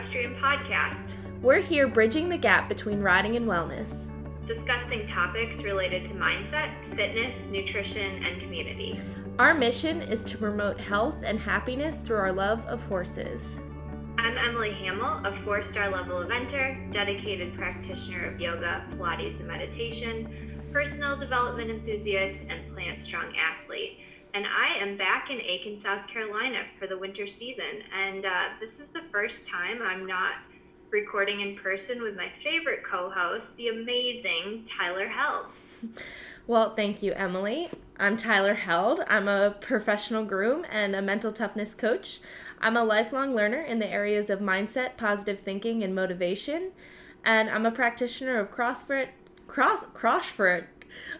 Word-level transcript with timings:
Equestrian 0.00 0.34
Podcast. 0.36 1.12
We're 1.42 1.60
here 1.60 1.86
bridging 1.86 2.30
the 2.30 2.38
gap 2.38 2.70
between 2.70 3.02
riding 3.02 3.36
and 3.36 3.46
wellness, 3.46 4.08
discussing 4.46 5.04
topics 5.04 5.62
related 5.62 6.06
to 6.06 6.14
mindset, 6.14 6.70
fitness, 6.96 7.46
nutrition, 7.50 8.24
and 8.24 8.40
community. 8.40 8.98
Our 9.38 9.52
mission 9.52 10.00
is 10.00 10.24
to 10.24 10.38
promote 10.38 10.80
health 10.80 11.16
and 11.22 11.38
happiness 11.38 11.98
through 11.98 12.16
our 12.16 12.32
love 12.32 12.64
of 12.64 12.82
horses. 12.84 13.60
I'm 14.16 14.38
Emily 14.38 14.72
Hamel, 14.72 15.20
a 15.26 15.38
four 15.44 15.62
star 15.62 15.90
level 15.90 16.24
eventer, 16.24 16.90
dedicated 16.90 17.52
practitioner 17.52 18.24
of 18.24 18.40
yoga, 18.40 18.86
Pilates, 18.92 19.38
and 19.38 19.46
meditation, 19.46 20.62
personal 20.72 21.14
development 21.14 21.68
enthusiast, 21.68 22.46
and 22.48 22.72
plant 22.72 23.02
strong 23.02 23.34
athlete. 23.36 23.98
And 24.32 24.46
I 24.46 24.74
am 24.78 24.96
back 24.96 25.30
in 25.30 25.40
Aiken, 25.40 25.80
South 25.80 26.06
Carolina 26.06 26.58
for 26.78 26.86
the 26.86 26.96
winter 26.96 27.26
season. 27.26 27.82
And 27.92 28.24
uh, 28.24 28.44
this 28.60 28.78
is 28.78 28.88
the 28.88 29.02
first 29.10 29.46
time 29.46 29.80
I'm 29.82 30.06
not 30.06 30.34
recording 30.90 31.40
in 31.40 31.56
person 31.56 32.02
with 32.02 32.16
my 32.16 32.28
favorite 32.42 32.84
co 32.84 33.10
host, 33.10 33.56
the 33.56 33.68
amazing 33.68 34.64
Tyler 34.64 35.08
Held. 35.08 35.46
Well, 36.46 36.74
thank 36.74 37.02
you, 37.02 37.12
Emily. 37.12 37.70
I'm 37.98 38.16
Tyler 38.16 38.54
Held. 38.54 39.00
I'm 39.08 39.28
a 39.28 39.56
professional 39.60 40.24
groom 40.24 40.64
and 40.70 40.94
a 40.94 41.02
mental 41.02 41.32
toughness 41.32 41.74
coach. 41.74 42.20
I'm 42.60 42.76
a 42.76 42.84
lifelong 42.84 43.34
learner 43.34 43.60
in 43.62 43.78
the 43.78 43.88
areas 43.88 44.30
of 44.30 44.40
mindset, 44.40 44.96
positive 44.96 45.40
thinking, 45.40 45.82
and 45.82 45.94
motivation. 45.94 46.70
And 47.24 47.50
I'm 47.50 47.66
a 47.66 47.70
practitioner 47.70 48.38
of 48.38 48.50
CrossFit, 48.50 49.08
cross, 49.46 49.84
CrossFit, 49.94 50.66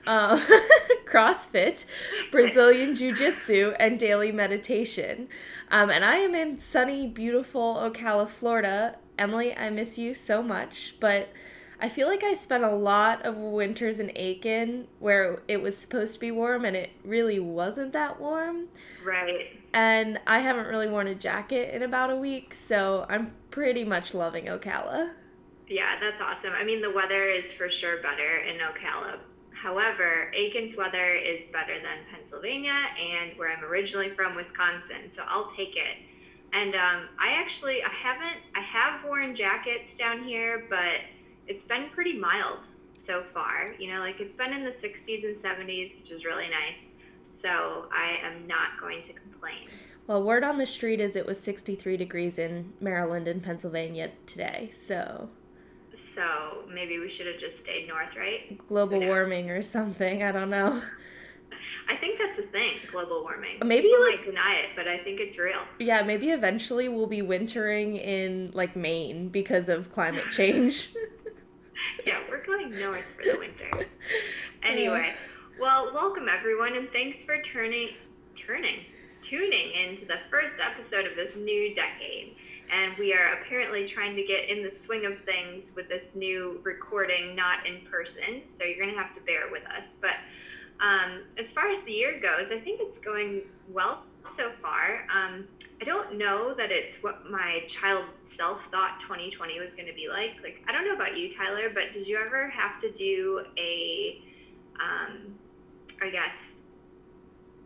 uh, 0.06 0.40
CrossFit, 1.06 1.84
Brazilian 2.30 2.94
Jiu 2.94 3.14
Jitsu, 3.14 3.74
and 3.78 3.98
daily 3.98 4.32
meditation. 4.32 5.28
Um, 5.70 5.90
and 5.90 6.04
I 6.04 6.16
am 6.16 6.34
in 6.34 6.58
sunny, 6.58 7.06
beautiful 7.06 7.76
Ocala, 7.76 8.28
Florida. 8.28 8.96
Emily, 9.18 9.54
I 9.54 9.70
miss 9.70 9.98
you 9.98 10.14
so 10.14 10.42
much, 10.42 10.96
but 10.98 11.30
I 11.82 11.88
feel 11.88 12.08
like 12.08 12.22
I 12.22 12.34
spent 12.34 12.62
a 12.62 12.74
lot 12.74 13.24
of 13.24 13.36
winters 13.36 14.00
in 14.00 14.12
Aiken 14.14 14.86
where 14.98 15.42
it 15.48 15.62
was 15.62 15.76
supposed 15.76 16.14
to 16.14 16.20
be 16.20 16.30
warm 16.30 16.66
and 16.66 16.76
it 16.76 16.90
really 17.04 17.40
wasn't 17.40 17.92
that 17.94 18.20
warm. 18.20 18.66
Right. 19.02 19.58
And 19.72 20.18
I 20.26 20.40
haven't 20.40 20.66
really 20.66 20.88
worn 20.88 21.06
a 21.06 21.14
jacket 21.14 21.74
in 21.74 21.82
about 21.82 22.10
a 22.10 22.16
week, 22.16 22.52
so 22.52 23.06
I'm 23.08 23.32
pretty 23.50 23.84
much 23.84 24.12
loving 24.12 24.46
Ocala. 24.46 25.12
Yeah, 25.68 25.98
that's 26.00 26.20
awesome. 26.20 26.52
I 26.54 26.64
mean, 26.64 26.82
the 26.82 26.90
weather 26.90 27.24
is 27.30 27.52
for 27.52 27.70
sure 27.70 28.02
better 28.02 28.38
in 28.38 28.58
Ocala. 28.58 29.18
However, 29.60 30.32
Aiken's 30.34 30.74
weather 30.74 31.12
is 31.12 31.46
better 31.48 31.74
than 31.74 31.98
Pennsylvania 32.10 32.78
and 32.98 33.36
where 33.36 33.52
I'm 33.52 33.62
originally 33.62 34.08
from, 34.08 34.34
Wisconsin. 34.34 35.12
So 35.12 35.22
I'll 35.28 35.50
take 35.54 35.76
it. 35.76 35.98
And 36.54 36.74
um, 36.74 37.08
I 37.18 37.32
actually, 37.32 37.82
I 37.82 37.90
haven't, 37.90 38.40
I 38.54 38.60
have 38.60 39.04
worn 39.04 39.36
jackets 39.36 39.98
down 39.98 40.24
here, 40.24 40.64
but 40.70 41.00
it's 41.46 41.64
been 41.64 41.90
pretty 41.90 42.14
mild 42.14 42.68
so 43.02 43.22
far. 43.34 43.74
You 43.78 43.92
know, 43.92 44.00
like 44.00 44.18
it's 44.18 44.34
been 44.34 44.54
in 44.54 44.64
the 44.64 44.70
60s 44.70 45.24
and 45.24 45.36
70s, 45.36 45.98
which 45.98 46.10
is 46.10 46.24
really 46.24 46.48
nice. 46.48 46.86
So 47.42 47.86
I 47.92 48.18
am 48.22 48.46
not 48.46 48.80
going 48.80 49.02
to 49.02 49.12
complain. 49.12 49.68
Well, 50.06 50.22
word 50.22 50.42
on 50.42 50.56
the 50.56 50.66
street 50.66 51.00
is 51.00 51.16
it 51.16 51.26
was 51.26 51.38
63 51.38 51.98
degrees 51.98 52.38
in 52.38 52.72
Maryland 52.80 53.28
and 53.28 53.42
Pennsylvania 53.42 54.10
today. 54.26 54.72
So 54.86 55.28
so 56.20 56.64
maybe 56.72 56.98
we 56.98 57.08
should 57.08 57.26
have 57.26 57.38
just 57.38 57.58
stayed 57.58 57.88
north, 57.88 58.14
right? 58.14 58.58
Global 58.68 59.00
warming 59.00 59.48
or 59.50 59.62
something. 59.62 60.22
I 60.22 60.32
don't 60.32 60.50
know. 60.50 60.82
I 61.88 61.96
think 61.96 62.18
that's 62.18 62.38
a 62.38 62.42
thing, 62.42 62.74
global 62.90 63.22
warming. 63.22 63.58
Maybe 63.64 63.88
People 63.88 64.04
like, 64.04 64.16
might 64.16 64.24
deny 64.24 64.54
it, 64.56 64.70
but 64.76 64.86
I 64.86 64.98
think 64.98 65.18
it's 65.18 65.38
real. 65.38 65.60
Yeah, 65.78 66.02
maybe 66.02 66.30
eventually 66.30 66.88
we'll 66.88 67.06
be 67.06 67.22
wintering 67.22 67.96
in 67.96 68.50
like 68.52 68.76
Maine 68.76 69.28
because 69.28 69.68
of 69.68 69.90
climate 69.92 70.24
change. 70.32 70.90
yeah, 72.06 72.20
we're 72.28 72.44
going 72.44 72.78
north 72.78 73.04
for 73.16 73.32
the 73.32 73.38
winter. 73.38 73.86
Anyway, 74.62 75.14
well, 75.58 75.90
welcome 75.94 76.28
everyone, 76.28 76.76
and 76.76 76.90
thanks 76.92 77.24
for 77.24 77.40
turning, 77.40 77.88
turning, 78.36 78.84
tuning 79.22 79.72
into 79.72 80.04
the 80.04 80.18
first 80.30 80.56
episode 80.60 81.06
of 81.06 81.16
this 81.16 81.34
new 81.34 81.74
decade. 81.74 82.36
And 82.70 82.96
we 82.98 83.12
are 83.14 83.34
apparently 83.40 83.86
trying 83.86 84.14
to 84.16 84.22
get 84.22 84.48
in 84.48 84.62
the 84.62 84.74
swing 84.74 85.04
of 85.06 85.18
things 85.24 85.72
with 85.74 85.88
this 85.88 86.14
new 86.14 86.60
recording, 86.62 87.34
not 87.34 87.66
in 87.66 87.80
person. 87.90 88.42
So 88.56 88.64
you're 88.64 88.78
going 88.78 88.94
to 88.94 89.00
have 89.00 89.14
to 89.14 89.20
bear 89.22 89.50
with 89.50 89.64
us. 89.66 89.96
But 90.00 90.16
um, 90.80 91.22
as 91.36 91.52
far 91.52 91.68
as 91.68 91.80
the 91.82 91.92
year 91.92 92.20
goes, 92.20 92.50
I 92.50 92.58
think 92.58 92.80
it's 92.80 92.98
going 92.98 93.42
well 93.68 94.04
so 94.36 94.50
far. 94.62 95.06
Um, 95.14 95.46
I 95.80 95.84
don't 95.84 96.16
know 96.18 96.54
that 96.54 96.70
it's 96.70 97.02
what 97.02 97.30
my 97.30 97.62
child 97.66 98.04
self 98.24 98.66
thought 98.70 99.00
2020 99.00 99.58
was 99.60 99.74
going 99.74 99.88
to 99.88 99.94
be 99.94 100.08
like. 100.08 100.36
Like, 100.42 100.62
I 100.68 100.72
don't 100.72 100.84
know 100.84 100.94
about 100.94 101.16
you, 101.16 101.32
Tyler, 101.32 101.70
but 101.72 101.92
did 101.92 102.06
you 102.06 102.18
ever 102.18 102.48
have 102.50 102.78
to 102.80 102.90
do 102.90 103.44
a, 103.58 104.22
um, 104.80 105.34
I 106.02 106.10
guess, 106.10 106.52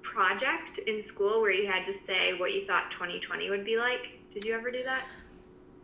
project 0.02 0.78
in 0.78 1.02
school 1.02 1.40
where 1.40 1.50
you 1.50 1.66
had 1.66 1.84
to 1.86 1.94
say 2.06 2.38
what 2.38 2.52
you 2.52 2.66
thought 2.66 2.90
2020 2.92 3.50
would 3.50 3.64
be 3.64 3.76
like? 3.76 4.20
Did 4.34 4.44
you 4.44 4.54
ever 4.54 4.72
do 4.72 4.82
that? 4.82 5.04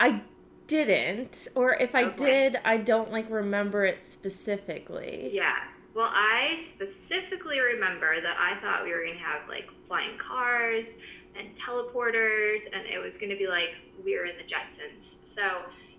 I 0.00 0.22
didn't, 0.66 1.46
or 1.54 1.74
if 1.74 1.94
I 1.94 2.04
okay. 2.04 2.24
did, 2.24 2.58
I 2.64 2.78
don't 2.78 3.12
like 3.12 3.30
remember 3.30 3.84
it 3.84 4.04
specifically. 4.04 5.30
Yeah. 5.32 5.58
Well, 5.94 6.10
I 6.12 6.60
specifically 6.66 7.60
remember 7.60 8.20
that 8.20 8.36
I 8.38 8.60
thought 8.60 8.82
we 8.82 8.92
were 8.92 9.02
going 9.02 9.16
to 9.16 9.22
have 9.22 9.48
like 9.48 9.68
flying 9.86 10.18
cars 10.18 10.90
and 11.38 11.48
teleporters, 11.54 12.62
and 12.72 12.86
it 12.86 13.00
was 13.00 13.18
going 13.18 13.30
to 13.30 13.36
be 13.36 13.46
like 13.46 13.76
we 14.04 14.18
were 14.18 14.24
in 14.24 14.36
the 14.36 14.42
Jetsons. 14.42 15.14
So, 15.24 15.42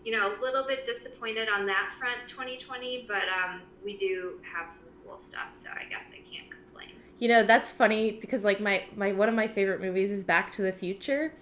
you 0.04 0.12
know, 0.12 0.36
a 0.38 0.42
little 0.42 0.68
bit 0.68 0.86
disappointed 0.86 1.48
on 1.48 1.66
that 1.68 1.94
front 1.98 2.18
2020, 2.28 3.06
but 3.08 3.24
um, 3.44 3.62
we 3.84 3.96
do 3.96 4.42
have 4.44 4.74
some 4.74 4.84
cool 5.06 5.18
stuff, 5.18 5.54
so 5.54 5.70
I 5.70 5.88
guess 5.90 6.04
I 6.12 6.18
can't 6.30 6.52
complain. 6.52 6.96
You 7.20 7.30
know, 7.30 7.46
that's 7.46 7.72
funny 7.72 8.12
because 8.12 8.44
like 8.44 8.60
my, 8.60 8.84
my 8.98 9.14
one 9.14 9.30
of 9.30 9.36
my 9.36 9.48
favorite 9.48 9.80
movies 9.80 10.12
is 10.12 10.26
Back 10.26 10.52
to 10.54 10.62
the 10.62 10.74
Future. 10.74 11.34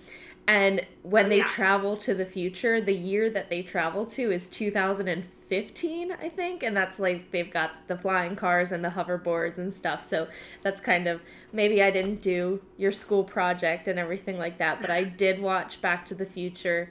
And 0.50 0.84
when 1.04 1.30
they 1.30 1.38
yeah. 1.38 1.48
travel 1.48 1.96
to 1.98 2.16
the 2.16 2.26
future, 2.26 2.82
the 2.82 2.96
year 2.96 3.30
that 3.30 3.52
they 3.52 3.62
travel 3.62 4.08
to 4.08 4.32
is 4.32 4.48
2015, 4.48 6.12
I 6.12 6.30
think. 6.30 6.64
And 6.64 6.76
that's 6.76 6.98
like 6.98 7.30
they've 7.30 7.54
got 7.54 7.88
the 7.88 7.96
flying 7.96 8.36
cars 8.36 8.72
and 8.72 8.84
the 8.84 8.90
hoverboards 8.90 9.60
and 9.60 9.72
stuff. 9.72 10.10
So 10.10 10.28
that's 10.64 10.82
kind 10.82 11.08
of 11.08 11.22
maybe 11.54 11.84
I 11.84 11.92
didn't 11.92 12.24
do 12.24 12.64
your 12.78 12.92
school 12.92 13.24
project 13.24 13.88
and 13.88 14.00
everything 14.00 14.40
like 14.40 14.58
that, 14.58 14.82
but 14.82 14.90
I 14.90 15.04
did 15.04 15.40
watch 15.40 15.82
Back 15.82 16.08
to 16.08 16.16
the 16.16 16.26
Future 16.26 16.90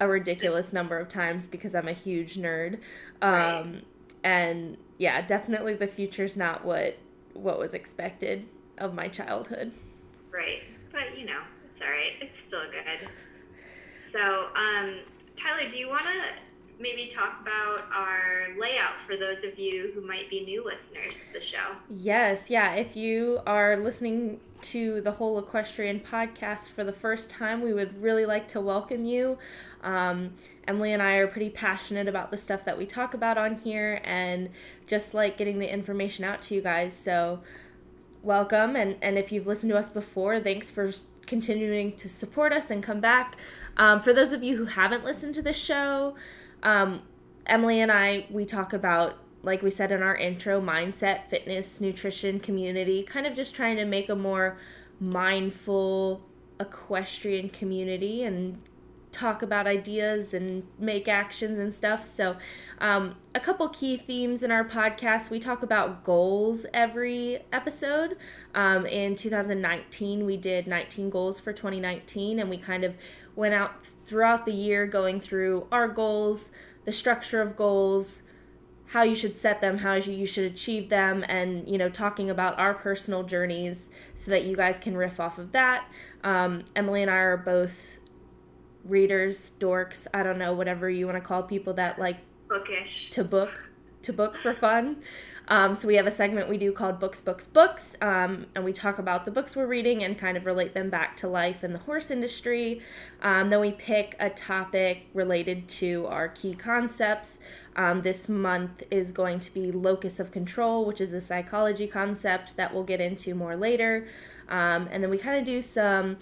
a 0.00 0.08
ridiculous 0.08 0.72
number 0.72 0.98
of 0.98 1.08
times 1.08 1.46
because 1.46 1.76
I'm 1.76 1.86
a 1.86 1.92
huge 1.92 2.34
nerd. 2.34 2.80
Um, 3.22 3.32
right. 3.32 3.84
And 4.24 4.76
yeah, 4.98 5.24
definitely 5.24 5.74
the 5.74 5.86
future's 5.86 6.36
not 6.36 6.64
what 6.64 6.98
what 7.34 7.60
was 7.60 7.74
expected 7.74 8.48
of 8.78 8.92
my 8.92 9.06
childhood. 9.06 9.70
Right. 10.32 10.64
But 10.90 11.16
you 11.16 11.26
know, 11.26 11.42
all 11.84 11.90
right. 11.90 12.12
It's 12.20 12.38
still 12.40 12.64
good. 12.70 13.08
So, 14.12 14.48
um, 14.54 15.00
Tyler, 15.36 15.68
do 15.70 15.78
you 15.78 15.88
want 15.88 16.04
to 16.04 16.20
maybe 16.78 17.06
talk 17.06 17.40
about 17.40 17.84
our 17.94 18.48
layout 18.58 18.94
for 19.06 19.16
those 19.16 19.44
of 19.44 19.58
you 19.58 19.92
who 19.94 20.00
might 20.00 20.28
be 20.28 20.44
new 20.44 20.64
listeners 20.64 21.20
to 21.20 21.32
the 21.32 21.40
show? 21.40 21.76
Yes, 21.88 22.50
yeah. 22.50 22.74
If 22.74 22.96
you 22.96 23.40
are 23.46 23.76
listening 23.76 24.40
to 24.62 25.00
the 25.00 25.12
whole 25.12 25.38
equestrian 25.38 26.00
podcast 26.00 26.68
for 26.68 26.84
the 26.84 26.92
first 26.92 27.30
time, 27.30 27.62
we 27.62 27.72
would 27.72 28.00
really 28.00 28.26
like 28.26 28.48
to 28.48 28.60
welcome 28.60 29.04
you. 29.04 29.38
Um, 29.82 30.34
Emily 30.68 30.92
and 30.92 31.02
I 31.02 31.14
are 31.14 31.26
pretty 31.26 31.50
passionate 31.50 32.08
about 32.08 32.30
the 32.30 32.36
stuff 32.36 32.64
that 32.64 32.76
we 32.76 32.86
talk 32.86 33.14
about 33.14 33.38
on 33.38 33.58
here 33.58 34.00
and 34.04 34.50
just 34.86 35.14
like 35.14 35.36
getting 35.36 35.58
the 35.58 35.72
information 35.72 36.24
out 36.24 36.42
to 36.42 36.54
you 36.54 36.60
guys. 36.60 36.94
So, 36.94 37.40
welcome. 38.22 38.76
And, 38.76 38.96
and 39.02 39.18
if 39.18 39.32
you've 39.32 39.46
listened 39.46 39.70
to 39.70 39.78
us 39.78 39.90
before, 39.90 40.40
thanks 40.40 40.70
for 40.70 40.90
continuing 41.26 41.96
to 41.96 42.08
support 42.08 42.52
us 42.52 42.70
and 42.70 42.82
come 42.82 43.00
back. 43.00 43.36
Um, 43.76 44.02
for 44.02 44.12
those 44.12 44.32
of 44.32 44.42
you 44.42 44.56
who 44.56 44.64
haven't 44.64 45.04
listened 45.04 45.34
to 45.36 45.42
the 45.42 45.52
show, 45.52 46.14
um, 46.62 47.02
Emily 47.46 47.80
and 47.80 47.90
I, 47.90 48.26
we 48.30 48.44
talk 48.44 48.72
about, 48.72 49.18
like 49.42 49.62
we 49.62 49.70
said 49.70 49.90
in 49.92 50.02
our 50.02 50.16
intro, 50.16 50.60
mindset, 50.60 51.28
fitness, 51.28 51.80
nutrition, 51.80 52.38
community, 52.38 53.02
kind 53.02 53.26
of 53.26 53.34
just 53.34 53.54
trying 53.54 53.76
to 53.76 53.84
make 53.84 54.08
a 54.08 54.16
more 54.16 54.58
mindful 55.00 56.22
equestrian 56.60 57.48
community 57.48 58.22
and 58.22 58.60
talk 59.12 59.42
about 59.42 59.66
ideas 59.66 60.34
and 60.34 60.66
make 60.78 61.06
actions 61.06 61.58
and 61.58 61.72
stuff. 61.72 62.06
So, 62.06 62.36
um, 62.78 63.14
a 63.34 63.40
couple 63.40 63.68
key 63.68 63.96
themes 63.96 64.42
in 64.42 64.50
our 64.50 64.64
podcast 64.64 65.30
we 65.30 65.38
talk 65.38 65.62
about 65.62 66.02
goals 66.02 66.66
every 66.74 67.40
episode. 67.52 68.16
Um, 68.54 68.86
in 68.86 69.14
2019, 69.14 70.24
we 70.24 70.36
did 70.36 70.66
19 70.66 71.10
goals 71.10 71.38
for 71.38 71.52
2019, 71.52 72.40
and 72.40 72.50
we 72.50 72.56
kind 72.56 72.84
of 72.84 72.94
went 73.36 73.54
out 73.54 73.72
throughout 74.06 74.44
the 74.44 74.52
year 74.52 74.86
going 74.86 75.20
through 75.20 75.66
our 75.70 75.88
goals, 75.88 76.50
the 76.84 76.92
structure 76.92 77.40
of 77.40 77.56
goals. 77.56 78.22
How 78.86 79.04
you 79.04 79.14
should 79.14 79.38
set 79.38 79.62
them, 79.62 79.78
how 79.78 79.94
you 79.94 80.26
should 80.26 80.52
achieve 80.52 80.90
them, 80.90 81.24
and 81.26 81.66
you 81.66 81.78
know, 81.78 81.88
talking 81.88 82.28
about 82.28 82.58
our 82.58 82.74
personal 82.74 83.22
journeys 83.22 83.88
so 84.14 84.30
that 84.30 84.44
you 84.44 84.54
guys 84.54 84.78
can 84.78 84.94
riff 84.94 85.18
off 85.18 85.38
of 85.38 85.52
that. 85.52 85.86
Um, 86.24 86.64
Emily 86.76 87.00
and 87.00 87.10
I 87.10 87.16
are 87.16 87.38
both 87.38 87.72
readers, 88.84 89.52
dorks, 89.58 90.06
I 90.12 90.22
don't 90.22 90.38
know, 90.38 90.54
whatever 90.54 90.90
you 90.90 91.06
want 91.06 91.16
to 91.16 91.26
call 91.26 91.42
people 91.42 91.74
that 91.74 91.98
like 91.98 92.18
bookish 92.48 93.10
to 93.10 93.24
book 93.24 93.50
to 94.02 94.12
book 94.12 94.36
for 94.36 94.54
fun. 94.54 94.96
Um, 95.48 95.74
so 95.74 95.88
we 95.88 95.96
have 95.96 96.06
a 96.06 96.10
segment 96.10 96.48
we 96.48 96.56
do 96.56 96.72
called 96.72 97.00
Books, 97.00 97.20
Books, 97.20 97.46
Books, 97.46 97.96
um, 98.00 98.46
and 98.54 98.64
we 98.64 98.72
talk 98.72 98.98
about 98.98 99.24
the 99.24 99.30
books 99.30 99.56
we're 99.56 99.66
reading 99.66 100.04
and 100.04 100.16
kind 100.16 100.36
of 100.36 100.46
relate 100.46 100.72
them 100.72 100.88
back 100.88 101.16
to 101.18 101.28
life 101.28 101.64
in 101.64 101.72
the 101.72 101.80
horse 101.80 102.10
industry. 102.10 102.80
Um, 103.22 103.50
then 103.50 103.60
we 103.60 103.72
pick 103.72 104.14
a 104.20 104.30
topic 104.30 105.06
related 105.14 105.68
to 105.68 106.06
our 106.06 106.28
key 106.28 106.54
concepts. 106.54 107.40
Um, 107.74 108.02
this 108.02 108.28
month 108.28 108.82
is 108.90 109.10
going 109.10 109.40
to 109.40 109.52
be 109.52 109.72
locus 109.72 110.20
of 110.20 110.30
control, 110.30 110.84
which 110.84 111.00
is 111.00 111.12
a 111.12 111.20
psychology 111.20 111.86
concept 111.86 112.56
that 112.56 112.72
we'll 112.72 112.84
get 112.84 113.00
into 113.00 113.34
more 113.34 113.56
later. 113.56 114.06
Um, 114.48 114.88
and 114.92 115.02
then 115.02 115.10
we 115.10 115.18
kind 115.18 115.38
of 115.38 115.44
do 115.44 115.60
some 115.60 116.18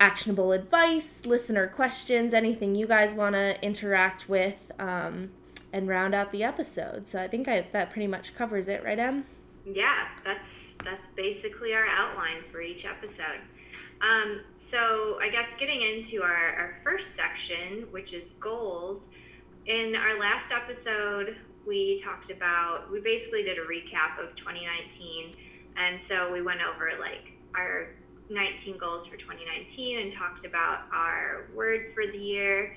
actionable 0.00 0.52
advice, 0.52 1.24
listener 1.24 1.68
questions, 1.68 2.34
anything 2.34 2.74
you 2.74 2.86
guys 2.86 3.14
want 3.14 3.34
to 3.34 3.62
interact 3.62 4.28
with. 4.28 4.72
Um, 4.78 5.30
and 5.74 5.88
round 5.88 6.14
out 6.14 6.30
the 6.30 6.44
episode. 6.44 7.08
So 7.08 7.20
I 7.20 7.26
think 7.26 7.48
I, 7.48 7.66
that 7.72 7.90
pretty 7.90 8.06
much 8.06 8.34
covers 8.36 8.68
it, 8.68 8.84
right, 8.84 8.98
Em? 8.98 9.26
Yeah, 9.66 10.06
that's 10.24 10.72
that's 10.84 11.08
basically 11.16 11.74
our 11.74 11.86
outline 11.86 12.42
for 12.52 12.60
each 12.60 12.84
episode. 12.84 13.40
Um, 14.00 14.42
so 14.56 15.18
I 15.20 15.30
guess 15.30 15.48
getting 15.58 15.82
into 15.82 16.22
our, 16.22 16.54
our 16.54 16.76
first 16.84 17.16
section, 17.16 17.88
which 17.90 18.12
is 18.12 18.24
goals. 18.38 19.08
In 19.66 19.96
our 19.96 20.18
last 20.18 20.52
episode, 20.52 21.36
we 21.66 21.98
talked 21.98 22.30
about 22.30 22.90
we 22.92 23.00
basically 23.00 23.42
did 23.42 23.58
a 23.58 23.62
recap 23.62 24.22
of 24.22 24.36
2019, 24.36 25.34
and 25.76 26.00
so 26.00 26.32
we 26.32 26.40
went 26.40 26.60
over 26.60 26.92
like 27.00 27.32
our 27.56 27.88
19 28.28 28.78
goals 28.78 29.06
for 29.06 29.16
2019 29.16 30.00
and 30.00 30.12
talked 30.12 30.44
about 30.44 30.82
our 30.92 31.46
word 31.54 31.92
for 31.92 32.06
the 32.06 32.18
year. 32.18 32.76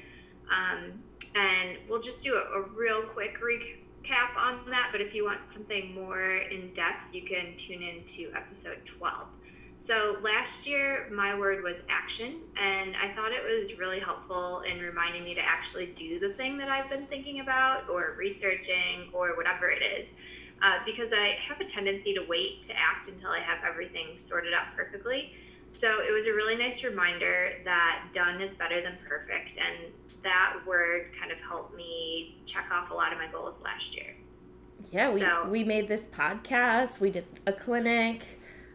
Um, 0.52 1.04
and 1.36 1.78
we'll 1.88 2.02
just 2.02 2.22
do 2.22 2.36
a, 2.36 2.60
a, 2.60 2.62
real 2.62 3.04
quick 3.04 3.38
recap 3.42 4.36
on 4.38 4.70
that. 4.70 4.90
But 4.92 5.02
if 5.02 5.14
you 5.14 5.26
want 5.26 5.40
something 5.52 5.94
more 5.94 6.38
in 6.38 6.74
depth, 6.74 7.14
you 7.14 7.24
can 7.24 7.56
tune 7.58 7.84
in 7.84 8.04
to 8.06 8.32
episode 8.34 8.80
12. 8.86 9.28
So 9.78 10.18
last 10.22 10.68
year, 10.68 11.08
my 11.14 11.38
word 11.38 11.64
was 11.64 11.78
action, 11.88 12.42
and 12.58 12.96
I 12.98 13.14
thought 13.14 13.32
it 13.32 13.44
was 13.44 13.78
really 13.78 14.00
helpful 14.00 14.62
in 14.62 14.80
reminding 14.80 15.24
me 15.24 15.34
to 15.36 15.42
actually 15.42 15.86
do 15.98 16.20
the 16.20 16.34
thing 16.34 16.58
that 16.58 16.68
I've 16.68 16.90
been 16.90 17.06
thinking 17.06 17.40
about 17.40 17.88
or 17.90 18.16
researching 18.18 19.10
or 19.14 19.38
whatever 19.38 19.70
it 19.70 19.82
is. 19.84 20.10
Uh, 20.62 20.80
because 20.86 21.14
I 21.14 21.38
have 21.48 21.62
a 21.62 21.66
tendency 21.66 22.14
to 22.16 22.26
wait 22.28 22.64
to 22.64 22.74
act 22.76 23.08
until 23.08 23.30
I 23.30 23.40
have 23.40 23.60
everything 23.64 24.18
sorted 24.18 24.54
out 24.54 24.76
perfectly. 24.76 25.34
So 25.72 26.02
it 26.02 26.12
was 26.12 26.26
a 26.26 26.34
really 26.34 26.56
nice 26.56 26.84
reminder 26.84 27.52
that 27.64 28.08
done 28.14 28.42
is 28.42 28.56
better 28.56 28.82
than 28.82 28.98
perfect, 29.08 29.58
and 29.58 29.94
that 30.24 30.58
word 30.66 31.12
kind 31.20 31.32
of 31.32 31.38
helped 31.40 31.76
me 31.76 32.38
check 32.46 32.66
off 32.72 32.90
a 32.90 32.94
lot 32.94 33.14
of 33.14 33.20
my 33.20 33.28
goals 33.28 33.62
last 33.64 33.96
year. 33.96 34.16
Yeah, 34.92 35.12
we 35.12 35.20
so, 35.20 35.48
we 35.50 35.64
made 35.64 35.88
this 35.88 36.08
podcast. 36.08 37.00
We 37.00 37.12
did 37.12 37.26
a 37.46 37.54
clinic. 37.54 38.24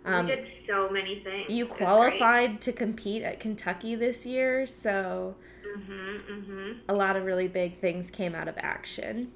Um, 0.04 0.26
we 0.26 0.36
did 0.36 0.46
so 0.46 0.88
many 0.90 1.20
things. 1.20 1.50
You 1.50 1.66
qualified 1.66 2.60
to 2.62 2.72
compete 2.72 3.22
at 3.22 3.40
Kentucky 3.40 3.94
this 3.94 4.26
year, 4.26 4.66
so 4.66 5.34
mm-hmm, 5.66 6.32
mm-hmm. 6.32 6.72
a 6.88 6.94
lot 6.94 7.16
of 7.16 7.24
really 7.24 7.48
big 7.48 7.78
things 7.78 8.10
came 8.10 8.34
out 8.34 8.48
of 8.48 8.54
action. 8.58 9.32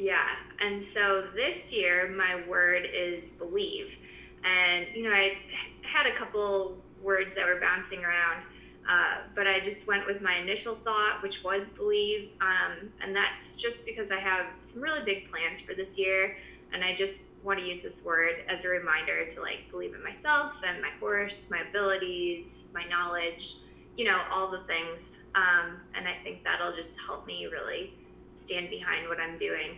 Yeah, 0.00 0.28
and 0.60 0.82
so 0.82 1.26
this 1.36 1.70
year 1.74 2.08
my 2.08 2.42
word 2.48 2.88
is 2.90 3.32
believe, 3.32 3.98
and 4.44 4.86
you 4.94 5.02
know 5.02 5.10
I 5.10 5.36
had 5.82 6.06
a 6.06 6.14
couple 6.16 6.78
words 7.02 7.34
that 7.34 7.44
were 7.44 7.60
bouncing 7.60 8.02
around. 8.02 8.42
Uh, 8.88 9.18
but 9.36 9.46
I 9.46 9.60
just 9.60 9.86
went 9.86 10.06
with 10.06 10.22
my 10.22 10.36
initial 10.36 10.74
thought, 10.74 11.22
which 11.22 11.44
was 11.44 11.64
believe. 11.76 12.30
Um, 12.40 12.88
and 13.02 13.14
that's 13.14 13.54
just 13.54 13.84
because 13.84 14.10
I 14.10 14.18
have 14.18 14.46
some 14.62 14.80
really 14.80 15.04
big 15.04 15.30
plans 15.30 15.60
for 15.60 15.74
this 15.74 15.98
year. 15.98 16.34
And 16.72 16.82
I 16.82 16.94
just 16.94 17.24
want 17.44 17.58
to 17.58 17.64
use 17.64 17.82
this 17.82 18.02
word 18.02 18.36
as 18.48 18.64
a 18.64 18.68
reminder 18.68 19.26
to 19.26 19.40
like 19.42 19.70
believe 19.70 19.94
in 19.94 20.02
myself 20.02 20.54
and 20.66 20.80
my 20.80 20.90
horse, 20.98 21.44
my 21.50 21.60
abilities, 21.68 22.64
my 22.72 22.84
knowledge, 22.86 23.56
you 23.96 24.06
know, 24.06 24.22
all 24.32 24.50
the 24.50 24.62
things. 24.66 25.12
Um, 25.34 25.76
and 25.94 26.08
I 26.08 26.14
think 26.24 26.42
that'll 26.42 26.74
just 26.74 26.98
help 26.98 27.26
me 27.26 27.46
really 27.46 27.92
stand 28.34 28.70
behind 28.70 29.08
what 29.08 29.20
I'm 29.20 29.38
doing. 29.38 29.76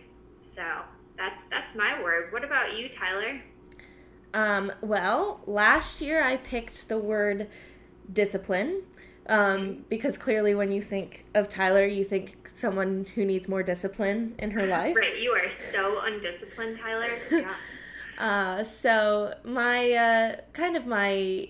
So 0.55 0.63
that's 1.17 1.41
that's 1.49 1.75
my 1.75 2.01
word. 2.01 2.31
What 2.31 2.43
about 2.43 2.77
you, 2.77 2.89
Tyler? 2.89 3.41
Um, 4.33 4.71
well, 4.81 5.41
last 5.45 6.01
year 6.01 6.23
I 6.23 6.37
picked 6.37 6.87
the 6.87 6.97
word 6.97 7.49
discipline 8.11 8.81
um, 9.27 9.85
because 9.89 10.17
clearly 10.17 10.55
when 10.55 10.71
you 10.71 10.81
think 10.81 11.25
of 11.35 11.49
Tyler, 11.49 11.85
you 11.85 12.03
think 12.03 12.49
someone 12.55 13.05
who 13.15 13.25
needs 13.25 13.47
more 13.47 13.63
discipline 13.63 14.35
in 14.39 14.51
her 14.51 14.65
life. 14.67 14.95
Right, 14.95 15.17
you 15.19 15.31
are 15.31 15.49
so 15.49 15.99
undisciplined, 16.01 16.77
Tyler. 16.77 17.09
Yeah. 17.31 17.55
uh, 18.17 18.63
so 18.63 19.35
my 19.43 19.91
uh, 19.91 20.35
kind 20.53 20.75
of 20.75 20.85
my 20.85 21.49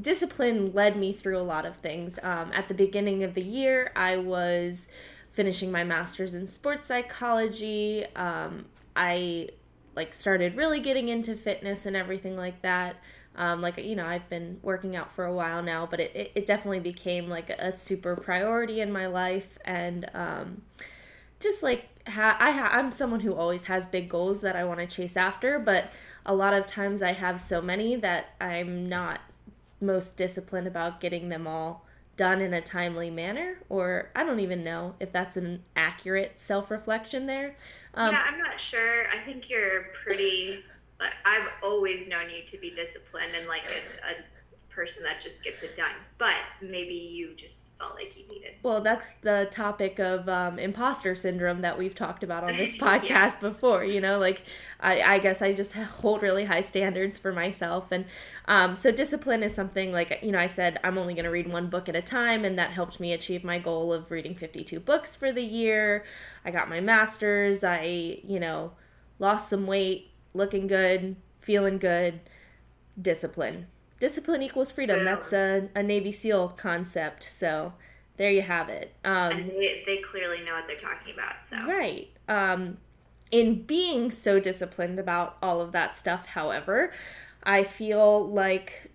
discipline 0.00 0.72
led 0.72 0.96
me 0.96 1.12
through 1.12 1.38
a 1.38 1.42
lot 1.42 1.66
of 1.66 1.76
things. 1.76 2.18
Um, 2.22 2.50
at 2.52 2.68
the 2.68 2.74
beginning 2.74 3.22
of 3.22 3.34
the 3.34 3.42
year, 3.42 3.92
I 3.94 4.16
was 4.16 4.88
finishing 5.34 5.70
my 5.70 5.84
master's 5.84 6.34
in 6.34 6.48
sports 6.48 6.86
psychology. 6.86 8.06
Um, 8.16 8.64
I 8.96 9.50
like 9.96 10.14
started 10.14 10.56
really 10.56 10.80
getting 10.80 11.08
into 11.08 11.36
fitness 11.36 11.86
and 11.86 11.96
everything 11.96 12.36
like 12.36 12.62
that. 12.62 12.96
Um, 13.36 13.60
like 13.60 13.78
you 13.78 13.96
know, 13.96 14.06
I've 14.06 14.28
been 14.28 14.58
working 14.62 14.94
out 14.94 15.12
for 15.14 15.24
a 15.24 15.34
while 15.34 15.62
now, 15.62 15.86
but 15.90 15.98
it, 16.00 16.14
it, 16.14 16.32
it 16.34 16.46
definitely 16.46 16.80
became 16.80 17.28
like 17.28 17.50
a, 17.50 17.72
super 17.72 18.14
priority 18.14 18.80
in 18.80 18.92
my 18.92 19.08
life, 19.08 19.58
and 19.64 20.08
um, 20.14 20.62
just 21.40 21.62
like 21.62 21.88
ha- 22.06 22.36
I 22.38 22.52
ha- 22.52 22.70
I'm 22.72 22.92
someone 22.92 23.18
who 23.20 23.34
always 23.34 23.64
has 23.64 23.86
big 23.86 24.08
goals 24.08 24.40
that 24.42 24.54
I 24.54 24.64
want 24.64 24.78
to 24.80 24.86
chase 24.86 25.16
after, 25.16 25.58
but 25.58 25.90
a 26.26 26.34
lot 26.34 26.54
of 26.54 26.66
times 26.66 27.02
I 27.02 27.12
have 27.12 27.40
so 27.40 27.60
many 27.60 27.96
that 27.96 28.34
I'm 28.40 28.88
not 28.88 29.20
most 29.80 30.16
disciplined 30.16 30.68
about 30.68 31.00
getting 31.00 31.28
them 31.28 31.48
all 31.48 31.83
done 32.16 32.40
in 32.40 32.54
a 32.54 32.60
timely 32.60 33.10
manner, 33.10 33.58
or 33.68 34.10
I 34.14 34.24
don't 34.24 34.40
even 34.40 34.62
know 34.62 34.94
if 35.00 35.12
that's 35.12 35.36
an 35.36 35.62
accurate 35.76 36.38
self 36.38 36.70
reflection 36.70 37.26
there. 37.26 37.56
Um, 37.94 38.12
yeah, 38.12 38.22
I'm 38.26 38.38
not 38.38 38.60
sure. 38.60 39.08
I 39.08 39.24
think 39.24 39.50
you're 39.50 39.86
pretty. 40.04 40.62
I've 41.24 41.48
always 41.62 42.08
known 42.08 42.30
you 42.30 42.44
to 42.46 42.58
be 42.58 42.70
disciplined 42.70 43.32
and 43.36 43.48
like 43.48 43.62
a, 43.64 44.12
a 44.12 44.72
person 44.72 45.02
that 45.02 45.20
just 45.20 45.42
gets 45.42 45.62
it 45.62 45.74
done. 45.74 45.92
But 46.18 46.36
maybe 46.62 46.94
you 46.94 47.34
just 47.34 47.63
felt 47.78 47.94
like 47.94 48.14
needed. 48.34 48.52
Well, 48.62 48.80
that's 48.80 49.06
the 49.22 49.48
topic 49.50 49.98
of 49.98 50.28
um, 50.28 50.58
imposter 50.58 51.14
syndrome 51.14 51.62
that 51.62 51.78
we've 51.78 51.94
talked 51.94 52.22
about 52.22 52.44
on 52.44 52.56
this 52.56 52.76
podcast 52.78 53.08
yeah. 53.08 53.38
before. 53.40 53.84
You 53.84 54.00
know, 54.00 54.18
like 54.18 54.42
I, 54.80 55.02
I, 55.02 55.18
guess 55.18 55.42
I 55.42 55.52
just 55.52 55.72
hold 56.00 56.22
really 56.22 56.44
high 56.44 56.60
standards 56.60 57.18
for 57.18 57.32
myself, 57.32 57.92
and 57.92 58.04
um, 58.46 58.76
so 58.76 58.90
discipline 58.90 59.42
is 59.42 59.54
something 59.54 59.92
like 59.92 60.18
you 60.22 60.32
know 60.32 60.38
I 60.38 60.46
said 60.46 60.78
I'm 60.84 60.98
only 60.98 61.14
going 61.14 61.24
to 61.24 61.30
read 61.30 61.50
one 61.50 61.68
book 61.68 61.88
at 61.88 61.96
a 61.96 62.02
time, 62.02 62.44
and 62.44 62.58
that 62.58 62.70
helped 62.70 63.00
me 63.00 63.12
achieve 63.12 63.44
my 63.44 63.58
goal 63.58 63.92
of 63.92 64.10
reading 64.10 64.34
52 64.34 64.80
books 64.80 65.14
for 65.14 65.32
the 65.32 65.42
year. 65.42 66.04
I 66.44 66.50
got 66.50 66.68
my 66.68 66.80
master's. 66.80 67.64
I 67.64 68.20
you 68.24 68.40
know 68.40 68.72
lost 69.18 69.48
some 69.48 69.66
weight, 69.66 70.10
looking 70.32 70.66
good, 70.66 71.16
feeling 71.40 71.78
good. 71.78 72.20
Discipline 73.00 73.66
discipline 74.04 74.42
equals 74.42 74.70
freedom. 74.70 75.02
That's 75.02 75.32
a, 75.32 75.66
a 75.74 75.82
Navy 75.82 76.12
SEAL 76.12 76.50
concept. 76.58 77.22
So 77.22 77.72
there 78.18 78.30
you 78.30 78.42
have 78.42 78.68
it. 78.68 78.92
Um, 79.02 79.32
and 79.32 79.50
they, 79.50 79.82
they 79.86 79.96
clearly 79.96 80.42
know 80.44 80.52
what 80.52 80.66
they're 80.66 80.76
talking 80.76 81.14
about. 81.14 81.36
So 81.48 81.56
right. 81.66 82.10
Um, 82.28 82.76
in 83.30 83.62
being 83.62 84.10
so 84.10 84.38
disciplined 84.38 84.98
about 84.98 85.38
all 85.42 85.62
of 85.62 85.72
that 85.72 85.96
stuff, 85.96 86.26
however, 86.26 86.92
I 87.44 87.64
feel 87.64 88.28
like 88.28 88.90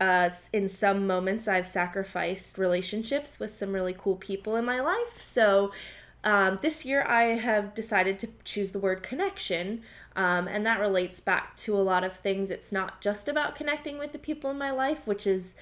uh, 0.00 0.30
in 0.52 0.68
some 0.68 1.06
moments 1.06 1.46
I've 1.46 1.68
sacrificed 1.68 2.58
relationships 2.58 3.38
with 3.38 3.56
some 3.56 3.72
really 3.72 3.94
cool 3.96 4.16
people 4.16 4.56
in 4.56 4.64
my 4.64 4.80
life. 4.80 5.20
So 5.20 5.70
um, 6.24 6.58
this 6.62 6.84
year 6.84 7.04
I 7.04 7.36
have 7.36 7.76
decided 7.76 8.18
to 8.18 8.28
choose 8.42 8.72
the 8.72 8.80
word 8.80 9.04
connection 9.04 9.82
um, 10.16 10.48
and 10.48 10.66
that 10.66 10.80
relates 10.80 11.20
back 11.20 11.56
to 11.58 11.76
a 11.76 11.80
lot 11.80 12.04
of 12.04 12.16
things. 12.16 12.50
It's 12.50 12.72
not 12.72 13.00
just 13.00 13.28
about 13.28 13.54
connecting 13.54 13.98
with 13.98 14.12
the 14.12 14.18
people 14.18 14.50
in 14.50 14.58
my 14.58 14.70
life, 14.70 15.00
which 15.06 15.26
is, 15.26 15.54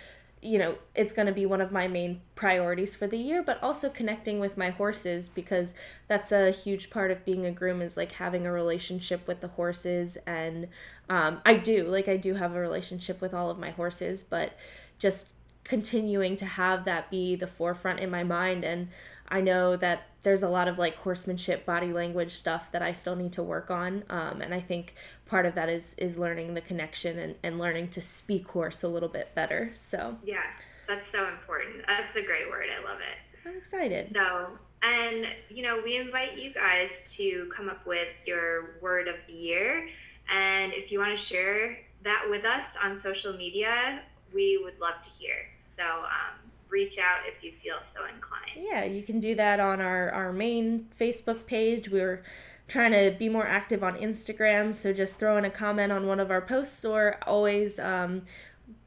you 0.43 0.59
know, 0.59 0.75
it's 0.95 1.13
going 1.13 1.27
to 1.27 1.33
be 1.33 1.47
one 1.47 1.61
of 1.61 1.71
my 1.71 1.87
main 1.87 2.21
priorities 2.35 2.95
for 2.95 3.07
the 3.07 3.19
year, 3.19 3.43
but 3.43 3.63
also 3.63 3.89
connecting 3.89 4.41
with 4.41 4.57
my 4.57 4.71
horses 4.71 5.29
because 5.29 5.75
that's 6.09 6.33
a 6.33 6.51
huge 6.51 6.91
part 6.91 7.11
of 7.11 7.25
being 7.25 7.47
a 7.47 7.53
groom 7.53 7.81
is 7.83 7.97
like 7.97 8.13
having 8.13 8.47
a 8.47 8.53
relationship 8.53 9.27
with 9.29 9.41
the 9.41 9.49
horses. 9.49 10.19
And 10.27 10.69
um, 11.09 11.41
I 11.45 11.55
do, 11.55 11.85
like, 11.85 12.09
I 12.09 12.17
do 12.17 12.35
have 12.35 12.57
a 12.57 12.61
relationship 12.61 13.21
with 13.21 13.35
all 13.35 13.51
of 13.51 13.59
my 13.59 13.71
horses, 13.71 14.25
but 14.25 14.53
just 14.99 15.29
continuing 15.63 16.37
to 16.37 16.47
have 16.47 16.85
that 16.87 17.11
be 17.11 17.37
the 17.37 17.47
forefront 17.47 18.01
in 18.01 18.11
my 18.11 18.25
mind. 18.25 18.65
And 18.65 18.89
I 19.31 19.41
know 19.41 19.77
that 19.77 20.03
there's 20.23 20.43
a 20.43 20.49
lot 20.49 20.69
of 20.69 20.79
like 20.79 20.97
horsemanship 20.97 21.65
body 21.65 21.95
language 21.95 22.37
stuff 22.37 22.71
that 22.73 22.83
i 22.83 22.93
still 22.93 23.17
need 23.17 23.33
to 23.33 23.43
work 23.43 23.71
on 23.71 24.05
um, 24.11 24.43
and 24.43 24.53
i 24.53 24.61
think 24.61 24.93
part 25.25 25.47
of 25.47 25.55
that 25.55 25.71
is 25.71 25.95
is 25.97 26.19
learning 26.19 26.53
the 26.53 26.61
connection 26.61 27.19
and, 27.21 27.35
and 27.43 27.59
learning 27.59 27.89
to 27.89 28.03
speak 28.03 28.47
horse 28.47 28.83
a 28.83 28.89
little 28.89 29.09
bit 29.09 29.35
better 29.35 29.73
so 29.79 30.15
yeah 30.23 30.43
That's 30.91 31.07
so 31.07 31.29
important. 31.29 31.87
That's 31.87 32.17
a 32.17 32.23
great 32.23 32.51
word. 32.51 32.67
I 32.69 32.83
love 32.83 32.99
it. 32.99 33.47
I'm 33.49 33.57
excited. 33.57 34.11
So, 34.13 34.49
and 34.83 35.25
you 35.49 35.63
know, 35.63 35.81
we 35.85 35.99
invite 35.99 36.37
you 36.37 36.53
guys 36.53 36.91
to 37.15 37.49
come 37.55 37.69
up 37.69 37.87
with 37.87 38.09
your 38.27 38.73
word 38.81 39.07
of 39.07 39.15
the 39.29 39.33
year. 39.33 39.89
And 40.29 40.73
if 40.73 40.91
you 40.91 40.99
want 40.99 41.17
to 41.17 41.17
share 41.17 41.79
that 42.03 42.27
with 42.29 42.45
us 42.45 42.71
on 42.83 42.99
social 42.99 43.33
media, 43.33 44.03
we 44.35 44.61
would 44.65 44.81
love 44.81 45.01
to 45.05 45.11
hear. 45.11 45.37
So, 45.77 45.85
um, 45.85 46.40
reach 46.71 46.99
out 46.99 47.21
if 47.27 47.43
you 47.43 47.53
feel 47.63 47.79
so 47.95 48.05
inclined. 48.05 48.65
Yeah, 48.65 48.85
you 48.85 49.03
can 49.03 49.21
do 49.21 49.35
that 49.35 49.61
on 49.61 49.81
our, 49.81 50.11
our 50.11 50.33
main 50.33 50.89
Facebook 50.99 51.47
page. 51.47 51.91
We're 51.91 52.23
trying 52.69 52.93
to 52.93 53.17
be 53.19 53.29
more 53.29 53.47
active 53.47 53.83
on 53.83 53.97
Instagram, 53.97 54.75
so 54.75 54.93
just 54.93 55.19
throw 55.19 55.37
in 55.37 55.45
a 55.45 55.51
comment 55.51 55.93
on 55.93 56.07
one 56.07 56.21
of 56.21 56.31
our 56.31 56.41
posts 56.41 56.85
or 56.85 57.19
always 57.27 57.79
um, 57.79 58.23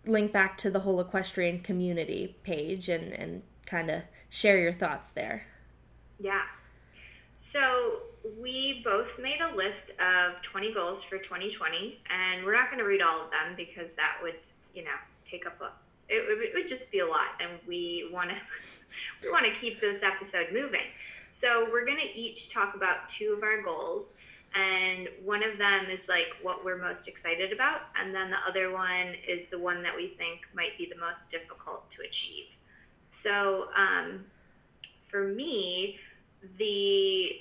link 0.06 0.32
back 0.32 0.58
to 0.60 0.72
the 0.72 0.80
whole 0.80 1.00
equestrian 1.00 1.60
community 1.60 2.36
page 2.44 2.90
and, 2.90 3.14
and 3.14 3.42
kind 3.66 3.90
of 3.90 4.02
share 4.30 4.58
your 4.58 4.74
thoughts 4.74 5.10
there. 5.10 5.46
Yeah. 6.20 6.44
So 7.40 8.00
we 8.42 8.82
both 8.84 9.20
made 9.20 9.42
a 9.42 9.54
list 9.56 9.92
of 10.00 10.42
20 10.42 10.74
goals 10.74 11.04
for 11.04 11.18
2020, 11.18 12.00
and 12.10 12.46
we're 12.46 12.56
not 12.56 12.68
going 12.68 12.80
to 12.80 12.86
read 12.86 13.02
all 13.02 13.26
of 13.26 13.32
them 13.32 13.54
because 13.56 13.94
that 13.94 14.18
would, 14.22 14.36
you 14.74 14.84
know, 14.84 14.92
take 15.26 15.46
up 15.46 15.60
a 15.62 15.72
it, 16.10 16.24
it 16.42 16.54
would 16.54 16.68
just 16.68 16.92
be 16.92 17.00
a 17.00 17.08
lot, 17.08 17.40
and 17.40 17.52
we 17.68 18.10
want 18.12 18.30
to 18.30 18.36
we 19.24 19.32
want 19.32 19.46
to 19.46 19.52
keep 19.52 19.82
this 19.82 20.04
episode 20.04 20.48
moving. 20.52 20.88
So 21.32 21.68
we're 21.72 21.86
going 21.86 22.00
to 22.00 22.18
each 22.18 22.50
talk 22.50 22.76
about 22.76 23.10
two 23.10 23.34
of 23.36 23.44
our 23.44 23.62
goals, 23.62 24.14
and 24.56 25.10
one 25.24 25.44
of 25.44 25.58
them 25.58 25.88
is 25.90 26.08
like 26.08 26.28
what 26.42 26.64
we're 26.64 26.78
most 26.78 27.08
excited 27.08 27.52
about, 27.52 27.82
and 28.00 28.14
then 28.14 28.30
the 28.30 28.40
other 28.48 28.72
one 28.72 29.16
is 29.28 29.46
the 29.48 29.60
one 29.60 29.82
that 29.84 29.96
we 29.96 30.08
think 30.08 30.42
might 30.54 30.78
be 30.78 30.86
the 30.86 31.00
most 31.00 31.30
difficult 31.30 31.90
to 31.92 32.04
achieve. 32.04 32.46
So 33.10 33.70
um, 33.76 34.26
for 35.08 35.24
me, 35.24 36.00
the 36.58 37.38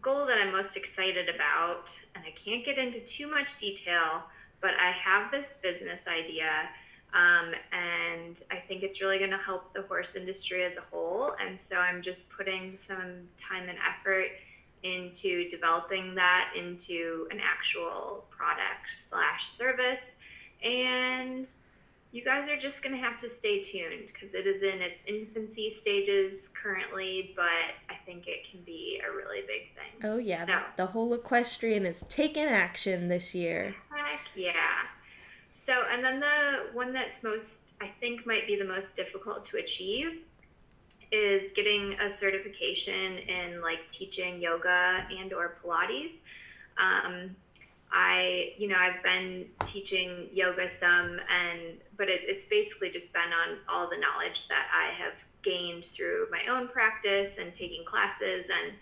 goal 0.00 0.26
that 0.26 0.38
I'm 0.38 0.52
most 0.52 0.76
excited 0.76 1.28
about, 1.28 1.90
and 2.14 2.24
I 2.26 2.30
can't 2.32 2.64
get 2.64 2.78
into 2.78 3.00
too 3.00 3.28
much 3.28 3.58
detail, 3.58 4.22
but 4.60 4.72
I 4.78 4.90
have 4.90 5.30
this 5.30 5.54
business 5.62 6.02
idea 6.06 6.68
um, 7.14 7.54
and 7.72 8.42
I 8.50 8.56
think 8.56 8.82
it's 8.82 9.00
really 9.00 9.18
going 9.18 9.30
to 9.30 9.38
help 9.38 9.72
the 9.72 9.82
horse 9.82 10.16
industry 10.16 10.64
as 10.64 10.76
a 10.76 10.82
whole. 10.90 11.32
And 11.40 11.60
so 11.60 11.76
I'm 11.76 12.02
just 12.02 12.28
putting 12.30 12.76
some 12.76 13.28
time 13.40 13.68
and 13.68 13.78
effort 13.78 14.30
into 14.82 15.48
developing 15.48 16.14
that 16.16 16.52
into 16.56 17.28
an 17.30 17.40
actual 17.40 18.24
product 18.30 18.96
slash 19.08 19.48
service. 19.48 20.16
And 20.62 21.48
you 22.10 22.24
guys 22.24 22.48
are 22.48 22.56
just 22.56 22.82
going 22.82 22.94
to 22.94 23.00
have 23.00 23.18
to 23.18 23.28
stay 23.28 23.62
tuned 23.62 24.08
because 24.12 24.34
it 24.34 24.46
is 24.46 24.62
in 24.62 24.82
its 24.82 24.96
infancy 25.06 25.70
stages 25.70 26.50
currently, 26.60 27.32
but 27.36 27.44
I 27.88 27.94
think 28.04 28.26
it 28.26 28.40
can 28.50 28.60
be 28.62 29.00
a 29.08 29.14
really 29.14 29.40
big 29.42 29.72
thing. 29.74 30.02
Oh, 30.02 30.18
yeah. 30.18 30.46
So, 30.46 30.58
the 30.76 30.86
whole 30.86 31.14
equestrian 31.14 31.86
is 31.86 32.04
taking 32.08 32.44
action 32.44 33.08
this 33.08 33.34
year. 33.34 33.74
Heck 33.90 34.20
yeah. 34.34 34.82
So, 35.66 35.84
and 35.90 36.04
then 36.04 36.20
the 36.20 36.66
one 36.72 36.92
that's 36.92 37.22
most, 37.22 37.74
I 37.80 37.88
think, 38.00 38.26
might 38.26 38.46
be 38.46 38.56
the 38.56 38.64
most 38.64 38.94
difficult 38.94 39.44
to 39.46 39.56
achieve 39.56 40.20
is 41.10 41.52
getting 41.52 41.98
a 42.00 42.10
certification 42.10 43.18
in 43.18 43.60
like 43.62 43.88
teaching 43.90 44.40
yoga 44.40 45.06
and 45.16 45.32
or 45.32 45.56
Pilates. 45.62 46.12
Um, 46.76 47.36
I, 47.90 48.54
you 48.58 48.68
know, 48.68 48.76
I've 48.76 49.02
been 49.02 49.46
teaching 49.64 50.28
yoga 50.32 50.68
some, 50.68 51.20
and 51.30 51.78
but 51.96 52.08
it, 52.08 52.22
it's 52.24 52.44
basically 52.46 52.90
just 52.90 53.12
been 53.12 53.32
on 53.32 53.58
all 53.68 53.88
the 53.88 53.96
knowledge 53.96 54.48
that 54.48 54.66
I 54.72 54.92
have 54.92 55.14
gained 55.42 55.84
through 55.84 56.26
my 56.30 56.44
own 56.46 56.68
practice 56.68 57.30
and 57.38 57.54
taking 57.54 57.84
classes 57.84 58.48
and 58.50 58.72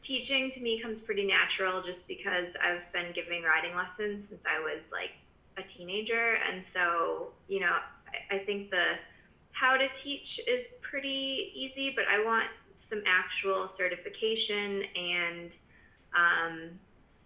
teaching 0.00 0.50
to 0.50 0.60
me 0.60 0.80
comes 0.80 1.00
pretty 1.00 1.26
natural 1.26 1.82
just 1.82 2.08
because 2.08 2.56
I've 2.62 2.90
been 2.92 3.12
giving 3.12 3.42
riding 3.42 3.74
lessons 3.74 4.28
since 4.28 4.42
I 4.46 4.60
was 4.60 4.90
like 4.92 5.10
a 5.56 5.62
teenager, 5.62 6.38
and 6.50 6.64
so 6.64 7.28
you 7.48 7.60
know, 7.60 7.76
I, 8.30 8.36
I 8.36 8.38
think 8.38 8.70
the 8.70 8.98
how 9.52 9.76
to 9.76 9.88
teach 9.94 10.38
is 10.46 10.72
pretty 10.82 11.50
easy, 11.54 11.92
but 11.96 12.04
I 12.08 12.22
want 12.22 12.48
some 12.78 13.02
actual 13.06 13.66
certification 13.68 14.84
and 14.94 15.56
um, 16.14 16.70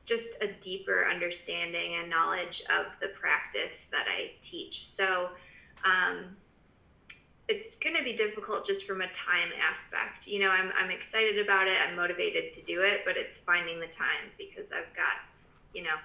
just 0.05 0.43
a 0.43 0.47
deeper 0.61 1.07
understanding 1.09 1.97
and 1.97 2.09
knowledge 2.09 2.63
of 2.71 2.87
the 3.01 3.09
practice 3.09 3.87
that 3.91 4.07
I 4.09 4.33
teach. 4.41 4.87
So 4.87 5.29
um, 5.85 6.37
it's 7.49 7.75
going 7.77 7.97
to 7.97 8.03
be 8.03 8.13
difficult 8.13 8.65
just 8.65 8.85
from 8.85 9.01
a 9.01 9.09
time 9.09 9.51
aspect. 9.61 10.27
You 10.27 10.41
know, 10.41 10.51
I'm, 10.51 10.73
I'm 10.77 10.91
excited 10.91 11.39
about 11.39 11.67
it, 11.67 11.77
I'm 11.81 11.97
motivated 11.97 12.53
to 12.55 12.63
do 12.63 12.83
it, 12.83 13.01
but 13.05 13.17
it's 13.17 13.39
finding 13.39 13.81
the 13.81 13.89
time 13.89 14.31
because 14.39 14.67
I've 14.73 14.95
got, 14.95 15.17
you 15.75 15.83
know, 15.83 15.97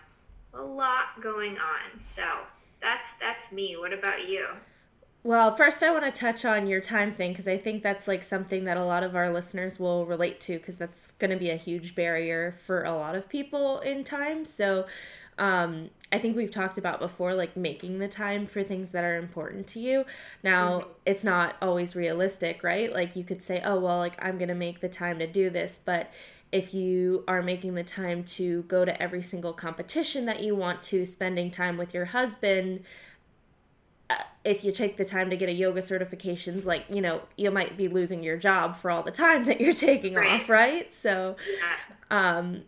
a 0.54 0.62
lot 0.62 1.22
going 1.22 1.58
on. 1.58 2.02
So 2.02 2.24
that's 2.82 3.08
that's 3.20 3.52
me. 3.52 3.76
What 3.78 3.94
about 3.94 4.28
you? 4.28 4.48
Well, 5.24 5.56
first 5.56 5.82
I 5.82 5.90
want 5.90 6.06
to 6.06 6.12
touch 6.12 6.46
on 6.46 6.68
your 6.68 6.82
time 6.82 7.12
thing 7.12 7.32
because 7.32 7.48
I 7.48 7.58
think 7.58 7.82
that's 7.82 8.08
like 8.08 8.24
something 8.24 8.66
that 8.66 8.78
a 8.78 8.86
lot 8.86 9.02
of 9.02 9.16
our 9.16 9.34
listeners 9.34 9.80
will 9.80 10.06
relate 10.06 10.40
to 10.42 10.60
because 10.60 10.78
that's 10.78 11.14
going 11.14 11.32
to 11.32 11.38
be 11.38 11.50
a 11.50 11.56
huge 11.56 11.96
barrier 11.96 12.60
for 12.68 12.84
a 12.84 12.94
lot 12.94 13.16
of 13.16 13.28
people 13.28 13.80
in 13.80 14.04
time. 14.04 14.46
So, 14.46 14.86
um, 15.40 15.90
I 16.12 16.20
think 16.20 16.38
we've 16.38 16.52
talked 16.52 16.78
about 16.78 17.00
before, 17.00 17.34
like 17.34 17.58
making 17.58 17.98
the 17.98 18.08
time 18.08 18.46
for 18.46 18.64
things 18.64 18.92
that 18.92 19.04
are 19.04 19.18
important 19.18 19.68
to 19.68 19.80
you. 19.80 20.06
Now, 20.44 20.82
mm-hmm. 20.82 20.90
it's 21.08 21.24
not 21.24 21.56
always 21.62 21.96
realistic, 21.96 22.64
right? 22.64 22.94
Like, 22.94 23.16
you 23.16 23.24
could 23.24 23.42
say, 23.42 23.62
oh, 23.66 23.80
well, 23.80 23.98
like, 23.98 24.16
I'm 24.20 24.38
going 24.38 24.50
to 24.50 24.56
make 24.56 24.80
the 24.80 24.88
time 24.88 25.20
to 25.20 25.28
do 25.28 25.50
this, 25.50 25.80
but 25.84 26.12
if 26.56 26.74
you 26.74 27.22
are 27.28 27.42
making 27.42 27.74
the 27.74 27.84
time 27.84 28.24
to 28.24 28.62
go 28.64 28.86
to 28.86 29.04
every 29.04 29.22
single 29.22 29.52
competition 29.52 30.26
that 30.26 30.42
you 30.42 30.56
want 30.56 30.82
to, 30.82 31.06
spending 31.06 31.52
time 31.52 31.76
with 31.76 31.94
your 31.94 32.06
husband, 32.06 32.82
uh, 34.10 34.16
if 34.46 34.64
you 34.64 34.72
take 34.72 34.96
the 34.96 35.04
time 35.04 35.30
to 35.30 35.36
get 35.36 35.50
a 35.50 35.52
yoga 35.52 35.82
certifications, 35.82 36.64
like, 36.64 36.86
you 36.90 37.02
know, 37.02 37.22
you 37.36 37.52
might 37.52 37.76
be 37.76 37.90
losing 37.90 38.24
your 38.24 38.38
job 38.38 38.78
for 38.78 38.90
all 38.90 39.04
the 39.04 39.12
time 39.12 39.44
that 39.44 39.60
you're 39.60 39.74
taking 39.74 40.14
right. 40.14 40.40
off, 40.40 40.48
right? 40.48 40.94
So, 40.94 41.36
um, 42.10 42.62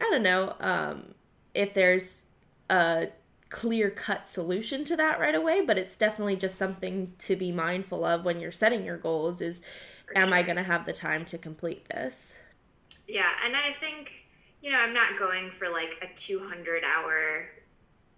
I 0.00 0.08
don't 0.08 0.22
know 0.22 0.54
um, 0.60 1.12
if 1.52 1.74
there's 1.74 2.22
a 2.70 3.08
clear 3.48 3.90
cut 3.90 4.28
solution 4.28 4.84
to 4.84 4.94
that 4.94 5.18
right 5.18 5.34
away, 5.34 5.64
but 5.66 5.76
it's 5.76 5.96
definitely 5.96 6.36
just 6.36 6.56
something 6.56 7.12
to 7.18 7.34
be 7.34 7.50
mindful 7.50 8.04
of 8.04 8.24
when 8.24 8.38
you're 8.38 8.52
setting 8.52 8.84
your 8.84 8.98
goals 8.98 9.40
is, 9.40 9.62
for 10.06 10.16
am 10.16 10.28
sure. 10.28 10.36
I 10.36 10.42
going 10.44 10.58
to 10.58 10.62
have 10.62 10.86
the 10.86 10.92
time 10.92 11.24
to 11.24 11.38
complete 11.38 11.88
this? 11.88 12.34
Yeah, 13.12 13.28
and 13.44 13.54
I 13.54 13.74
think, 13.78 14.10
you 14.62 14.70
know, 14.72 14.78
I'm 14.78 14.94
not 14.94 15.18
going 15.18 15.50
for 15.58 15.68
like 15.68 15.90
a 16.00 16.06
200 16.16 16.82
hour 16.82 17.44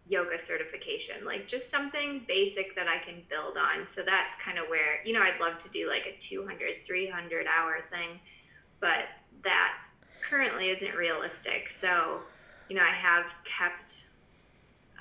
yoga 0.06 0.38
certification, 0.38 1.24
like 1.24 1.48
just 1.48 1.68
something 1.68 2.24
basic 2.28 2.76
that 2.76 2.86
I 2.86 2.98
can 2.98 3.24
build 3.28 3.56
on. 3.56 3.88
So 3.88 4.04
that's 4.06 4.36
kind 4.40 4.56
of 4.56 4.68
where, 4.68 5.02
you 5.04 5.12
know, 5.12 5.20
I'd 5.20 5.40
love 5.40 5.58
to 5.64 5.68
do 5.70 5.88
like 5.88 6.06
a 6.06 6.16
200, 6.20 6.86
300 6.86 7.46
hour 7.48 7.78
thing, 7.90 8.20
but 8.78 9.06
that 9.42 9.72
currently 10.30 10.68
isn't 10.68 10.94
realistic. 10.94 11.72
So, 11.72 12.20
you 12.68 12.76
know, 12.76 12.84
I 12.84 12.94
have 12.94 13.26
kept 13.42 14.06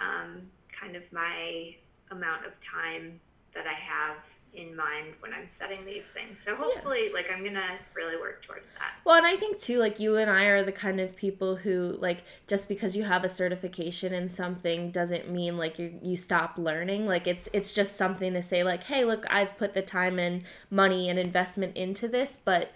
um, 0.01 0.41
kind 0.71 0.95
of 0.95 1.03
my 1.13 1.75
amount 2.09 2.47
of 2.47 2.53
time 2.61 3.21
that 3.53 3.67
I 3.67 3.73
have 3.73 4.17
in 4.55 4.75
mind 4.75 5.13
when 5.19 5.33
I'm 5.33 5.47
setting 5.47 5.85
these 5.85 6.05
things. 6.05 6.41
So 6.45 6.55
hopefully, 6.55 7.07
yeah. 7.07 7.13
like, 7.13 7.31
I'm 7.31 7.43
gonna 7.43 7.79
really 7.95 8.17
work 8.17 8.45
towards 8.45 8.65
that. 8.79 8.93
Well, 9.05 9.15
and 9.15 9.25
I 9.25 9.35
think 9.35 9.59
too, 9.59 9.79
like, 9.79 9.99
you 9.99 10.17
and 10.17 10.29
I 10.29 10.45
are 10.45 10.63
the 10.63 10.71
kind 10.71 10.99
of 10.99 11.15
people 11.15 11.55
who, 11.55 11.97
like, 11.99 12.19
just 12.47 12.67
because 12.67 12.95
you 12.95 13.03
have 13.03 13.23
a 13.23 13.29
certification 13.29 14.13
in 14.13 14.29
something 14.29 14.91
doesn't 14.91 15.29
mean 15.29 15.57
like 15.57 15.79
you 15.79 15.93
you 16.01 16.15
stop 16.17 16.57
learning. 16.57 17.05
Like, 17.05 17.27
it's 17.27 17.49
it's 17.53 17.73
just 17.73 17.95
something 17.95 18.33
to 18.33 18.43
say, 18.43 18.63
like, 18.63 18.83
hey, 18.83 19.05
look, 19.05 19.25
I've 19.29 19.57
put 19.57 19.73
the 19.73 19.81
time 19.81 20.19
and 20.19 20.43
money 20.69 21.09
and 21.09 21.17
investment 21.17 21.75
into 21.75 22.07
this, 22.07 22.37
but 22.43 22.71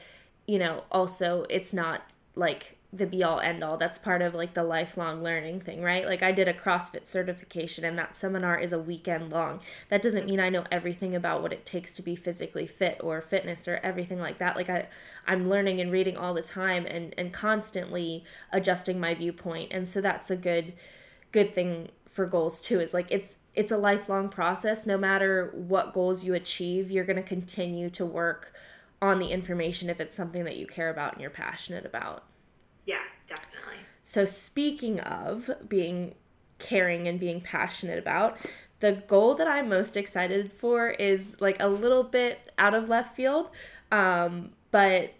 you 0.48 0.60
know, 0.60 0.84
also 0.92 1.46
it's 1.50 1.74
not 1.74 2.04
like 2.36 2.77
the 2.98 3.06
be 3.06 3.24
all 3.24 3.40
end 3.40 3.64
all. 3.64 3.78
That's 3.78 3.98
part 3.98 4.22
of 4.22 4.34
like 4.34 4.54
the 4.54 4.64
lifelong 4.64 5.24
learning 5.24 5.62
thing, 5.62 5.82
right? 5.82 6.06
Like 6.06 6.24
I 6.24 6.32
did 6.32 6.48
a 6.48 6.54
CrossFit 6.54 7.08
certification 7.08 7.86
and 7.86 7.98
that 7.98 8.16
seminar 8.16 8.60
is 8.60 8.74
a 8.74 8.80
weekend 8.80 9.30
long. 9.30 9.62
That 9.90 10.02
doesn't 10.02 10.26
mean 10.26 10.40
I 10.40 10.50
know 10.50 10.66
everything 10.72 11.16
about 11.16 11.42
what 11.42 11.54
it 11.54 11.66
takes 11.66 11.94
to 11.96 12.02
be 12.02 12.16
physically 12.16 12.68
fit 12.68 13.00
or 13.02 13.22
fitness 13.22 13.68
or 13.68 13.80
everything 13.84 14.20
like 14.20 14.40
that. 14.40 14.56
Like 14.56 14.70
I 14.70 14.88
I'm 15.26 15.50
learning 15.50 15.82
and 15.82 15.92
reading 15.92 16.18
all 16.18 16.34
the 16.34 16.42
time 16.42 16.86
and 16.86 17.14
and 17.18 17.34
constantly 17.34 18.24
adjusting 18.52 19.00
my 19.00 19.14
viewpoint. 19.14 19.72
And 19.72 19.88
so 19.88 20.02
that's 20.02 20.32
a 20.32 20.36
good 20.36 20.74
good 21.32 21.54
thing 21.54 21.90
for 22.12 22.26
goals 22.26 22.62
too 22.62 22.80
is 22.80 22.94
like 22.94 23.08
it's 23.10 23.36
it's 23.56 23.72
a 23.72 23.78
lifelong 23.78 24.30
process 24.30 24.86
no 24.86 24.98
matter 24.98 25.52
what 25.56 25.94
goals 25.94 26.24
you 26.24 26.36
achieve, 26.36 26.92
you're 26.92 27.06
going 27.06 27.16
to 27.16 27.24
continue 27.24 27.90
to 27.90 28.06
work 28.06 28.54
on 29.02 29.20
the 29.20 29.28
information 29.28 29.90
if 29.90 30.00
it's 30.00 30.16
something 30.16 30.44
that 30.44 30.58
you 30.58 30.68
care 30.68 30.90
about 30.90 31.14
and 31.14 31.22
you're 31.22 31.30
passionate 31.30 31.86
about. 31.86 32.24
Yeah, 32.88 33.04
definitely. 33.28 33.76
So, 34.04 34.26
speaking 34.26 35.02
of 35.02 35.52
being 35.68 36.16
caring 36.58 37.08
and 37.08 37.20
being 37.20 37.42
passionate 37.42 38.00
about, 38.00 38.38
the 38.80 39.04
goal 39.08 39.36
that 39.36 39.48
I'm 39.48 39.70
most 39.70 39.98
excited 39.98 40.52
for 40.52 40.90
is 40.90 41.36
like 41.40 41.58
a 41.60 41.68
little 41.68 42.04
bit 42.04 42.40
out 42.58 42.74
of 42.74 42.88
left 42.88 43.16
field, 43.16 43.50
um, 43.92 44.52
but 44.72 45.14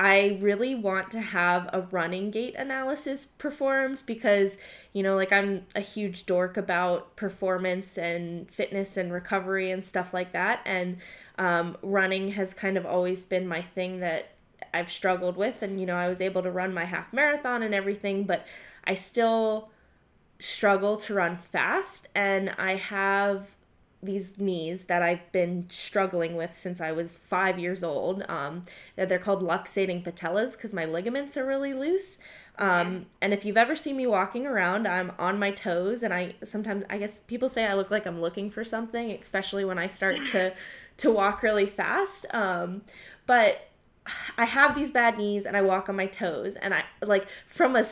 I 0.00 0.38
really 0.40 0.74
want 0.74 1.10
to 1.12 1.20
have 1.20 1.70
a 1.72 1.82
running 1.90 2.30
gait 2.30 2.54
analysis 2.56 3.26
performed 3.26 4.02
because, 4.06 4.56
you 4.92 5.02
know, 5.02 5.14
like 5.14 5.32
I'm 5.32 5.66
a 5.76 5.80
huge 5.80 6.26
dork 6.26 6.56
about 6.56 7.14
performance 7.16 7.96
and 7.96 8.50
fitness 8.50 8.96
and 8.96 9.12
recovery 9.12 9.70
and 9.70 9.84
stuff 9.84 10.12
like 10.12 10.32
that. 10.32 10.60
And 10.64 10.98
um, 11.38 11.76
running 11.82 12.32
has 12.32 12.54
kind 12.54 12.76
of 12.76 12.86
always 12.86 13.24
been 13.24 13.46
my 13.46 13.62
thing 13.62 14.00
that 14.00 14.30
I've 14.78 14.90
struggled 14.90 15.36
with. 15.36 15.62
And, 15.62 15.80
you 15.80 15.86
know, 15.86 15.96
I 15.96 16.08
was 16.08 16.20
able 16.20 16.42
to 16.42 16.50
run 16.50 16.72
my 16.72 16.84
half 16.84 17.12
marathon 17.12 17.62
and 17.62 17.74
everything, 17.74 18.24
but 18.24 18.46
I 18.84 18.94
still 18.94 19.70
struggle 20.38 20.96
to 20.98 21.14
run 21.14 21.38
fast. 21.52 22.08
And 22.14 22.50
I 22.58 22.76
have 22.76 23.46
these 24.02 24.38
knees 24.38 24.84
that 24.84 25.02
I've 25.02 25.32
been 25.32 25.66
struggling 25.68 26.36
with 26.36 26.56
since 26.56 26.80
I 26.80 26.92
was 26.92 27.16
five 27.16 27.58
years 27.58 27.82
old. 27.82 28.22
Um, 28.28 28.64
they're 28.96 29.18
called 29.18 29.42
luxating 29.42 30.04
patellas 30.04 30.52
because 30.52 30.72
my 30.72 30.84
ligaments 30.84 31.36
are 31.36 31.44
really 31.44 31.74
loose. 31.74 32.18
Um, 32.58 33.06
and 33.20 33.32
if 33.32 33.44
you've 33.44 33.56
ever 33.56 33.76
seen 33.76 33.96
me 33.96 34.06
walking 34.06 34.46
around, 34.46 34.86
I'm 34.86 35.12
on 35.18 35.38
my 35.38 35.52
toes, 35.52 36.02
and 36.02 36.12
I 36.12 36.34
sometimes 36.42 36.84
I 36.90 36.98
guess 36.98 37.20
people 37.20 37.48
say 37.48 37.64
I 37.64 37.74
look 37.74 37.90
like 37.90 38.04
I'm 38.06 38.20
looking 38.20 38.50
for 38.50 38.64
something, 38.64 39.12
especially 39.12 39.64
when 39.64 39.78
I 39.78 39.86
start 39.86 40.16
to 40.32 40.52
to 40.98 41.10
walk 41.10 41.42
really 41.42 41.66
fast. 41.66 42.26
Um, 42.34 42.82
but 43.26 43.67
I 44.36 44.44
have 44.44 44.74
these 44.74 44.90
bad 44.90 45.18
knees, 45.18 45.46
and 45.46 45.56
I 45.56 45.62
walk 45.62 45.88
on 45.88 45.96
my 45.96 46.06
toes, 46.06 46.54
and 46.54 46.74
I 46.74 46.84
like 47.02 47.26
from 47.48 47.76
a 47.76 47.84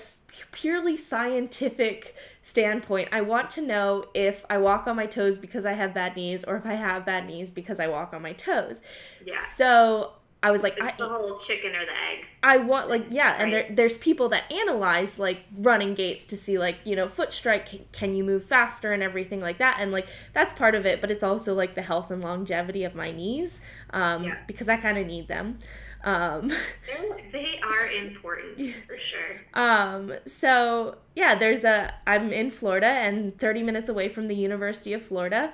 purely 0.52 0.96
scientific 0.96 2.14
standpoint, 2.42 3.08
I 3.12 3.22
want 3.22 3.50
to 3.50 3.60
know 3.60 4.06
if 4.14 4.44
I 4.48 4.58
walk 4.58 4.86
on 4.86 4.96
my 4.96 5.06
toes 5.06 5.38
because 5.38 5.64
I 5.64 5.72
have 5.72 5.94
bad 5.94 6.16
knees 6.16 6.44
or 6.44 6.56
if 6.56 6.66
I 6.66 6.74
have 6.74 7.04
bad 7.04 7.26
knees 7.26 7.50
because 7.50 7.80
I 7.80 7.88
walk 7.88 8.12
on 8.12 8.22
my 8.22 8.32
toes. 8.34 8.80
Yeah. 9.24 9.34
So 9.54 10.12
I 10.46 10.52
was 10.52 10.62
like, 10.62 10.80
I, 10.80 10.94
the 10.96 11.08
whole 11.08 11.38
chicken 11.38 11.74
or 11.74 11.84
the 11.84 11.90
egg. 11.90 12.24
I 12.40 12.58
want 12.58 12.88
like 12.88 13.06
yeah, 13.10 13.32
right. 13.32 13.40
and 13.40 13.52
there 13.52 13.66
there's 13.68 13.98
people 13.98 14.28
that 14.28 14.44
analyze 14.52 15.18
like 15.18 15.40
running 15.58 15.94
gaits 15.94 16.24
to 16.26 16.36
see 16.36 16.56
like 16.56 16.76
you 16.84 16.94
know 16.94 17.08
foot 17.08 17.32
strike 17.32 17.66
can, 17.66 17.80
can, 17.90 18.14
you 18.14 18.22
move 18.22 18.44
faster 18.44 18.92
and 18.92 19.02
everything 19.02 19.40
like 19.40 19.58
that, 19.58 19.78
and 19.80 19.90
like 19.90 20.06
that's 20.34 20.52
part 20.52 20.76
of 20.76 20.86
it, 20.86 21.00
but 21.00 21.10
it's 21.10 21.24
also 21.24 21.52
like 21.52 21.74
the 21.74 21.82
health 21.82 22.12
and 22.12 22.22
longevity 22.22 22.84
of 22.84 22.94
my 22.94 23.10
knees, 23.10 23.60
um, 23.90 24.22
yeah. 24.22 24.38
because 24.46 24.68
I 24.68 24.76
kind 24.76 24.96
of 24.98 25.08
need 25.08 25.26
them. 25.26 25.58
Um, 26.04 26.52
they 27.32 27.58
are 27.64 27.88
important 27.88 28.72
for 28.86 28.96
sure. 28.96 29.40
Um, 29.54 30.12
so 30.28 30.98
yeah, 31.16 31.34
there's 31.34 31.64
a. 31.64 31.92
I'm 32.06 32.32
in 32.32 32.52
Florida 32.52 32.86
and 32.86 33.36
30 33.36 33.64
minutes 33.64 33.88
away 33.88 34.08
from 34.10 34.28
the 34.28 34.36
University 34.36 34.92
of 34.92 35.04
Florida, 35.04 35.52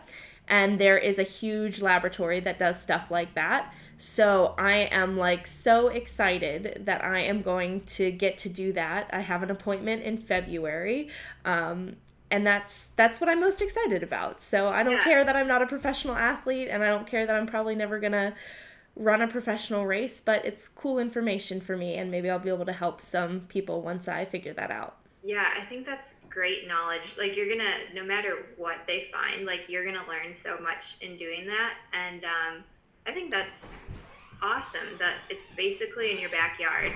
and 0.48 0.78
there 0.78 0.98
is 0.98 1.18
a 1.18 1.22
huge 1.22 1.80
laboratory 1.80 2.40
that 2.40 2.58
does 2.58 2.78
stuff 2.78 3.10
like 3.10 3.34
that. 3.36 3.72
So 4.02 4.56
I 4.58 4.88
am 4.90 5.16
like 5.16 5.46
so 5.46 5.86
excited 5.86 6.82
that 6.86 7.04
I 7.04 7.20
am 7.20 7.40
going 7.40 7.82
to 7.82 8.10
get 8.10 8.36
to 8.38 8.48
do 8.48 8.72
that. 8.72 9.08
I 9.12 9.20
have 9.20 9.44
an 9.44 9.50
appointment 9.52 10.02
in 10.02 10.18
February. 10.18 11.08
Um, 11.44 11.94
and 12.28 12.44
that's 12.44 12.88
that's 12.96 13.20
what 13.20 13.30
I'm 13.30 13.38
most 13.38 13.62
excited 13.62 14.02
about. 14.02 14.42
So 14.42 14.66
I 14.66 14.82
don't 14.82 14.94
yeah. 14.94 15.04
care 15.04 15.24
that 15.24 15.36
I'm 15.36 15.46
not 15.46 15.62
a 15.62 15.66
professional 15.66 16.16
athlete 16.16 16.66
and 16.68 16.82
I 16.82 16.88
don't 16.88 17.06
care 17.06 17.28
that 17.28 17.36
I'm 17.36 17.46
probably 17.46 17.76
never 17.76 18.00
going 18.00 18.10
to 18.10 18.34
run 18.96 19.22
a 19.22 19.28
professional 19.28 19.86
race, 19.86 20.20
but 20.20 20.44
it's 20.44 20.66
cool 20.66 20.98
information 20.98 21.60
for 21.60 21.76
me, 21.76 21.94
and 21.94 22.10
maybe 22.10 22.28
I'll 22.28 22.40
be 22.40 22.50
able 22.50 22.66
to 22.66 22.72
help 22.72 23.00
some 23.00 23.40
people 23.48 23.82
once 23.82 24.08
I 24.08 24.24
figure 24.24 24.52
that 24.54 24.72
out. 24.72 24.96
Yeah, 25.22 25.46
I 25.56 25.64
think 25.66 25.86
that's 25.86 26.14
great 26.28 26.66
knowledge. 26.66 27.02
Like, 27.16 27.36
you're 27.36 27.48
gonna, 27.48 27.76
no 27.94 28.04
matter 28.04 28.46
what 28.56 28.78
they 28.88 29.08
find, 29.12 29.46
like, 29.46 29.68
you're 29.68 29.84
gonna 29.84 30.06
learn 30.08 30.34
so 30.42 30.58
much 30.60 30.96
in 31.00 31.16
doing 31.16 31.46
that. 31.46 31.74
And 31.92 32.24
um, 32.24 32.64
I 33.06 33.12
think 33.12 33.30
that's 33.30 33.66
awesome 34.40 34.98
that 34.98 35.14
it's 35.30 35.48
basically 35.56 36.12
in 36.12 36.18
your 36.18 36.30
backyard 36.30 36.92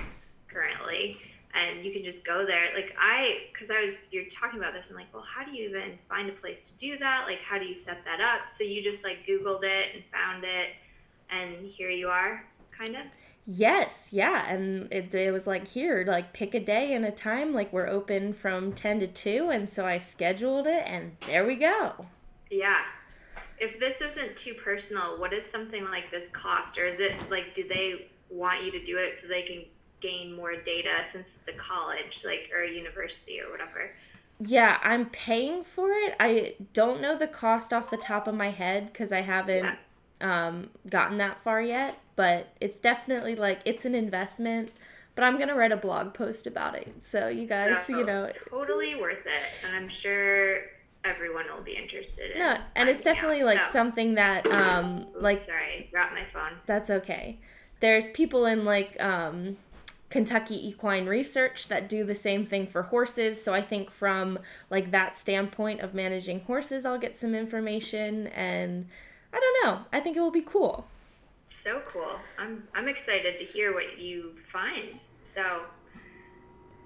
currently. 0.47 1.17
And 1.53 1.83
you 1.83 1.91
can 1.91 2.03
just 2.03 2.23
go 2.25 2.45
there. 2.45 2.65
Like, 2.75 2.95
I, 2.99 3.39
because 3.51 3.71
I 3.71 3.85
was, 3.85 3.95
you're 4.11 4.25
talking 4.25 4.59
about 4.59 4.73
this, 4.73 4.87
I'm 4.89 4.95
like, 4.95 5.11
well, 5.13 5.23
how 5.23 5.43
do 5.43 5.51
you 5.51 5.69
even 5.69 5.97
find 6.07 6.29
a 6.29 6.33
place 6.33 6.69
to 6.69 6.77
do 6.77 6.97
that? 6.99 7.25
Like, 7.25 7.39
how 7.39 7.57
do 7.57 7.65
you 7.65 7.73
set 7.73 8.03
that 8.05 8.19
up? 8.19 8.49
So 8.49 8.63
you 8.63 8.83
just, 8.83 9.03
like, 9.03 9.25
Googled 9.25 9.63
it 9.63 9.87
and 9.95 10.03
found 10.11 10.43
it 10.43 10.71
and 11.29 11.65
here 11.65 11.89
you 11.89 12.09
are, 12.09 12.45
kind 12.77 12.95
of. 12.95 13.03
Yes, 13.45 14.09
yeah, 14.11 14.45
and 14.51 14.91
it, 14.91 15.13
it 15.15 15.31
was 15.31 15.47
like 15.47 15.67
here, 15.67 16.03
like 16.05 16.33
pick 16.33 16.53
a 16.53 16.59
day 16.59 16.93
and 16.93 17.05
a 17.05 17.11
time. 17.11 17.53
Like 17.53 17.71
we're 17.71 17.87
open 17.87 18.33
from 18.33 18.73
ten 18.73 18.99
to 18.99 19.07
two, 19.07 19.49
and 19.51 19.69
so 19.69 19.85
I 19.85 19.99
scheduled 19.99 20.67
it, 20.67 20.83
and 20.85 21.15
there 21.25 21.45
we 21.45 21.55
go. 21.55 22.05
Yeah. 22.51 22.81
If 23.59 23.79
this 23.79 24.01
isn't 24.01 24.37
too 24.37 24.53
personal, 24.53 25.19
what 25.19 25.31
does 25.31 25.45
something 25.45 25.85
like 25.85 26.11
this 26.11 26.29
cost, 26.29 26.77
or 26.77 26.85
is 26.85 26.99
it 26.99 27.13
like 27.29 27.53
do 27.55 27.67
they 27.67 28.07
want 28.29 28.63
you 28.63 28.71
to 28.71 28.83
do 28.83 28.97
it 28.97 29.15
so 29.19 29.27
they 29.27 29.41
can 29.41 29.63
gain 29.99 30.35
more 30.35 30.55
data 30.55 31.05
since 31.11 31.27
it's 31.39 31.55
a 31.55 31.59
college, 31.59 32.21
like 32.23 32.49
or 32.53 32.63
a 32.63 32.69
university 32.69 33.39
or 33.41 33.51
whatever? 33.51 33.91
Yeah, 34.39 34.77
I'm 34.83 35.07
paying 35.07 35.63
for 35.63 35.89
it. 35.91 36.15
I 36.19 36.55
don't 36.73 37.01
know 37.01 37.17
the 37.17 37.27
cost 37.27 37.73
off 37.73 37.89
the 37.89 37.97
top 37.97 38.27
of 38.27 38.35
my 38.35 38.51
head 38.51 38.93
because 38.93 39.11
I 39.11 39.21
haven't 39.21 39.63
yeah 39.65 39.75
um, 40.21 40.69
gotten 40.89 41.17
that 41.17 41.43
far 41.43 41.61
yet, 41.61 41.99
but 42.15 42.47
it's 42.61 42.79
definitely 42.79 43.35
like 43.35 43.59
it's 43.65 43.85
an 43.85 43.95
investment. 43.95 44.71
But 45.15 45.23
I'm 45.23 45.39
gonna 45.39 45.55
write 45.55 45.71
a 45.71 45.77
blog 45.77 46.13
post 46.13 46.45
about 46.45 46.75
it, 46.75 46.93
so 47.03 47.27
you 47.27 47.47
guys, 47.47 47.87
so, 47.87 47.97
you 47.97 48.05
know, 48.05 48.31
totally 48.49 48.95
worth 48.95 49.25
it, 49.25 49.65
and 49.65 49.75
I'm 49.75 49.89
sure 49.89 50.61
everyone 51.07 51.45
will 51.53 51.63
be 51.63 51.75
interested 51.75 52.31
in. 52.31 52.39
No, 52.39 52.57
and 52.75 52.89
it's 52.89 53.03
definitely 53.03 53.41
out. 53.41 53.45
like 53.45 53.63
so. 53.65 53.71
something 53.71 54.15
that, 54.15 54.45
um, 54.47 55.07
like 55.15 55.37
sorry, 55.37 55.89
dropped 55.91 56.13
my 56.13 56.25
phone. 56.33 56.57
That's 56.65 56.89
okay. 56.89 57.39
There's 57.79 58.09
people 58.11 58.45
in 58.45 58.65
like 58.65 59.01
um, 59.01 59.57
Kentucky 60.09 60.67
Equine 60.67 61.05
Research 61.05 61.67
that 61.67 61.89
do 61.89 62.03
the 62.03 62.15
same 62.15 62.45
thing 62.45 62.67
for 62.67 62.83
horses. 62.83 63.41
So 63.41 63.53
I 63.53 63.61
think 63.61 63.91
from 63.91 64.39
like 64.69 64.91
that 64.91 65.17
standpoint 65.17 65.81
of 65.81 65.93
managing 65.93 66.41
horses, 66.41 66.85
I'll 66.85 66.99
get 66.99 67.17
some 67.17 67.35
information 67.35 68.27
and 68.27 68.87
I 69.33 69.39
don't 69.39 69.65
know. 69.65 69.85
I 69.91 69.99
think 69.99 70.17
it 70.17 70.21
will 70.21 70.31
be 70.31 70.41
cool. 70.41 70.87
So 71.47 71.81
cool. 71.91 72.15
I'm 72.37 72.67
I'm 72.73 72.87
excited 72.87 73.37
to 73.37 73.43
hear 73.43 73.73
what 73.73 73.99
you 73.99 74.35
find. 74.51 74.99
So 75.35 75.63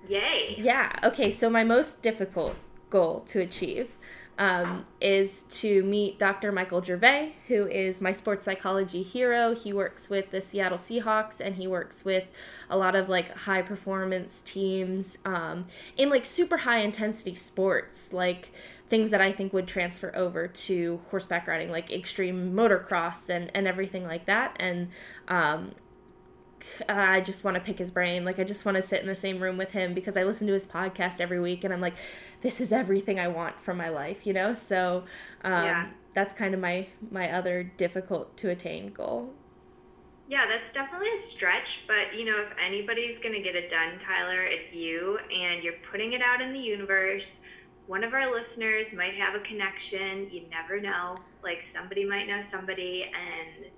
yay. 0.07 0.55
Yeah. 0.57 0.91
Okay, 1.03 1.31
so 1.31 1.49
my 1.49 1.63
most 1.63 2.01
difficult 2.01 2.55
goal 2.91 3.21
to 3.21 3.39
achieve 3.39 3.89
um, 4.37 4.85
is 4.99 5.43
to 5.51 5.83
meet 5.83 6.17
Dr. 6.17 6.51
Michael 6.51 6.83
Gervais, 6.83 7.33
who 7.47 7.67
is 7.67 8.01
my 8.01 8.11
sports 8.11 8.45
psychology 8.45 9.03
hero. 9.03 9.53
He 9.53 9.71
works 9.71 10.09
with 10.09 10.31
the 10.31 10.41
Seattle 10.41 10.79
Seahawks 10.79 11.39
and 11.39 11.55
he 11.55 11.67
works 11.67 12.03
with 12.03 12.25
a 12.69 12.77
lot 12.77 12.95
of 12.95 13.07
like 13.07 13.29
high 13.35 13.61
performance 13.61 14.41
teams 14.41 15.17
um, 15.25 15.67
in 15.97 16.09
like 16.09 16.25
super 16.25 16.57
high 16.57 16.79
intensity 16.79 17.35
sports, 17.35 18.13
like 18.13 18.49
things 18.89 19.11
that 19.11 19.21
I 19.21 19.31
think 19.31 19.53
would 19.53 19.67
transfer 19.67 20.11
over 20.15 20.47
to 20.47 20.99
horseback 21.11 21.47
riding, 21.47 21.69
like 21.69 21.91
extreme 21.91 22.53
motocross 22.53 23.29
and, 23.29 23.51
and 23.53 23.67
everything 23.67 24.05
like 24.05 24.25
that. 24.25 24.55
And 24.59 24.89
um, 25.27 25.73
I 26.89 27.21
just 27.21 27.43
want 27.43 27.55
to 27.55 27.61
pick 27.61 27.77
his 27.77 27.91
brain. 27.91 28.25
Like, 28.25 28.39
I 28.39 28.43
just 28.43 28.65
want 28.65 28.75
to 28.75 28.81
sit 28.81 29.01
in 29.01 29.07
the 29.07 29.15
same 29.15 29.41
room 29.41 29.57
with 29.57 29.71
him 29.71 29.93
because 29.93 30.17
I 30.17 30.23
listen 30.23 30.47
to 30.47 30.53
his 30.53 30.65
podcast 30.65 31.19
every 31.19 31.39
week 31.39 31.63
and 31.63 31.73
I'm 31.73 31.81
like, 31.81 31.95
this 32.41 32.61
is 32.61 32.71
everything 32.71 33.19
I 33.19 33.27
want 33.27 33.55
from 33.63 33.77
my 33.77 33.89
life, 33.89 34.25
you 34.25 34.33
know? 34.33 34.53
So, 34.53 35.03
um, 35.43 35.65
yeah. 35.65 35.89
that's 36.13 36.33
kind 36.33 36.53
of 36.53 36.59
my, 36.59 36.87
my 37.11 37.31
other 37.31 37.63
difficult 37.63 38.35
to 38.37 38.49
attain 38.49 38.91
goal. 38.91 39.33
Yeah, 40.27 40.45
that's 40.47 40.71
definitely 40.71 41.09
a 41.13 41.17
stretch, 41.17 41.81
but 41.87 42.15
you 42.15 42.23
know, 42.23 42.37
if 42.41 42.53
anybody's 42.57 43.19
going 43.19 43.35
to 43.35 43.41
get 43.41 43.53
it 43.53 43.69
done, 43.69 43.99
Tyler, 43.99 44.43
it's 44.43 44.71
you, 44.71 45.19
and 45.29 45.61
you're 45.61 45.73
putting 45.91 46.13
it 46.13 46.21
out 46.21 46.39
in 46.39 46.53
the 46.53 46.59
universe 46.59 47.35
one 47.91 48.05
of 48.05 48.13
our 48.13 48.31
listeners 48.31 48.87
might 48.93 49.15
have 49.15 49.35
a 49.35 49.39
connection. 49.41 50.29
You 50.29 50.43
never 50.49 50.79
know. 50.79 51.17
Like 51.43 51.61
somebody 51.73 52.05
might 52.05 52.25
know 52.25 52.41
somebody, 52.49 53.03
and 53.03 53.69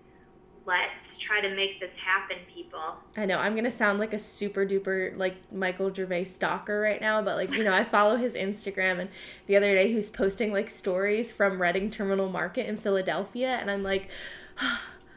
let's 0.65 1.17
try 1.17 1.41
to 1.41 1.53
make 1.55 1.79
this 1.79 1.95
happen, 1.95 2.37
people. 2.53 2.95
I 3.17 3.25
know 3.25 3.37
I'm 3.37 3.55
gonna 3.55 3.71
sound 3.71 3.99
like 3.99 4.13
a 4.13 4.19
super 4.19 4.65
duper 4.65 5.17
like 5.17 5.35
Michael 5.51 5.93
Gervais 5.93 6.25
stalker 6.25 6.79
right 6.79 7.01
now, 7.01 7.21
but 7.21 7.35
like 7.35 7.53
you 7.53 7.63
know 7.63 7.73
I 7.73 7.83
follow 7.83 8.15
his 8.15 8.33
Instagram, 8.33 8.99
and 8.99 9.09
the 9.47 9.55
other 9.55 9.73
day 9.73 9.91
he's 9.91 10.09
posting 10.09 10.51
like 10.51 10.69
stories 10.69 11.31
from 11.31 11.61
Reading 11.61 11.91
Terminal 11.91 12.29
Market 12.29 12.67
in 12.67 12.77
Philadelphia, 12.77 13.57
and 13.59 13.69
I'm 13.69 13.83
like. 13.83 14.09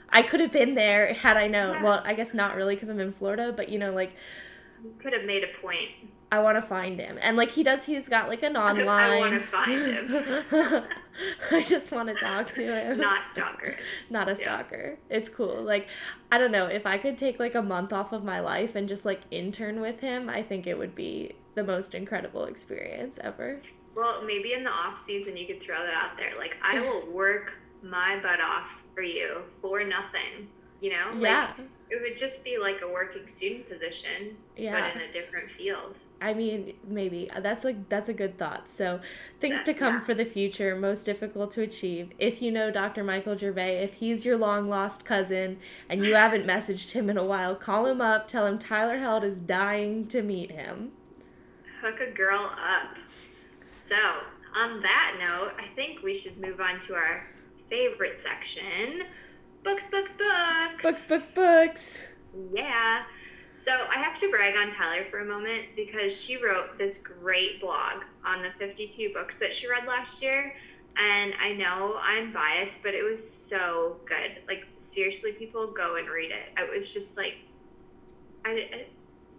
I 0.09 0.23
could 0.23 0.39
have 0.39 0.53
been 0.53 0.77
there 0.77 1.13
had 1.13 1.37
I 1.37 1.49
known. 1.49 1.75
Yeah. 1.75 1.83
Well, 1.83 2.03
I 2.05 2.15
guess 2.15 2.33
not 2.33 2.55
really 2.55 2.77
because 2.77 2.89
I'm 2.89 3.01
in 3.01 3.13
Florida, 3.13 3.53
but 3.55 3.69
you 3.69 3.79
know, 3.79 3.93
like. 3.93 4.13
You 4.83 4.95
could 5.03 5.13
have 5.13 5.25
made 5.25 5.43
a 5.43 5.61
point. 5.61 5.91
I 6.33 6.41
want 6.41 6.61
to 6.61 6.69
find 6.69 6.99
him. 6.99 7.19
And 7.21 7.37
like 7.37 7.53
he 7.53 7.63
does, 7.63 7.85
he's 7.85 8.09
got 8.09 8.29
like 8.29 8.43
an 8.43 8.57
online. 8.69 9.11
I 9.11 9.17
want 9.19 9.41
to 9.41 9.47
find 9.47 9.87
him. 9.87 10.85
I 11.51 11.63
just 11.63 11.93
want 11.93 12.09
to 12.09 12.15
talk 12.15 12.53
to 12.55 12.63
him. 12.63 12.99
Not 13.01 13.33
stalker. 13.33 13.77
Not 14.11 14.29
a 14.29 14.37
stalker. 14.37 14.99
Yeah. 15.11 15.17
It's 15.17 15.29
cool. 15.29 15.63
Like 15.63 15.87
I 16.31 16.39
don't 16.39 16.53
know 16.53 16.67
if 16.67 16.85
I 16.87 16.99
could 16.99 17.17
take 17.17 17.39
like 17.39 17.55
a 17.55 17.63
month 17.63 17.93
off 17.93 18.13
of 18.13 18.25
my 18.25 18.41
life 18.41 18.75
and 18.75 18.89
just 18.89 19.05
like 19.05 19.21
intern 19.31 19.81
with 19.81 20.01
him. 20.01 20.29
I 20.29 20.43
think 20.43 20.67
it 20.67 20.77
would 20.77 20.95
be 20.95 21.35
the 21.55 21.65
most 21.65 21.95
incredible 21.95 22.45
experience 22.45 23.19
ever. 23.23 23.61
Well, 23.97 24.23
maybe 24.23 24.53
in 24.53 24.63
the 24.63 24.71
off 24.71 25.03
season 25.03 25.37
you 25.37 25.47
could 25.47 25.63
throw 25.63 25.79
that 25.79 25.95
out 25.95 26.19
there. 26.19 26.33
Like, 26.39 26.57
I 26.63 26.81
will 26.81 27.11
work 27.11 27.55
my 27.83 28.19
butt 28.23 28.43
off 28.43 28.83
for 28.95 29.03
you 29.03 29.39
for 29.63 29.83
nothing. 29.83 30.49
You 30.83 30.91
know? 30.91 31.19
Yeah. 31.19 31.53
Like, 31.57 31.67
it 31.89 32.03
would 32.03 32.17
just 32.17 32.45
be 32.45 32.59
like 32.59 32.83
a 32.83 32.89
working 32.89 33.27
student 33.27 33.69
position, 33.71 34.37
Yeah. 34.55 34.79
but 34.79 34.95
in 35.03 35.09
a 35.09 35.13
different 35.13 35.51
field. 35.51 35.97
I 36.21 36.33
mean, 36.33 36.73
maybe 36.89 37.29
uh, 37.31 37.41
that's 37.41 37.65
a 37.65 37.75
that's 37.89 38.09
a 38.09 38.15
good 38.15 38.39
thought. 38.39 38.71
So, 38.71 39.01
things 39.41 39.61
to 39.65 39.75
come 39.75 39.95
Yeah. 39.97 40.05
for 40.05 40.15
the 40.15 40.25
future, 40.25 40.75
most 40.75 41.05
difficult 41.05 41.51
to 41.53 41.63
achieve. 41.63 42.11
If 42.19 42.41
you 42.41 42.51
know 42.51 42.71
Dr. 42.71 43.05
Michael 43.05 43.37
Gervais, 43.37 43.83
if 43.85 43.95
he's 43.95 44.25
your 44.25 44.37
long 44.39 44.69
lost 44.69 45.05
cousin 45.05 45.59
and 45.91 46.05
you 46.07 46.15
haven't 46.15 46.47
messaged 46.47 46.93
him 46.93 47.11
in 47.11 47.19
a 47.19 47.25
while, 47.25 47.55
call 47.55 47.87
him 47.87 48.01
up. 48.01 48.29
Tell 48.29 48.47
him 48.47 48.59
Tyler 48.59 48.99
Held 48.99 49.25
is 49.25 49.39
dying 49.39 50.07
to 50.09 50.23
meet 50.23 50.51
him. 50.51 50.93
Hook 51.83 52.01
a 52.01 52.11
girl 52.11 52.51
up. 52.57 52.97
So, 53.89 53.95
on 54.57 54.81
that 54.83 55.17
note, 55.21 55.53
I 55.59 55.69
think 55.77 56.03
we 56.03 56.15
should 56.17 56.39
move 56.39 56.61
on 56.61 56.81
to 56.81 56.95
our 56.95 57.27
favorite 57.69 58.17
section 58.23 59.03
books, 59.63 59.85
books, 59.91 60.13
books. 60.13 60.83
Books, 60.83 61.05
books, 61.05 61.29
books. 61.35 61.99
Yeah. 62.53 63.03
So 63.67 63.73
I 63.73 63.99
have 63.99 64.17
to 64.21 64.31
brag 64.31 64.55
on 64.55 64.71
Tyler 64.71 65.05
for 65.11 65.19
a 65.19 65.25
moment 65.25 65.65
because 65.75 66.17
she 66.17 66.37
wrote 66.37 66.79
this 66.79 66.99
great 66.99 67.61
blog 67.61 68.05
on 68.25 68.41
the 68.41 68.51
52 68.61 69.13
books 69.13 69.39
that 69.39 69.53
she 69.53 69.69
read 69.69 69.89
last 69.89 70.23
year. 70.23 70.55
And 70.97 71.35
I 71.43 71.53
know 71.53 71.99
I'm 72.01 72.33
biased, 72.33 72.81
but 72.85 72.95
it 72.95 73.03
was 73.03 73.19
so 73.29 73.97
good. 74.05 74.39
Like, 74.47 74.69
seriously, 74.79 75.33
people 75.33 75.67
go 75.67 75.97
and 75.97 76.09
read 76.09 76.31
it. 76.31 76.57
It 76.57 76.73
was 76.73 76.95
just 76.95 77.17
like, 77.17 77.39
I, 78.45 78.51
it, 78.53 78.93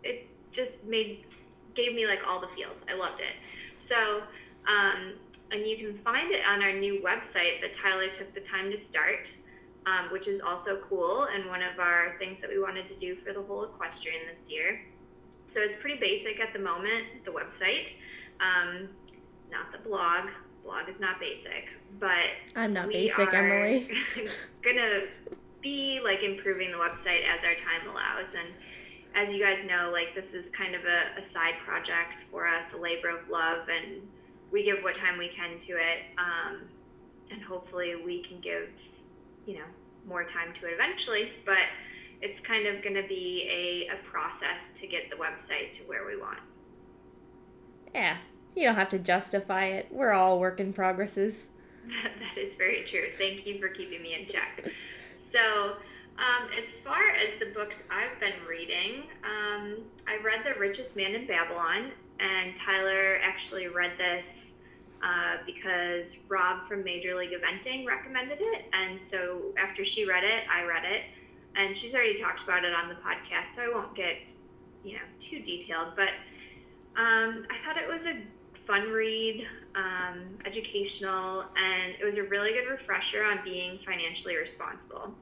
it 0.04 0.28
just 0.52 0.84
made, 0.84 1.24
gave 1.74 1.96
me 1.96 2.06
like 2.06 2.20
all 2.28 2.42
the 2.42 2.50
feels. 2.50 2.82
I 2.90 2.96
loved 2.96 3.22
it. 3.22 3.36
So, 3.88 4.24
um, 4.68 5.14
and 5.52 5.66
you 5.66 5.78
can 5.78 5.98
find 6.00 6.34
it 6.34 6.42
on 6.46 6.62
our 6.62 6.74
new 6.74 7.02
website 7.02 7.62
that 7.62 7.72
Tyler 7.72 8.10
took 8.10 8.34
the 8.34 8.42
time 8.42 8.72
to 8.72 8.78
start 8.78 9.34
um, 9.88 10.12
which 10.12 10.28
is 10.28 10.42
also 10.42 10.82
cool 10.90 11.28
and 11.34 11.48
one 11.48 11.62
of 11.62 11.80
our 11.80 12.16
things 12.20 12.42
that 12.42 12.50
we 12.50 12.60
wanted 12.60 12.86
to 12.88 12.96
do 12.96 13.16
for 13.16 13.32
the 13.32 13.42
whole 13.42 13.64
equestrian 13.64 14.20
this 14.36 14.52
year. 14.52 14.82
So 15.46 15.62
it's 15.62 15.78
pretty 15.78 15.98
basic 15.98 16.42
at 16.42 16.52
the 16.52 16.60
moment, 16.60 17.06
the 17.24 17.32
website, 17.32 17.94
um, 18.42 18.90
not 19.50 19.72
the 19.72 19.78
blog. 19.78 20.30
Blog 20.64 20.90
is 20.90 21.00
not 21.00 21.20
basic, 21.22 21.70
but 22.00 22.28
I'm 22.56 22.74
not 22.74 22.90
basic, 22.90 23.34
Emily. 23.34 23.90
gonna 24.62 25.04
be 25.62 26.02
like 26.04 26.24
improving 26.24 26.72
the 26.72 26.78
website 26.78 27.22
as 27.24 27.44
our 27.46 27.56
time 27.56 27.90
allows 27.90 28.34
and 28.34 28.50
as 29.16 29.34
you 29.34 29.44
guys 29.44 29.58
know 29.66 29.90
like 29.92 30.14
this 30.14 30.34
is 30.34 30.50
kind 30.50 30.76
of 30.76 30.82
a, 30.86 31.20
a 31.20 31.24
side 31.24 31.56
project 31.66 32.14
for 32.30 32.48
us 32.48 32.74
a 32.74 32.78
labor 32.78 33.10
of 33.10 33.28
love 33.28 33.68
and 33.68 34.02
we 34.52 34.64
give 34.64 34.84
what 34.84 34.94
time 34.94 35.18
we 35.18 35.30
can 35.30 35.58
to 35.58 35.74
it 35.74 36.04
um, 36.20 36.62
and 37.32 37.42
hopefully 37.42 37.96
we 37.96 38.22
can 38.22 38.40
give 38.40 38.70
you 39.48 39.56
know 39.56 39.66
more 40.08 40.24
time 40.24 40.54
to 40.60 40.68
it 40.68 40.74
eventually 40.74 41.32
but 41.46 41.66
it's 42.22 42.40
kind 42.40 42.68
of 42.68 42.82
going 42.84 42.96
to 42.96 43.08
be 43.08 43.48
a, 43.50 43.94
a 43.94 43.98
process 44.10 44.62
to 44.74 44.88
get 44.88 45.10
the 45.10 45.16
website 45.16 45.74
to 45.74 45.82
where 45.84 46.06
we 46.06 46.16
want 46.20 46.40
Yeah, 47.94 48.18
you 48.56 48.64
don't 48.64 48.76
have 48.76 48.90
to 48.90 49.00
justify 49.00 49.66
it. 49.66 49.88
We're 49.92 50.14
all 50.14 50.40
work 50.40 50.60
in 50.60 50.74
progresses. 50.74 51.46
that 52.04 52.38
is 52.38 52.56
very 52.56 52.84
true. 52.84 53.10
Thank 53.18 53.46
you 53.46 53.60
for 53.60 53.70
keeping 53.70 54.02
me 54.02 54.16
in 54.20 54.28
check. 54.28 54.70
So, 55.32 55.78
um, 56.18 56.50
as 56.58 56.66
far 56.84 57.12
as 57.12 57.40
the 57.40 57.48
books 57.54 57.84
I've 57.92 58.20
been 58.20 58.34
reading, 58.50 59.04
um, 59.24 59.84
I 60.08 60.18
read 60.24 60.42
The 60.44 60.60
Richest 60.60 60.96
Man 60.96 61.14
in 61.14 61.28
Babylon, 61.28 61.92
and 62.20 62.56
Tyler 62.56 63.20
actually 63.22 63.68
read 63.68 63.92
this 63.98 64.47
uh, 65.04 65.38
because 65.46 66.18
Rob 66.28 66.68
from 66.68 66.84
Major 66.84 67.16
League 67.16 67.32
Eventing 67.32 67.86
recommended 67.86 68.40
it. 68.40 68.66
And 68.74 69.00
so, 69.00 69.54
after 69.58 69.86
she 69.86 70.06
read 70.06 70.24
it, 70.24 70.44
I 70.52 70.64
read 70.64 70.84
it. 70.86 71.04
And 71.56 71.76
she's 71.76 71.94
already 71.94 72.16
talked 72.16 72.44
about 72.44 72.64
it 72.64 72.74
on 72.74 72.88
the 72.90 72.96
podcast, 72.96 73.56
so 73.56 73.62
I 73.64 73.70
won't 73.74 73.96
get, 73.96 74.18
you 74.84 74.94
know, 74.94 75.02
too 75.20 75.40
detailed. 75.42 75.94
But 75.96 76.10
um, 76.96 77.46
I 77.50 77.58
thought 77.66 77.78
it 77.78 77.88
was 77.88 78.06
a 78.06 78.22
fun 78.68 78.92
read, 78.92 79.48
um, 79.76 80.38
educational, 80.46 81.46
and 81.56 81.96
it 82.00 82.04
was 82.04 82.18
a 82.18 82.24
really 82.24 82.52
good 82.52 82.68
refresher 82.70 83.24
on 83.24 83.40
being 83.44 83.80
financially 83.80 84.36
responsible, 84.36 85.14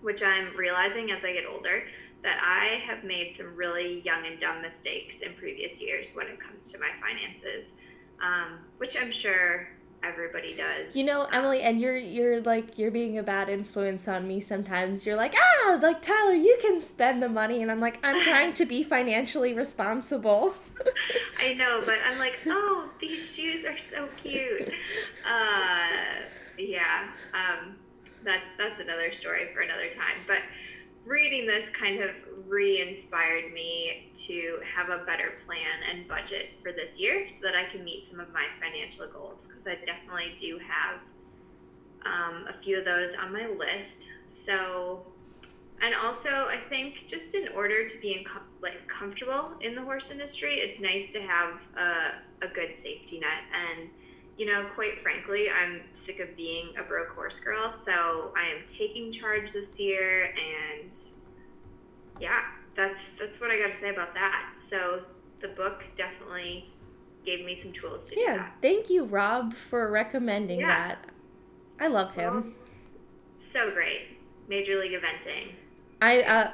which 0.00 0.22
I'm 0.22 0.54
realizing 0.56 1.12
as 1.12 1.24
I 1.24 1.32
get 1.32 1.44
older 1.46 1.84
that 2.22 2.40
I 2.42 2.78
have 2.86 3.04
made 3.04 3.36
some 3.36 3.54
really 3.56 4.00
young 4.00 4.26
and 4.26 4.38
dumb 4.40 4.62
mistakes 4.62 5.20
in 5.20 5.34
previous 5.34 5.80
years 5.80 6.12
when 6.14 6.26
it 6.26 6.40
comes 6.40 6.70
to 6.72 6.78
my 6.78 6.90
finances, 7.00 7.72
um, 8.20 8.58
which 8.78 8.96
I'm 9.00 9.12
sure 9.12 9.68
everybody 10.04 10.54
does. 10.54 10.94
You 10.94 11.04
know, 11.04 11.22
Um, 11.22 11.28
Emily, 11.32 11.60
and 11.62 11.80
you're 11.80 11.96
you're 11.96 12.40
like 12.40 12.76
you're 12.78 12.90
being 12.90 13.18
a 13.18 13.22
bad 13.22 13.48
influence 13.48 14.08
on 14.08 14.26
me 14.26 14.40
sometimes. 14.40 15.06
You're 15.06 15.16
like, 15.16 15.34
ah, 15.36 15.78
like 15.80 16.02
Tyler, 16.02 16.34
you 16.34 16.58
can 16.60 16.82
spend 16.82 17.22
the 17.22 17.28
money, 17.28 17.62
and 17.62 17.70
I'm 17.70 17.80
like, 17.80 17.98
I'm 18.02 18.20
trying 18.20 18.52
to 18.54 18.66
be 18.66 18.82
financially 18.82 19.54
responsible. 19.54 20.54
I 21.40 21.54
know, 21.54 21.82
but 21.84 21.98
I'm 22.04 22.18
like, 22.18 22.38
oh, 22.46 22.88
these 23.00 23.34
shoes 23.34 23.64
are 23.64 23.78
so 23.78 24.08
cute. 24.16 24.72
Uh, 25.24 26.22
yeah, 26.58 27.08
um, 27.32 27.76
that's 28.24 28.42
that's 28.58 28.80
another 28.80 29.12
story 29.12 29.48
for 29.54 29.60
another 29.60 29.88
time. 29.88 30.16
But 30.26 30.38
reading 31.04 31.46
this 31.46 31.68
kind 31.70 32.02
of 32.02 32.10
re-inspired 32.46 33.52
me 33.52 34.10
to 34.14 34.58
have 34.74 34.88
a 34.88 35.04
better 35.04 35.34
plan 35.46 35.80
and 35.90 36.06
budget 36.06 36.50
for 36.62 36.72
this 36.72 36.98
year, 36.98 37.28
so 37.28 37.36
that 37.42 37.54
I 37.54 37.64
can 37.70 37.84
meet 37.84 38.08
some 38.10 38.20
of 38.20 38.32
my 38.32 38.46
financial 38.60 39.06
goals. 39.08 39.48
Because 39.48 39.66
I 39.66 39.76
definitely 39.84 40.36
do 40.38 40.58
have 40.58 41.00
um, 42.04 42.46
a 42.48 42.62
few 42.62 42.78
of 42.78 42.84
those 42.84 43.12
on 43.20 43.32
my 43.32 43.46
list. 43.46 44.08
So 44.26 45.06
and 45.82 45.96
also, 45.96 46.28
I 46.28 46.60
think 46.68 47.08
just 47.08 47.34
in 47.34 47.48
order 47.48 47.88
to 47.88 48.00
be 48.00 48.12
in 48.12 48.24
com- 48.24 48.46
like 48.62 48.86
comfortable 48.86 49.50
in 49.60 49.74
the 49.74 49.82
horse 49.82 50.12
industry, 50.12 50.54
it's 50.54 50.80
nice 50.80 51.12
to 51.12 51.20
have 51.20 51.54
a, 51.76 52.44
a 52.44 52.48
good 52.48 52.74
safety 52.80 53.18
net. 53.18 53.42
And 53.52 53.90
you 54.42 54.48
know, 54.48 54.66
quite 54.74 55.00
frankly, 55.04 55.46
I'm 55.48 55.82
sick 55.92 56.18
of 56.18 56.36
being 56.36 56.70
a 56.76 56.82
broke 56.82 57.10
horse 57.10 57.38
girl. 57.38 57.72
So 57.72 58.32
I 58.36 58.48
am 58.48 58.66
taking 58.66 59.12
charge 59.12 59.52
this 59.52 59.78
year, 59.78 60.34
and 60.34 60.90
yeah, 62.20 62.40
that's 62.74 63.00
that's 63.20 63.40
what 63.40 63.52
I 63.52 63.58
got 63.58 63.72
to 63.72 63.78
say 63.78 63.90
about 63.90 64.14
that. 64.14 64.54
So 64.68 65.04
the 65.40 65.46
book 65.46 65.84
definitely 65.94 66.68
gave 67.24 67.46
me 67.46 67.54
some 67.54 67.72
tools 67.72 68.08
to 68.08 68.16
do 68.16 68.20
yeah, 68.22 68.48
thank 68.60 68.90
you, 68.90 69.04
Rob, 69.04 69.54
for 69.54 69.92
recommending 69.92 70.58
Yeah. 70.58 70.88
that. 70.88 71.04
I 71.78 71.86
love 71.86 72.12
him. 72.12 72.32
Well, 72.34 72.44
So 73.38 73.70
great, 73.70 74.18
Major 74.48 74.74
League 74.80 75.00
Eventing. 75.00 75.52
I 76.00 76.22
uh. 76.22 76.50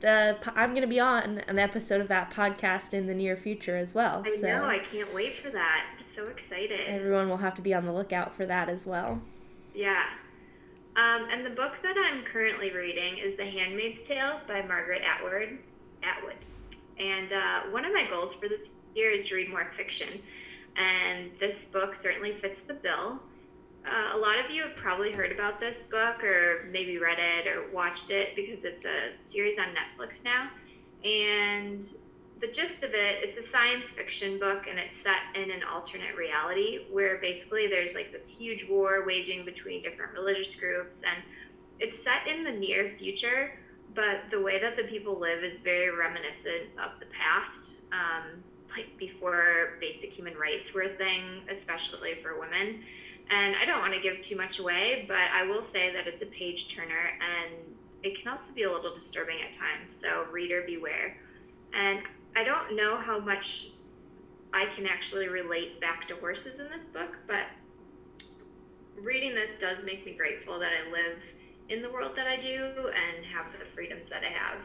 The 0.00 0.36
I'm 0.54 0.74
gonna 0.74 0.86
be 0.86 1.00
on 1.00 1.38
an 1.48 1.58
episode 1.58 2.00
of 2.00 2.08
that 2.08 2.30
podcast 2.32 2.94
in 2.94 3.06
the 3.06 3.14
near 3.14 3.36
future 3.36 3.76
as 3.76 3.94
well. 3.94 4.22
I 4.26 4.36
so 4.36 4.46
know. 4.46 4.64
I 4.64 4.78
can't 4.78 5.12
wait 5.14 5.38
for 5.38 5.50
that. 5.50 5.86
I'm 5.96 6.04
So 6.04 6.26
excited. 6.28 6.80
everyone 6.86 7.28
will 7.28 7.36
have 7.38 7.54
to 7.56 7.62
be 7.62 7.74
on 7.74 7.84
the 7.86 7.92
lookout 7.92 8.34
for 8.36 8.46
that 8.46 8.68
as 8.68 8.86
well. 8.86 9.20
Yeah. 9.74 10.04
Um, 10.96 11.28
and 11.30 11.46
the 11.46 11.50
book 11.50 11.74
that 11.82 11.96
I'm 11.96 12.24
currently 12.24 12.72
reading 12.72 13.18
is 13.18 13.36
The 13.36 13.44
Handmaid's 13.44 14.02
Tale 14.02 14.40
by 14.48 14.62
Margaret 14.62 15.02
Atwood. 15.02 15.58
Atwood. 16.02 16.34
And 16.98 17.32
uh, 17.32 17.60
one 17.70 17.84
of 17.84 17.92
my 17.92 18.06
goals 18.08 18.34
for 18.34 18.48
this 18.48 18.70
year 18.94 19.10
is 19.10 19.26
to 19.26 19.36
read 19.36 19.48
more 19.48 19.70
fiction. 19.76 20.20
And 20.76 21.30
this 21.38 21.66
book 21.66 21.94
certainly 21.94 22.32
fits 22.32 22.62
the 22.62 22.74
bill. 22.74 23.20
Uh, 23.86 24.10
a 24.14 24.18
lot 24.18 24.38
of 24.38 24.50
you 24.50 24.62
have 24.62 24.76
probably 24.76 25.10
heard 25.10 25.32
about 25.32 25.58
this 25.58 25.84
book 25.84 26.22
or 26.22 26.68
maybe 26.70 26.98
read 26.98 27.18
it 27.18 27.46
or 27.46 27.70
watched 27.72 28.10
it 28.10 28.36
because 28.36 28.64
it's 28.64 28.84
a 28.84 29.12
series 29.26 29.58
on 29.58 29.68
Netflix 29.68 30.22
now. 30.22 30.50
And 31.02 31.86
the 32.40 32.48
gist 32.48 32.82
of 32.82 32.94
it, 32.94 33.22
it's 33.22 33.38
a 33.38 33.48
science 33.48 33.88
fiction 33.88 34.38
book 34.38 34.66
and 34.68 34.78
it's 34.78 34.96
set 34.96 35.20
in 35.34 35.50
an 35.50 35.62
alternate 35.62 36.14
reality 36.14 36.80
where 36.90 37.18
basically 37.18 37.68
there's 37.68 37.94
like 37.94 38.12
this 38.12 38.28
huge 38.28 38.66
war 38.68 39.04
waging 39.06 39.44
between 39.44 39.82
different 39.82 40.12
religious 40.12 40.54
groups 40.54 41.02
and 41.02 41.22
it's 41.78 42.02
set 42.02 42.26
in 42.26 42.44
the 42.44 42.52
near 42.52 42.94
future, 42.98 43.58
but 43.94 44.20
the 44.30 44.40
way 44.40 44.60
that 44.60 44.76
the 44.76 44.84
people 44.84 45.18
live 45.18 45.42
is 45.42 45.58
very 45.60 45.94
reminiscent 45.94 46.68
of 46.82 47.00
the 47.00 47.06
past, 47.06 47.76
um, 47.92 48.42
like 48.76 48.96
before 48.98 49.78
basic 49.80 50.12
human 50.12 50.36
rights 50.36 50.72
were 50.74 50.82
a 50.82 50.88
thing, 50.90 51.42
especially 51.48 52.16
for 52.22 52.38
women. 52.38 52.84
And 53.30 53.54
I 53.56 53.64
don't 53.64 53.78
want 53.78 53.94
to 53.94 54.00
give 54.00 54.22
too 54.22 54.36
much 54.36 54.58
away, 54.58 55.04
but 55.06 55.30
I 55.32 55.46
will 55.46 55.62
say 55.62 55.92
that 55.92 56.06
it's 56.08 56.22
a 56.22 56.26
page 56.26 56.74
turner 56.74 57.12
and 57.20 57.54
it 58.02 58.18
can 58.18 58.28
also 58.28 58.52
be 58.52 58.64
a 58.64 58.72
little 58.72 58.94
disturbing 58.94 59.36
at 59.42 59.56
times. 59.56 59.94
So, 60.00 60.24
reader 60.32 60.64
beware. 60.66 61.16
And 61.72 62.00
I 62.34 62.42
don't 62.44 62.74
know 62.74 62.96
how 62.96 63.18
much 63.20 63.68
I 64.52 64.66
can 64.66 64.86
actually 64.86 65.28
relate 65.28 65.80
back 65.80 66.08
to 66.08 66.16
horses 66.16 66.58
in 66.58 66.68
this 66.70 66.86
book, 66.86 67.16
but 67.28 67.46
reading 68.96 69.34
this 69.34 69.50
does 69.58 69.84
make 69.84 70.04
me 70.04 70.12
grateful 70.12 70.58
that 70.58 70.72
I 70.72 70.90
live 70.90 71.18
in 71.68 71.82
the 71.82 71.90
world 71.90 72.16
that 72.16 72.26
I 72.26 72.36
do 72.36 72.64
and 72.66 73.24
have 73.26 73.46
the 73.52 73.64
freedoms 73.74 74.08
that 74.08 74.22
I 74.24 74.30
have. 74.30 74.58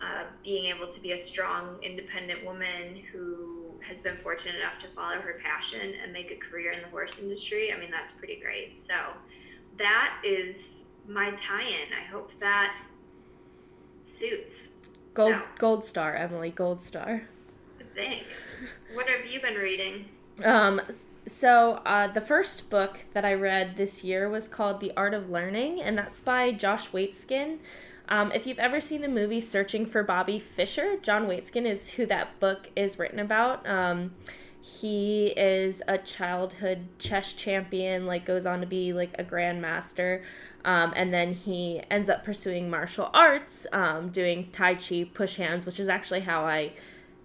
Uh, 0.00 0.24
being 0.44 0.66
able 0.66 0.86
to 0.86 1.00
be 1.00 1.12
a 1.12 1.18
strong, 1.18 1.76
independent 1.82 2.44
woman 2.44 3.02
who 3.12 3.57
has 3.86 4.00
been 4.00 4.16
fortunate 4.22 4.56
enough 4.56 4.78
to 4.80 4.88
follow 4.88 5.16
her 5.20 5.38
passion 5.42 5.92
and 6.02 6.12
make 6.12 6.30
a 6.30 6.36
career 6.36 6.72
in 6.72 6.82
the 6.82 6.88
horse 6.88 7.18
industry. 7.18 7.72
I 7.72 7.78
mean, 7.78 7.90
that's 7.90 8.12
pretty 8.12 8.40
great. 8.40 8.78
So 8.78 8.94
that 9.78 10.20
is 10.24 10.68
my 11.08 11.30
tie-in. 11.32 11.88
I 11.98 12.04
hope 12.10 12.30
that 12.40 12.76
suits. 14.04 14.68
Gold 15.14 15.34
So, 15.34 15.42
gold 15.58 15.84
star, 15.84 16.14
Emily, 16.14 16.50
gold 16.50 16.82
star. 16.82 17.22
thanks. 17.94 18.26
What 18.94 19.08
have 19.08 19.26
you 19.26 19.40
been 19.40 19.54
reading? 19.54 20.04
Um, 20.44 20.80
so 21.26 21.80
uh, 21.84 22.08
the 22.08 22.20
first 22.20 22.70
book 22.70 23.00
that 23.12 23.24
I 23.24 23.34
read 23.34 23.76
this 23.76 24.04
year 24.04 24.28
was 24.28 24.48
called 24.48 24.80
The 24.80 24.92
Art 24.96 25.14
of 25.14 25.30
Learning, 25.30 25.80
and 25.80 25.98
that's 25.98 26.20
by 26.20 26.52
Josh 26.52 26.90
Waitzkin. 26.90 27.58
Um, 28.08 28.32
if 28.32 28.46
you've 28.46 28.58
ever 28.58 28.80
seen 28.80 29.02
the 29.02 29.08
movie 29.08 29.40
Searching 29.40 29.84
for 29.86 30.02
Bobby 30.02 30.38
Fischer, 30.38 30.96
John 31.02 31.26
Waitzkin 31.26 31.66
is 31.66 31.90
who 31.90 32.06
that 32.06 32.40
book 32.40 32.70
is 32.74 32.98
written 32.98 33.18
about. 33.18 33.68
Um, 33.68 34.14
he 34.60 35.28
is 35.28 35.82
a 35.88 35.98
childhood 35.98 36.88
chess 36.98 37.32
champion, 37.32 38.06
like 38.06 38.24
goes 38.24 38.46
on 38.46 38.60
to 38.60 38.66
be 38.66 38.92
like 38.92 39.14
a 39.18 39.24
grandmaster, 39.24 40.22
um, 40.64 40.92
and 40.96 41.12
then 41.12 41.34
he 41.34 41.82
ends 41.90 42.10
up 42.10 42.24
pursuing 42.24 42.68
martial 42.68 43.10
arts, 43.14 43.66
um, 43.72 44.08
doing 44.08 44.48
Tai 44.52 44.74
Chi, 44.76 45.08
push 45.12 45.36
hands, 45.36 45.64
which 45.64 45.78
is 45.78 45.88
actually 45.88 46.20
how 46.20 46.44
I 46.44 46.72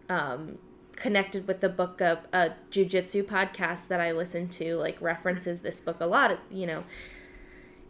um, 0.09 0.57
connected 0.95 1.47
with 1.47 1.59
the 1.59 1.69
book 1.69 2.01
of 2.01 2.19
a 2.33 2.51
jujitsu 2.71 3.23
podcast 3.23 3.87
that 3.87 3.99
I 3.99 4.11
listen 4.11 4.47
to, 4.49 4.75
like 4.75 5.01
references 5.01 5.59
this 5.59 5.79
book 5.79 5.97
a 5.99 6.05
lot. 6.05 6.37
You 6.51 6.67
know, 6.67 6.83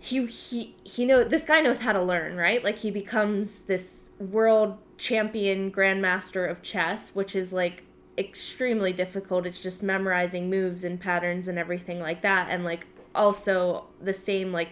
he 0.03 0.25
he 0.25 0.75
he 0.83 1.05
know 1.05 1.23
this 1.23 1.45
guy 1.45 1.61
knows 1.61 1.79
how 1.79 1.93
to 1.93 2.03
learn, 2.03 2.35
right? 2.35 2.61
Like 2.61 2.77
he 2.77 2.91
becomes 2.91 3.59
this 3.59 4.09
world 4.19 4.77
champion 4.97 5.71
grandmaster 5.71 6.49
of 6.51 6.61
chess, 6.61 7.15
which 7.15 7.37
is 7.37 7.53
like 7.53 7.83
extremely 8.17 8.91
difficult. 8.91 9.45
It's 9.45 9.63
just 9.63 9.81
memorizing 9.81 10.49
moves 10.49 10.83
and 10.83 10.99
patterns 10.99 11.47
and 11.47 11.57
everything 11.57 12.01
like 12.01 12.21
that, 12.21 12.49
and 12.49 12.65
like 12.65 12.85
also 13.15 13.85
the 14.01 14.11
same 14.11 14.51
like 14.51 14.71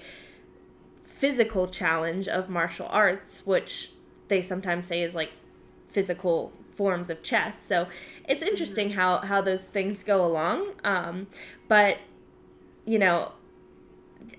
physical 1.06 1.70
challenge 1.70 2.28
of 2.28 2.50
martial 2.50 2.88
arts, 2.90 3.46
which 3.46 3.94
they 4.28 4.42
sometimes 4.42 4.86
say 4.86 5.02
is 5.02 5.16
like 5.16 5.32
physical 5.92 6.52
forms 6.76 7.10
of 7.10 7.24
chess. 7.24 7.58
So 7.58 7.88
it's 8.28 8.44
interesting 8.44 8.90
how 8.90 9.20
how 9.20 9.42
those 9.42 9.70
things 9.70 10.04
go 10.04 10.26
along. 10.26 10.74
Um, 10.84 11.28
but 11.70 12.00
you 12.86 13.00
know, 13.00 13.32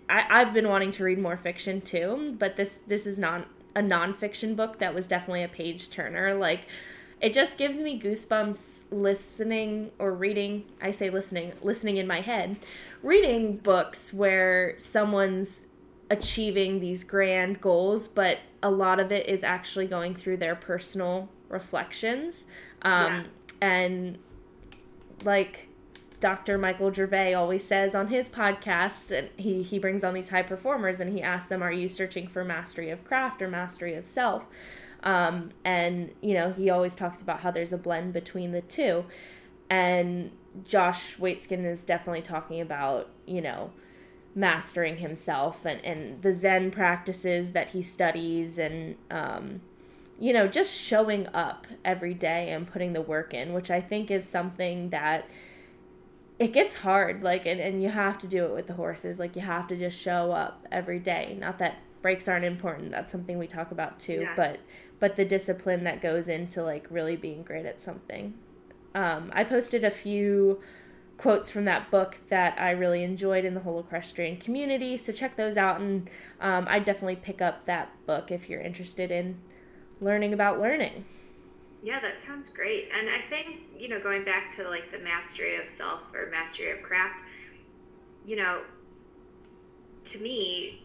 I, 0.08 0.24
I've 0.28 0.52
been 0.52 0.68
wanting 0.68 0.90
to 0.92 1.04
read 1.04 1.18
more 1.18 1.36
fiction 1.36 1.80
too, 1.80 2.36
but 2.38 2.56
this 2.56 2.78
this 2.78 3.06
is 3.06 3.18
not 3.18 3.46
a 3.74 3.80
nonfiction 3.80 4.54
book 4.54 4.78
that 4.78 4.94
was 4.94 5.06
definitely 5.06 5.44
a 5.44 5.48
page 5.48 5.90
turner. 5.90 6.34
Like 6.34 6.62
it 7.20 7.32
just 7.32 7.56
gives 7.56 7.78
me 7.78 8.00
goosebumps 8.00 8.80
listening 8.90 9.90
or 9.98 10.12
reading. 10.12 10.64
I 10.80 10.90
say 10.90 11.08
listening, 11.08 11.52
listening 11.62 11.98
in 11.98 12.06
my 12.06 12.20
head, 12.20 12.56
reading 13.02 13.56
books 13.58 14.12
where 14.12 14.74
someone's 14.78 15.62
achieving 16.10 16.80
these 16.80 17.04
grand 17.04 17.60
goals, 17.60 18.08
but 18.08 18.38
a 18.62 18.70
lot 18.70 19.00
of 19.00 19.12
it 19.12 19.28
is 19.28 19.44
actually 19.44 19.86
going 19.86 20.14
through 20.14 20.36
their 20.36 20.56
personal 20.56 21.28
reflections. 21.48 22.44
Um, 22.82 23.26
And 23.60 24.18
like 25.24 25.68
Dr. 26.22 26.56
Michael 26.56 26.92
Gervais 26.92 27.34
always 27.34 27.64
says 27.64 27.96
on 27.96 28.06
his 28.06 28.28
podcasts, 28.28 29.10
and 29.10 29.28
he, 29.36 29.64
he 29.64 29.80
brings 29.80 30.04
on 30.04 30.14
these 30.14 30.28
high 30.28 30.44
performers 30.44 31.00
and 31.00 31.12
he 31.12 31.20
asks 31.20 31.48
them, 31.48 31.64
Are 31.64 31.72
you 31.72 31.88
searching 31.88 32.28
for 32.28 32.44
mastery 32.44 32.90
of 32.90 33.04
craft 33.04 33.42
or 33.42 33.48
mastery 33.48 33.94
of 33.94 34.06
self? 34.06 34.44
Um, 35.02 35.50
and, 35.64 36.12
you 36.20 36.34
know, 36.34 36.52
he 36.52 36.70
always 36.70 36.94
talks 36.94 37.20
about 37.20 37.40
how 37.40 37.50
there's 37.50 37.72
a 37.72 37.76
blend 37.76 38.12
between 38.12 38.52
the 38.52 38.60
two. 38.60 39.04
And 39.68 40.30
Josh 40.64 41.16
Waitzkin 41.16 41.64
is 41.64 41.82
definitely 41.82 42.22
talking 42.22 42.60
about, 42.60 43.08
you 43.26 43.40
know, 43.40 43.72
mastering 44.32 44.98
himself 44.98 45.64
and, 45.64 45.84
and 45.84 46.22
the 46.22 46.32
Zen 46.32 46.70
practices 46.70 47.50
that 47.50 47.70
he 47.70 47.82
studies 47.82 48.58
and, 48.58 48.94
um, 49.10 49.60
you 50.20 50.32
know, 50.32 50.46
just 50.46 50.78
showing 50.78 51.26
up 51.34 51.66
every 51.84 52.14
day 52.14 52.50
and 52.50 52.70
putting 52.70 52.92
the 52.92 53.02
work 53.02 53.34
in, 53.34 53.52
which 53.52 53.72
I 53.72 53.80
think 53.80 54.08
is 54.08 54.24
something 54.24 54.90
that 54.90 55.28
it 56.38 56.52
gets 56.52 56.76
hard. 56.76 57.22
Like, 57.22 57.46
and, 57.46 57.60
and 57.60 57.82
you 57.82 57.88
have 57.88 58.18
to 58.20 58.26
do 58.26 58.44
it 58.44 58.54
with 58.54 58.66
the 58.66 58.74
horses. 58.74 59.18
Like, 59.18 59.36
you 59.36 59.42
have 59.42 59.68
to 59.68 59.76
just 59.76 59.98
show 59.98 60.32
up 60.32 60.66
every 60.72 60.98
day. 60.98 61.36
Not 61.38 61.58
that 61.58 61.78
breaks 62.00 62.28
aren't 62.28 62.44
important. 62.44 62.90
That's 62.90 63.12
something 63.12 63.38
we 63.38 63.46
talk 63.46 63.70
about 63.70 64.00
too. 64.00 64.22
Yeah. 64.22 64.34
But, 64.36 64.58
but 64.98 65.16
the 65.16 65.24
discipline 65.24 65.84
that 65.84 66.02
goes 66.02 66.28
into 66.28 66.62
like 66.62 66.86
really 66.90 67.16
being 67.16 67.42
great 67.42 67.66
at 67.66 67.80
something. 67.80 68.34
Um, 68.94 69.30
I 69.34 69.44
posted 69.44 69.84
a 69.84 69.90
few 69.90 70.60
quotes 71.16 71.50
from 71.50 71.64
that 71.66 71.90
book 71.90 72.16
that 72.28 72.60
I 72.60 72.72
really 72.72 73.04
enjoyed 73.04 73.44
in 73.44 73.54
the 73.54 73.60
whole 73.60 73.78
equestrian 73.78 74.38
community. 74.38 74.96
So 74.96 75.12
check 75.12 75.36
those 75.36 75.56
out, 75.56 75.80
and 75.80 76.10
um, 76.40 76.66
I 76.68 76.80
definitely 76.80 77.16
pick 77.16 77.40
up 77.40 77.64
that 77.66 77.90
book 78.06 78.32
if 78.32 78.48
you're 78.48 78.60
interested 78.60 79.10
in 79.12 79.38
learning 80.00 80.34
about 80.34 80.60
learning. 80.60 81.04
Yeah, 81.82 81.98
that 82.00 82.22
sounds 82.22 82.48
great. 82.48 82.88
And 82.96 83.08
I 83.10 83.20
think, 83.28 83.62
you 83.76 83.88
know, 83.88 83.98
going 84.00 84.24
back 84.24 84.54
to 84.56 84.68
like 84.68 84.92
the 84.92 84.98
mastery 84.98 85.56
of 85.56 85.68
self 85.68 86.00
or 86.14 86.30
mastery 86.30 86.70
of 86.70 86.82
craft, 86.82 87.22
you 88.24 88.36
know, 88.36 88.60
to 90.04 90.18
me, 90.18 90.84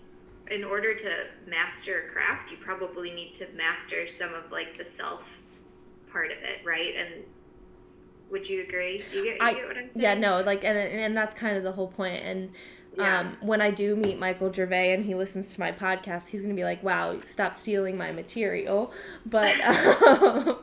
in 0.49 0.63
order 0.63 0.95
to 0.95 1.25
master 1.45 2.07
a 2.07 2.11
craft, 2.11 2.51
you 2.51 2.57
probably 2.57 3.11
need 3.11 3.33
to 3.35 3.47
master 3.55 4.07
some 4.07 4.33
of 4.33 4.51
like 4.51 4.77
the 4.77 4.85
self 4.85 5.23
part 6.11 6.31
of 6.31 6.37
it, 6.39 6.65
right? 6.65 6.95
And 6.95 7.23
would 8.31 8.47
you 8.47 8.63
agree? 8.63 9.03
Do 9.09 9.17
you 9.17 9.23
get, 9.23 9.33
you 9.33 9.37
I- 9.41 9.53
get 9.53 9.67
what 9.67 9.77
I'm 9.77 9.89
saying? 9.93 10.03
Yeah, 10.03 10.13
no, 10.15 10.41
like, 10.41 10.63
and 10.63 10.77
and 10.77 11.15
that's 11.15 11.33
kind 11.33 11.57
of 11.57 11.63
the 11.63 11.71
whole 11.71 11.87
point. 11.89 12.23
And 12.23 12.49
Yeah. 12.97 13.19
um, 13.19 13.37
when 13.41 13.61
I 13.61 13.71
do 13.71 13.95
meet 13.95 14.19
Michael 14.19 14.51
Gervais 14.51 14.93
and 14.93 15.05
he 15.05 15.15
listens 15.15 15.53
to 15.53 15.59
my 15.59 15.71
podcast, 15.71 16.27
he's 16.27 16.41
gonna 16.41 16.53
be 16.53 16.63
like, 16.63 16.81
"Wow, 16.83 17.19
stop 17.25 17.55
stealing 17.55 17.97
my 17.97 18.11
material." 18.11 18.91
But 19.25 19.59
um, 19.61 20.59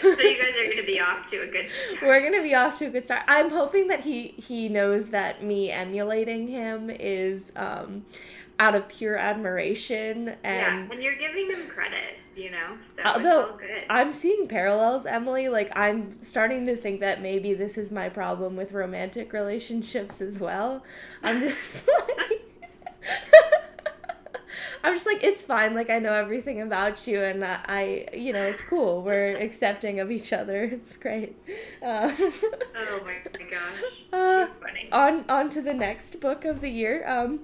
so 0.00 0.08
you 0.08 0.42
guys 0.42 0.54
are 0.54 0.64
going 0.66 0.76
to 0.76 0.86
be 0.86 1.00
off 1.00 1.26
to 1.30 1.42
a 1.42 1.46
good 1.46 1.66
start. 1.88 2.02
we're 2.02 2.20
gonna 2.20 2.42
be 2.42 2.54
off 2.54 2.78
to 2.78 2.86
a 2.86 2.90
good 2.90 3.04
start. 3.04 3.22
I'm 3.28 3.50
hoping 3.50 3.88
that 3.88 4.00
he 4.00 4.28
he 4.36 4.68
knows 4.68 5.08
that 5.10 5.42
me 5.42 5.70
emulating 5.70 6.48
him 6.48 6.90
is 6.90 7.52
um, 7.56 8.04
out 8.58 8.74
of 8.74 8.88
pure 8.88 9.16
admiration 9.16 10.26
yeah, 10.26 10.34
and. 10.44 10.92
and 10.92 11.02
you're 11.02 11.16
giving 11.16 11.48
them 11.48 11.66
credit, 11.68 12.18
you 12.36 12.50
know, 12.50 12.78
so 12.96 13.02
Although, 13.04 13.40
it's 13.40 13.50
all 13.50 13.58
good. 13.58 13.84
I'm 13.90 14.12
seeing 14.12 14.48
parallels, 14.48 15.06
Emily. 15.06 15.48
Like, 15.48 15.76
I'm 15.76 16.22
starting 16.22 16.66
to 16.66 16.76
think 16.76 17.00
that 17.00 17.20
maybe 17.20 17.54
this 17.54 17.76
is 17.76 17.90
my 17.90 18.08
problem 18.08 18.56
with 18.56 18.72
romantic 18.72 19.32
relationships 19.32 20.20
as 20.20 20.38
well. 20.38 20.82
I'm 21.22 21.40
just 21.40 21.58
like. 22.18 22.42
I'm 24.84 24.94
just 24.94 25.06
like, 25.06 25.22
it's 25.22 25.42
fine. 25.42 25.74
Like, 25.74 25.90
I 25.90 25.98
know 26.00 26.12
everything 26.12 26.60
about 26.60 27.06
you, 27.06 27.22
and 27.22 27.44
I, 27.44 27.60
I 27.66 28.08
you 28.16 28.32
know, 28.32 28.42
it's 28.42 28.62
cool. 28.62 29.02
We're 29.02 29.36
accepting 29.40 30.00
of 30.00 30.10
each 30.10 30.32
other. 30.32 30.64
It's 30.64 30.96
great. 30.96 31.36
Um, 31.82 32.16
oh 32.76 33.00
my 33.04 33.44
gosh. 33.50 34.04
Uh, 34.12 34.46
funny. 34.60 34.88
on 34.90 35.24
on 35.28 35.50
to 35.50 35.62
the 35.62 35.74
next 35.74 36.20
book 36.20 36.44
of 36.44 36.60
the 36.60 36.68
year. 36.68 37.08
Um, 37.08 37.40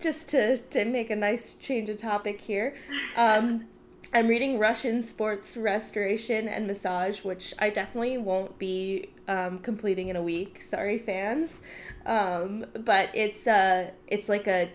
just 0.00 0.28
to 0.28 0.58
to 0.58 0.84
make 0.84 1.10
a 1.10 1.16
nice 1.16 1.54
change 1.54 1.88
of 1.88 1.98
topic 1.98 2.40
here. 2.40 2.76
Um, 3.16 3.66
I'm 4.16 4.28
reading 4.28 4.58
Russian 4.58 5.02
Sports 5.02 5.58
Restoration 5.58 6.48
and 6.48 6.66
Massage, 6.66 7.22
which 7.22 7.52
I 7.58 7.68
definitely 7.68 8.16
won't 8.16 8.58
be 8.58 9.10
um, 9.28 9.58
completing 9.58 10.08
in 10.08 10.16
a 10.16 10.22
week. 10.22 10.62
Sorry, 10.62 10.98
fans. 10.98 11.60
Um, 12.06 12.64
but 12.72 13.14
it's 13.14 13.46
uh, 13.46 13.90
it's 14.06 14.30
like 14.30 14.46
a 14.46 14.70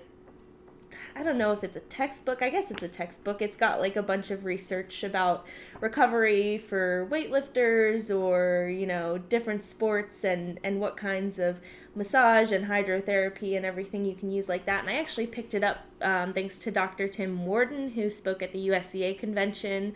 I 1.15 1.23
don't 1.23 1.37
know 1.37 1.51
if 1.51 1.63
it's 1.63 1.75
a 1.75 1.81
textbook. 1.81 2.41
I 2.41 2.49
guess 2.49 2.71
it's 2.71 2.83
a 2.83 2.87
textbook. 2.87 3.41
It's 3.41 3.57
got 3.57 3.79
like 3.79 3.95
a 3.95 4.03
bunch 4.03 4.31
of 4.31 4.45
research 4.45 5.03
about 5.03 5.45
recovery 5.79 6.57
for 6.57 7.07
weightlifters 7.11 8.15
or, 8.15 8.69
you 8.69 8.85
know, 8.87 9.17
different 9.17 9.63
sports 9.63 10.23
and 10.23 10.59
and 10.63 10.79
what 10.79 10.97
kinds 10.97 11.39
of 11.39 11.59
massage 11.95 12.51
and 12.51 12.65
hydrotherapy 12.65 13.57
and 13.57 13.65
everything 13.65 14.05
you 14.05 14.15
can 14.15 14.31
use 14.31 14.47
like 14.49 14.65
that. 14.65 14.81
And 14.81 14.89
I 14.89 14.99
actually 14.99 15.27
picked 15.27 15.53
it 15.53 15.63
up 15.63 15.85
um, 16.01 16.33
thanks 16.33 16.57
to 16.59 16.71
Dr. 16.71 17.07
Tim 17.07 17.45
Worden, 17.45 17.89
who 17.89 18.09
spoke 18.09 18.41
at 18.41 18.51
the 18.53 18.69
USEA 18.69 19.17
convention 19.19 19.93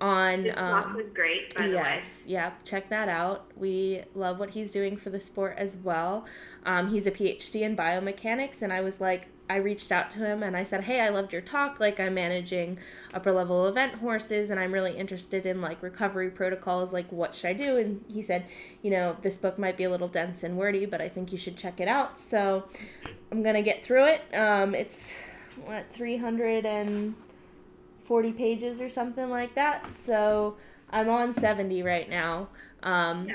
on 0.00 0.44
His 0.44 0.54
talk 0.68 0.86
um, 0.86 0.94
was 0.94 1.08
great, 1.14 1.54
by 1.54 1.68
the 1.68 1.78
way. 1.78 1.98
yes, 1.98 2.24
yeah, 2.26 2.52
check 2.64 2.88
that 2.90 3.08
out. 3.08 3.46
We 3.56 4.02
love 4.14 4.38
what 4.38 4.50
he's 4.50 4.70
doing 4.70 4.96
for 4.96 5.10
the 5.10 5.20
sport 5.20 5.54
as 5.58 5.76
well. 5.76 6.26
Um, 6.66 6.88
he's 6.90 7.06
a 7.06 7.10
PhD 7.10 7.62
in 7.62 7.76
biomechanics, 7.76 8.62
and 8.62 8.72
I 8.72 8.80
was 8.80 9.00
like, 9.00 9.28
I 9.48 9.56
reached 9.56 9.92
out 9.92 10.10
to 10.12 10.20
him 10.20 10.42
and 10.42 10.56
I 10.56 10.62
said, 10.62 10.84
Hey, 10.84 11.00
I 11.00 11.10
loved 11.10 11.32
your 11.32 11.42
talk. 11.42 11.78
Like, 11.78 12.00
I'm 12.00 12.14
managing 12.14 12.78
upper 13.12 13.32
level 13.32 13.66
event 13.66 13.94
horses, 13.94 14.50
and 14.50 14.58
I'm 14.58 14.72
really 14.72 14.96
interested 14.96 15.44
in 15.44 15.60
like 15.60 15.82
recovery 15.82 16.30
protocols. 16.30 16.92
Like, 16.92 17.10
what 17.12 17.34
should 17.34 17.48
I 17.48 17.52
do? 17.52 17.76
And 17.76 18.02
he 18.08 18.22
said, 18.22 18.46
You 18.82 18.90
know, 18.90 19.16
this 19.22 19.36
book 19.36 19.58
might 19.58 19.76
be 19.76 19.84
a 19.84 19.90
little 19.90 20.08
dense 20.08 20.44
and 20.44 20.56
wordy, 20.56 20.86
but 20.86 21.02
I 21.02 21.08
think 21.08 21.30
you 21.30 21.38
should 21.38 21.56
check 21.56 21.80
it 21.80 21.88
out. 21.88 22.18
So 22.18 22.64
I'm 23.30 23.42
gonna 23.42 23.62
get 23.62 23.84
through 23.84 24.06
it. 24.06 24.22
Um, 24.34 24.74
it's 24.74 25.12
what 25.64 25.84
340 25.92 28.32
pages 28.32 28.80
or 28.80 28.88
something 28.88 29.28
like 29.28 29.54
that. 29.54 29.86
So 30.04 30.56
I'm 30.90 31.08
on 31.08 31.34
70 31.34 31.82
right 31.82 32.08
now. 32.08 32.48
Um, 32.82 33.28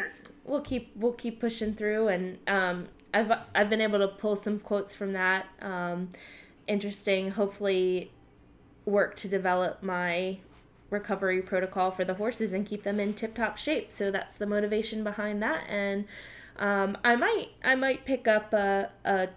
we'll 0.46 0.62
keep 0.62 0.92
we'll 0.96 1.14
keep 1.14 1.40
pushing 1.40 1.74
through, 1.74 2.08
and 2.08 2.38
um, 2.48 2.88
I've 3.14 3.32
I've 3.56 3.70
been 3.70 3.82
able 3.82 4.00
to 4.00 4.08
pull 4.08 4.36
some 4.36 4.60
quotes 4.60 4.94
from 4.94 5.14
that. 5.14 5.48
Um, 5.62 6.12
interesting. 6.68 7.32
Hopefully, 7.32 8.12
work 8.86 9.16
to 9.18 9.28
develop 9.28 9.84
my 9.84 10.38
recovery 10.90 11.42
protocol 11.42 11.92
for 11.92 12.04
the 12.04 12.16
horses 12.16 12.54
and 12.54 12.66
keep 12.66 12.84
them 12.84 13.00
in 13.00 13.14
tip 13.14 13.36
top 13.36 13.58
shape. 13.58 13.92
So 13.92 14.12
that's 14.12 14.38
the 14.38 14.46
motivation 14.46 15.04
behind 15.04 15.42
that. 15.44 15.64
And 15.70 16.06
um, 16.58 16.98
I 17.04 17.16
might 17.16 17.50
I 17.64 17.76
might 17.76 18.06
pick 18.06 18.28
up 18.28 18.54
a, 18.54 18.90
a 19.06 19.30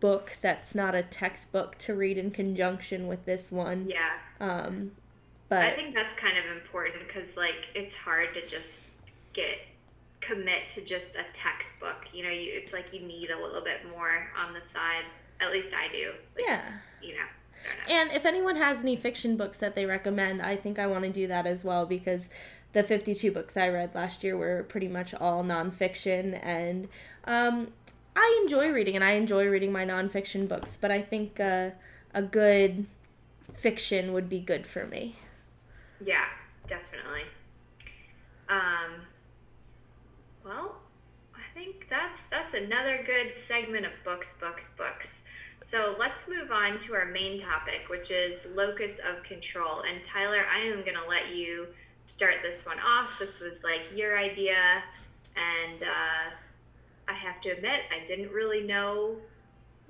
book 0.00 0.36
that's 0.40 0.74
not 0.74 0.94
a 0.94 1.02
textbook 1.02 1.78
to 1.78 1.94
read 1.94 2.18
in 2.18 2.30
conjunction 2.30 3.06
with 3.06 3.24
this 3.24 3.50
one. 3.50 3.88
Yeah. 3.88 4.12
Um, 4.40 4.92
but 5.48 5.62
I 5.62 5.74
think 5.74 5.94
that's 5.94 6.14
kind 6.14 6.36
of 6.38 6.56
important 6.56 7.06
because 7.06 7.36
like 7.36 7.66
it's 7.74 7.94
hard 7.94 8.34
to 8.34 8.46
just 8.46 8.70
get 9.32 9.58
commit 10.20 10.68
to 10.70 10.80
just 10.80 11.16
a 11.16 11.24
textbook. 11.32 12.06
You 12.12 12.24
know, 12.24 12.30
you 12.30 12.50
it's 12.52 12.72
like 12.72 12.92
you 12.92 13.00
need 13.00 13.30
a 13.30 13.40
little 13.40 13.62
bit 13.62 13.88
more 13.90 14.28
on 14.38 14.52
the 14.52 14.60
side. 14.60 15.04
At 15.40 15.52
least 15.52 15.74
I 15.74 15.92
do. 15.92 16.12
Like, 16.34 16.44
yeah. 16.46 16.62
You 17.02 17.14
know. 17.14 17.26
And 17.88 18.10
if 18.12 18.24
anyone 18.24 18.56
has 18.56 18.80
any 18.80 18.96
fiction 18.96 19.36
books 19.36 19.58
that 19.58 19.74
they 19.74 19.86
recommend, 19.86 20.42
I 20.42 20.56
think 20.56 20.78
I 20.78 20.86
want 20.86 21.04
to 21.04 21.10
do 21.10 21.26
that 21.26 21.46
as 21.46 21.64
well 21.64 21.84
because 21.86 22.28
the 22.72 22.82
52 22.82 23.32
books 23.32 23.56
I 23.56 23.68
read 23.68 23.94
last 23.94 24.22
year 24.22 24.36
were 24.36 24.64
pretty 24.68 24.88
much 24.88 25.14
all 25.14 25.42
nonfiction. 25.42 26.38
And 26.44 26.88
um, 27.24 27.68
I 28.14 28.40
enjoy 28.42 28.70
reading, 28.70 28.94
and 28.94 29.04
I 29.04 29.12
enjoy 29.12 29.46
reading 29.46 29.72
my 29.72 29.84
nonfiction 29.84 30.48
books, 30.48 30.76
but 30.80 30.90
I 30.90 31.02
think 31.02 31.40
uh, 31.40 31.70
a 32.14 32.22
good 32.22 32.86
fiction 33.54 34.12
would 34.12 34.28
be 34.28 34.40
good 34.40 34.66
for 34.66 34.86
me. 34.86 35.16
Yeah, 36.04 36.26
definitely. 36.66 37.22
Um, 38.48 39.02
well, 40.44 40.76
I 41.34 41.58
think 41.58 41.88
that's 42.30 42.54
another 42.54 43.02
good 43.04 43.34
segment 43.34 43.86
of 43.86 43.92
books, 44.04 44.36
books, 44.40 44.70
books. 44.76 45.10
So 45.62 45.96
let's 45.98 46.28
move 46.28 46.50
on 46.52 46.78
to 46.80 46.94
our 46.94 47.06
main 47.06 47.40
topic, 47.40 47.88
which 47.88 48.10
is 48.10 48.38
locus 48.54 48.98
of 49.08 49.22
control. 49.24 49.82
And 49.82 50.04
Tyler, 50.04 50.44
I 50.52 50.60
am 50.60 50.82
going 50.82 50.96
to 50.96 51.08
let 51.08 51.34
you 51.34 51.66
start 52.08 52.36
this 52.42 52.64
one 52.64 52.78
off. 52.78 53.18
This 53.18 53.40
was 53.40 53.64
like 53.64 53.82
your 53.94 54.18
idea, 54.18 54.82
and 55.36 55.82
uh, 55.82 56.30
I 57.08 57.12
have 57.12 57.40
to 57.42 57.50
admit, 57.50 57.80
I 57.90 58.04
didn't 58.06 58.30
really 58.32 58.62
know 58.62 59.16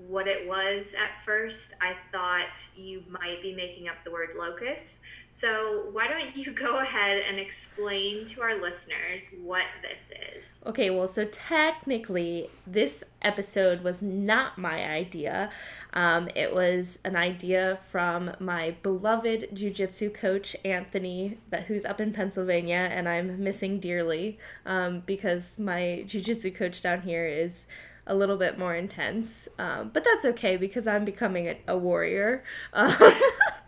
what 0.08 0.26
it 0.26 0.46
was 0.46 0.92
at 0.98 1.24
first. 1.24 1.74
I 1.80 1.94
thought 2.12 2.60
you 2.74 3.02
might 3.08 3.42
be 3.42 3.54
making 3.54 3.88
up 3.88 3.96
the 4.04 4.10
word 4.10 4.30
locus. 4.38 4.98
So, 5.38 5.88
why 5.92 6.08
don't 6.08 6.34
you 6.34 6.50
go 6.50 6.78
ahead 6.78 7.22
and 7.28 7.38
explain 7.38 8.24
to 8.24 8.40
our 8.40 8.54
listeners 8.54 9.34
what 9.42 9.66
this 9.82 10.00
is? 10.34 10.60
Okay, 10.64 10.88
well, 10.88 11.06
so 11.06 11.26
technically, 11.26 12.48
this 12.66 13.04
episode 13.20 13.84
was 13.84 14.00
not 14.00 14.56
my 14.56 14.82
idea. 14.90 15.50
Um, 15.92 16.30
it 16.34 16.54
was 16.54 17.00
an 17.04 17.16
idea 17.16 17.78
from 17.92 18.30
my 18.40 18.76
beloved 18.82 19.50
jujitsu 19.52 20.14
coach, 20.14 20.56
Anthony, 20.64 21.36
that 21.50 21.64
who's 21.64 21.84
up 21.84 22.00
in 22.00 22.14
Pennsylvania, 22.14 22.88
and 22.90 23.06
I'm 23.06 23.44
missing 23.44 23.78
dearly 23.78 24.38
um, 24.64 25.02
because 25.04 25.58
my 25.58 26.02
jujitsu 26.06 26.54
coach 26.54 26.80
down 26.80 27.02
here 27.02 27.26
is 27.26 27.66
a 28.06 28.14
little 28.14 28.38
bit 28.38 28.58
more 28.58 28.74
intense. 28.74 29.48
Um, 29.58 29.90
but 29.92 30.02
that's 30.02 30.24
okay 30.24 30.56
because 30.56 30.86
I'm 30.86 31.04
becoming 31.04 31.48
a, 31.48 31.58
a 31.68 31.76
warrior. 31.76 32.42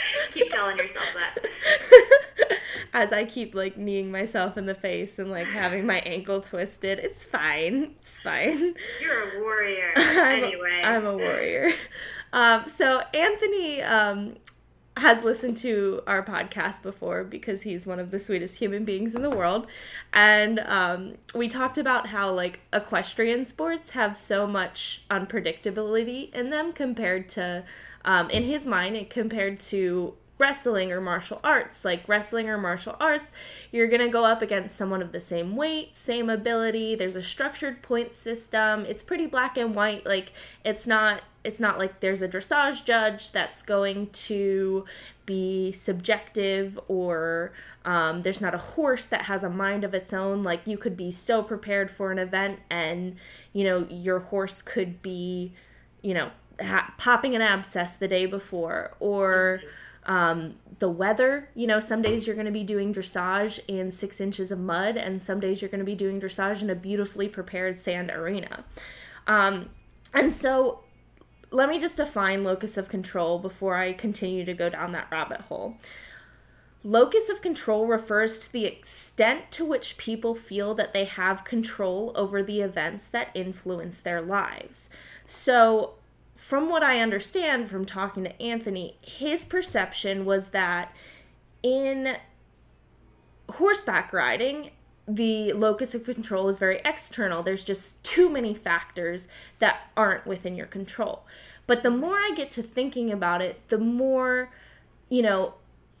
Keep 0.32 0.50
telling 0.50 0.76
yourself 0.76 1.06
that. 1.14 1.38
As 2.92 3.12
I 3.12 3.24
keep 3.24 3.54
like 3.54 3.76
kneeing 3.76 4.10
myself 4.10 4.56
in 4.56 4.64
the 4.66 4.74
face 4.74 5.18
and 5.18 5.30
like 5.30 5.46
having 5.46 5.84
my 5.84 5.98
ankle 6.00 6.40
twisted, 6.40 6.98
it's 6.98 7.22
fine. 7.22 7.94
It's 8.00 8.18
fine. 8.20 8.74
You're 9.00 9.38
a 9.38 9.40
warrior. 9.42 9.92
I'm 9.96 10.44
anyway, 10.44 10.82
I'm 10.84 11.06
a 11.06 11.16
warrior. 11.16 11.72
Um, 12.32 12.68
so 12.68 13.02
Anthony 13.12 13.82
um, 13.82 14.36
has 14.98 15.22
listened 15.22 15.56
to 15.58 16.02
our 16.06 16.24
podcast 16.24 16.82
before 16.82 17.24
because 17.24 17.62
he's 17.62 17.86
one 17.86 18.00
of 18.00 18.10
the 18.10 18.18
sweetest 18.18 18.58
human 18.58 18.84
beings 18.84 19.14
in 19.14 19.22
the 19.22 19.30
world. 19.30 19.66
And 20.12 20.58
um, 20.60 21.14
we 21.34 21.48
talked 21.48 21.78
about 21.78 22.08
how, 22.08 22.30
like, 22.30 22.60
equestrian 22.72 23.46
sports 23.46 23.90
have 23.90 24.16
so 24.16 24.46
much 24.46 25.04
unpredictability 25.10 26.34
in 26.34 26.50
them 26.50 26.72
compared 26.72 27.28
to, 27.30 27.64
um, 28.08 28.30
in 28.30 28.44
his 28.44 28.66
mind, 28.66 28.96
it 28.96 29.10
compared 29.10 29.60
to 29.60 30.14
wrestling 30.38 30.90
or 30.90 30.98
martial 30.98 31.40
arts. 31.44 31.84
Like 31.84 32.08
wrestling 32.08 32.48
or 32.48 32.56
martial 32.56 32.96
arts, 32.98 33.30
you're 33.70 33.86
going 33.86 34.00
to 34.00 34.08
go 34.08 34.24
up 34.24 34.40
against 34.40 34.78
someone 34.78 35.02
of 35.02 35.12
the 35.12 35.20
same 35.20 35.56
weight, 35.56 35.94
same 35.94 36.30
ability. 36.30 36.94
There's 36.94 37.16
a 37.16 37.22
structured 37.22 37.82
point 37.82 38.14
system. 38.14 38.86
It's 38.86 39.02
pretty 39.02 39.26
black 39.26 39.58
and 39.58 39.74
white. 39.74 40.06
Like 40.06 40.32
it's 40.64 40.86
not 40.86 41.20
it's 41.44 41.60
not 41.60 41.78
like 41.78 42.00
there's 42.00 42.22
a 42.22 42.28
dressage 42.28 42.86
judge 42.86 43.30
that's 43.30 43.60
going 43.60 44.08
to 44.10 44.86
be 45.26 45.72
subjective 45.72 46.80
or 46.88 47.52
um, 47.84 48.22
there's 48.22 48.40
not 48.40 48.54
a 48.54 48.58
horse 48.58 49.04
that 49.04 49.22
has 49.22 49.44
a 49.44 49.50
mind 49.50 49.84
of 49.84 49.92
its 49.92 50.14
own 50.14 50.42
like 50.42 50.66
you 50.66 50.78
could 50.78 50.96
be 50.96 51.10
so 51.10 51.42
prepared 51.42 51.90
for 51.90 52.10
an 52.10 52.18
event 52.18 52.58
and 52.70 53.16
you 53.52 53.64
know 53.64 53.86
your 53.90 54.18
horse 54.18 54.62
could 54.62 55.00
be 55.00 55.52
you 56.02 56.12
know 56.12 56.30
ha- 56.60 56.92
popping 56.98 57.34
an 57.34 57.42
abscess 57.42 57.94
the 57.94 58.08
day 58.08 58.26
before 58.26 58.94
or 59.00 59.60
um, 60.06 60.54
the 60.78 60.88
weather 60.88 61.48
you 61.54 61.66
know 61.66 61.80
some 61.80 62.02
days 62.02 62.26
you're 62.26 62.36
going 62.36 62.46
to 62.46 62.52
be 62.52 62.64
doing 62.64 62.94
dressage 62.94 63.60
in 63.68 63.92
six 63.92 64.20
inches 64.20 64.50
of 64.50 64.58
mud 64.58 64.96
and 64.96 65.20
some 65.20 65.40
days 65.40 65.60
you're 65.60 65.70
going 65.70 65.80
to 65.80 65.84
be 65.84 65.94
doing 65.94 66.20
dressage 66.20 66.62
in 66.62 66.70
a 66.70 66.74
beautifully 66.74 67.28
prepared 67.28 67.78
sand 67.78 68.10
arena 68.10 68.64
um, 69.26 69.68
and 70.14 70.32
so 70.32 70.80
let 71.50 71.68
me 71.68 71.78
just 71.78 71.96
define 71.96 72.44
locus 72.44 72.76
of 72.76 72.88
control 72.88 73.38
before 73.38 73.76
I 73.76 73.92
continue 73.92 74.44
to 74.44 74.54
go 74.54 74.68
down 74.68 74.92
that 74.92 75.08
rabbit 75.10 75.42
hole. 75.42 75.76
Locus 76.84 77.28
of 77.28 77.42
control 77.42 77.86
refers 77.86 78.38
to 78.38 78.52
the 78.52 78.64
extent 78.64 79.50
to 79.52 79.64
which 79.64 79.96
people 79.96 80.34
feel 80.34 80.74
that 80.74 80.92
they 80.92 81.04
have 81.04 81.44
control 81.44 82.12
over 82.14 82.42
the 82.42 82.60
events 82.60 83.08
that 83.08 83.30
influence 83.34 83.98
their 83.98 84.20
lives. 84.20 84.88
So, 85.26 85.94
from 86.48 86.70
what 86.70 86.82
I 86.82 87.00
understand 87.00 87.68
from 87.68 87.84
talking 87.84 88.24
to 88.24 88.42
Anthony, 88.42 88.96
his 89.02 89.44
perception 89.44 90.24
was 90.24 90.48
that 90.48 90.94
in 91.62 92.16
horseback 93.50 94.14
riding, 94.14 94.70
the 95.06 95.52
locus 95.52 95.94
of 95.94 96.04
control 96.04 96.48
is 96.48 96.56
very 96.56 96.80
external. 96.86 97.42
There's 97.42 97.64
just 97.64 98.02
too 98.02 98.30
many 98.30 98.54
factors 98.54 99.28
that 99.58 99.90
aren't 99.94 100.26
within 100.26 100.56
your 100.56 100.66
control. 100.66 101.26
But 101.66 101.82
the 101.82 101.90
more 101.90 102.16
I 102.16 102.32
get 102.34 102.50
to 102.52 102.62
thinking 102.62 103.12
about 103.12 103.42
it, 103.42 103.60
the 103.68 103.76
more, 103.76 104.50
you 105.10 105.20
know, 105.20 105.52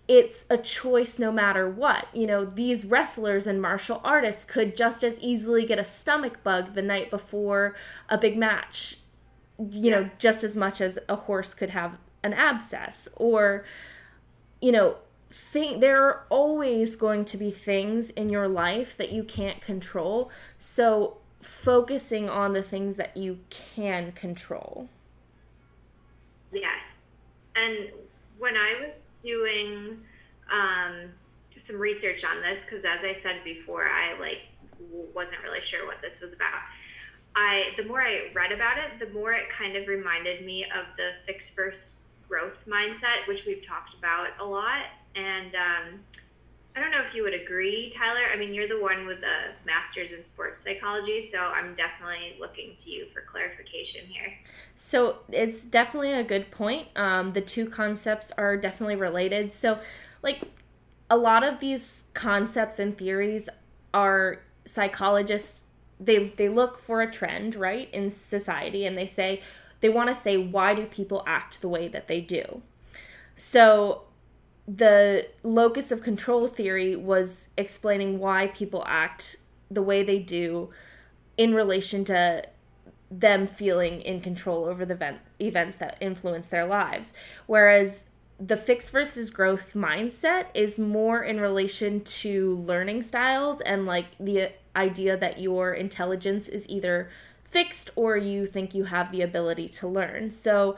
it's 0.08 0.46
a 0.48 0.56
choice 0.56 1.18
no 1.18 1.30
matter 1.30 1.68
what. 1.68 2.06
You 2.14 2.26
know, 2.26 2.46
these 2.46 2.86
wrestlers 2.86 3.46
and 3.46 3.60
martial 3.60 4.00
artists 4.02 4.46
could 4.46 4.78
just 4.78 5.04
as 5.04 5.20
easily 5.20 5.66
get 5.66 5.78
a 5.78 5.84
stomach 5.84 6.42
bug 6.42 6.72
the 6.72 6.80
night 6.80 7.10
before 7.10 7.76
a 8.08 8.16
big 8.16 8.38
match, 8.38 8.96
you 9.58 9.90
know, 9.90 10.08
just 10.18 10.44
as 10.44 10.56
much 10.56 10.80
as 10.80 10.98
a 11.08 11.16
horse 11.16 11.54
could 11.54 11.70
have 11.70 11.98
an 12.22 12.32
abscess. 12.32 13.08
Or, 13.16 13.64
you 14.60 14.72
know, 14.72 14.96
think 15.52 15.80
there 15.80 16.04
are 16.04 16.24
always 16.30 16.96
going 16.96 17.24
to 17.26 17.36
be 17.36 17.50
things 17.50 18.10
in 18.10 18.28
your 18.28 18.48
life 18.48 18.96
that 18.96 19.12
you 19.12 19.24
can't 19.24 19.60
control. 19.60 20.30
So 20.58 21.18
focusing 21.40 22.28
on 22.28 22.52
the 22.52 22.62
things 22.62 22.96
that 22.96 23.16
you 23.16 23.38
can 23.50 24.12
control. 24.12 24.88
Yes. 26.52 26.96
And 27.56 27.90
when 28.38 28.56
I 28.56 28.76
was 28.80 28.90
doing 29.24 29.98
um, 30.50 31.10
some 31.56 31.76
research 31.76 32.24
on 32.24 32.40
this, 32.40 32.64
because 32.64 32.84
as 32.84 33.04
I 33.04 33.12
said 33.12 33.42
before, 33.44 33.84
I 33.84 34.18
like 34.20 34.42
wasn't 35.14 35.42
really 35.42 35.60
sure 35.60 35.86
what 35.86 36.00
this 36.00 36.20
was 36.20 36.32
about. 36.32 36.60
I 37.38 37.72
the 37.76 37.84
more 37.84 38.02
I 38.02 38.30
read 38.34 38.50
about 38.50 38.78
it, 38.78 38.98
the 38.98 39.12
more 39.12 39.32
it 39.32 39.48
kind 39.48 39.76
of 39.76 39.86
reminded 39.86 40.44
me 40.44 40.64
of 40.64 40.86
the 40.96 41.12
fixed 41.24 41.54
versus 41.54 42.02
growth 42.28 42.58
mindset, 42.66 43.26
which 43.28 43.46
we've 43.46 43.64
talked 43.64 43.94
about 43.96 44.30
a 44.40 44.44
lot. 44.44 44.86
And 45.14 45.54
um, 45.54 46.00
I 46.74 46.80
don't 46.80 46.90
know 46.90 47.00
if 47.06 47.14
you 47.14 47.22
would 47.22 47.34
agree, 47.34 47.92
Tyler. 47.96 48.22
I 48.32 48.36
mean, 48.36 48.52
you're 48.52 48.66
the 48.66 48.80
one 48.80 49.06
with 49.06 49.20
the 49.20 49.52
master's 49.64 50.10
in 50.10 50.22
sports 50.22 50.60
psychology, 50.60 51.30
so 51.30 51.38
I'm 51.38 51.76
definitely 51.76 52.36
looking 52.40 52.74
to 52.80 52.90
you 52.90 53.06
for 53.14 53.20
clarification 53.20 54.04
here. 54.06 54.34
So 54.74 55.18
it's 55.30 55.62
definitely 55.62 56.14
a 56.14 56.24
good 56.24 56.50
point. 56.50 56.88
Um, 56.96 57.32
the 57.32 57.40
two 57.40 57.70
concepts 57.70 58.32
are 58.36 58.56
definitely 58.56 58.96
related. 58.96 59.52
So, 59.52 59.78
like, 60.24 60.42
a 61.08 61.16
lot 61.16 61.44
of 61.44 61.60
these 61.60 62.04
concepts 62.14 62.80
and 62.80 62.98
theories 62.98 63.48
are 63.94 64.42
psychologists 64.64 65.62
they 66.00 66.28
they 66.36 66.48
look 66.48 66.80
for 66.82 67.02
a 67.02 67.10
trend 67.10 67.54
right 67.54 67.92
in 67.92 68.10
society 68.10 68.84
and 68.86 68.96
they 68.96 69.06
say 69.06 69.42
they 69.80 69.88
want 69.88 70.08
to 70.08 70.14
say 70.14 70.36
why 70.36 70.74
do 70.74 70.84
people 70.86 71.22
act 71.26 71.60
the 71.60 71.68
way 71.68 71.88
that 71.88 72.08
they 72.08 72.20
do 72.20 72.62
so 73.36 74.02
the 74.66 75.26
locus 75.42 75.90
of 75.90 76.02
control 76.02 76.46
theory 76.46 76.94
was 76.94 77.48
explaining 77.56 78.18
why 78.18 78.48
people 78.48 78.84
act 78.86 79.36
the 79.70 79.82
way 79.82 80.02
they 80.02 80.18
do 80.18 80.68
in 81.38 81.54
relation 81.54 82.04
to 82.04 82.44
them 83.10 83.46
feeling 83.46 84.02
in 84.02 84.20
control 84.20 84.66
over 84.66 84.84
the 84.84 84.94
event, 84.94 85.18
events 85.40 85.78
that 85.78 85.96
influence 86.00 86.48
their 86.48 86.66
lives. 86.66 87.14
Whereas 87.46 88.04
the 88.38 88.56
fix 88.56 88.88
versus 88.90 89.30
growth 89.30 89.72
mindset 89.74 90.46
is 90.54 90.78
more 90.78 91.22
in 91.22 91.40
relation 91.40 92.02
to 92.02 92.56
learning 92.66 93.02
styles 93.02 93.60
and 93.62 93.86
like 93.86 94.06
the 94.20 94.52
idea 94.78 95.16
that 95.16 95.40
your 95.40 95.72
intelligence 95.72 96.48
is 96.48 96.68
either 96.68 97.10
fixed 97.50 97.90
or 97.96 98.16
you 98.16 98.46
think 98.46 98.74
you 98.74 98.84
have 98.84 99.10
the 99.12 99.22
ability 99.22 99.68
to 99.68 99.88
learn. 99.88 100.30
So, 100.30 100.76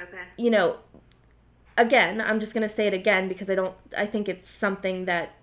okay. 0.00 0.22
you 0.36 0.50
know, 0.50 0.76
again, 1.76 2.20
I'm 2.20 2.38
just 2.40 2.54
going 2.54 2.62
to 2.62 2.74
say 2.74 2.86
it 2.86 2.94
again 2.94 3.28
because 3.28 3.50
I 3.50 3.54
don't 3.54 3.74
I 3.96 4.06
think 4.06 4.28
it's 4.28 4.50
something 4.50 5.06
that 5.06 5.34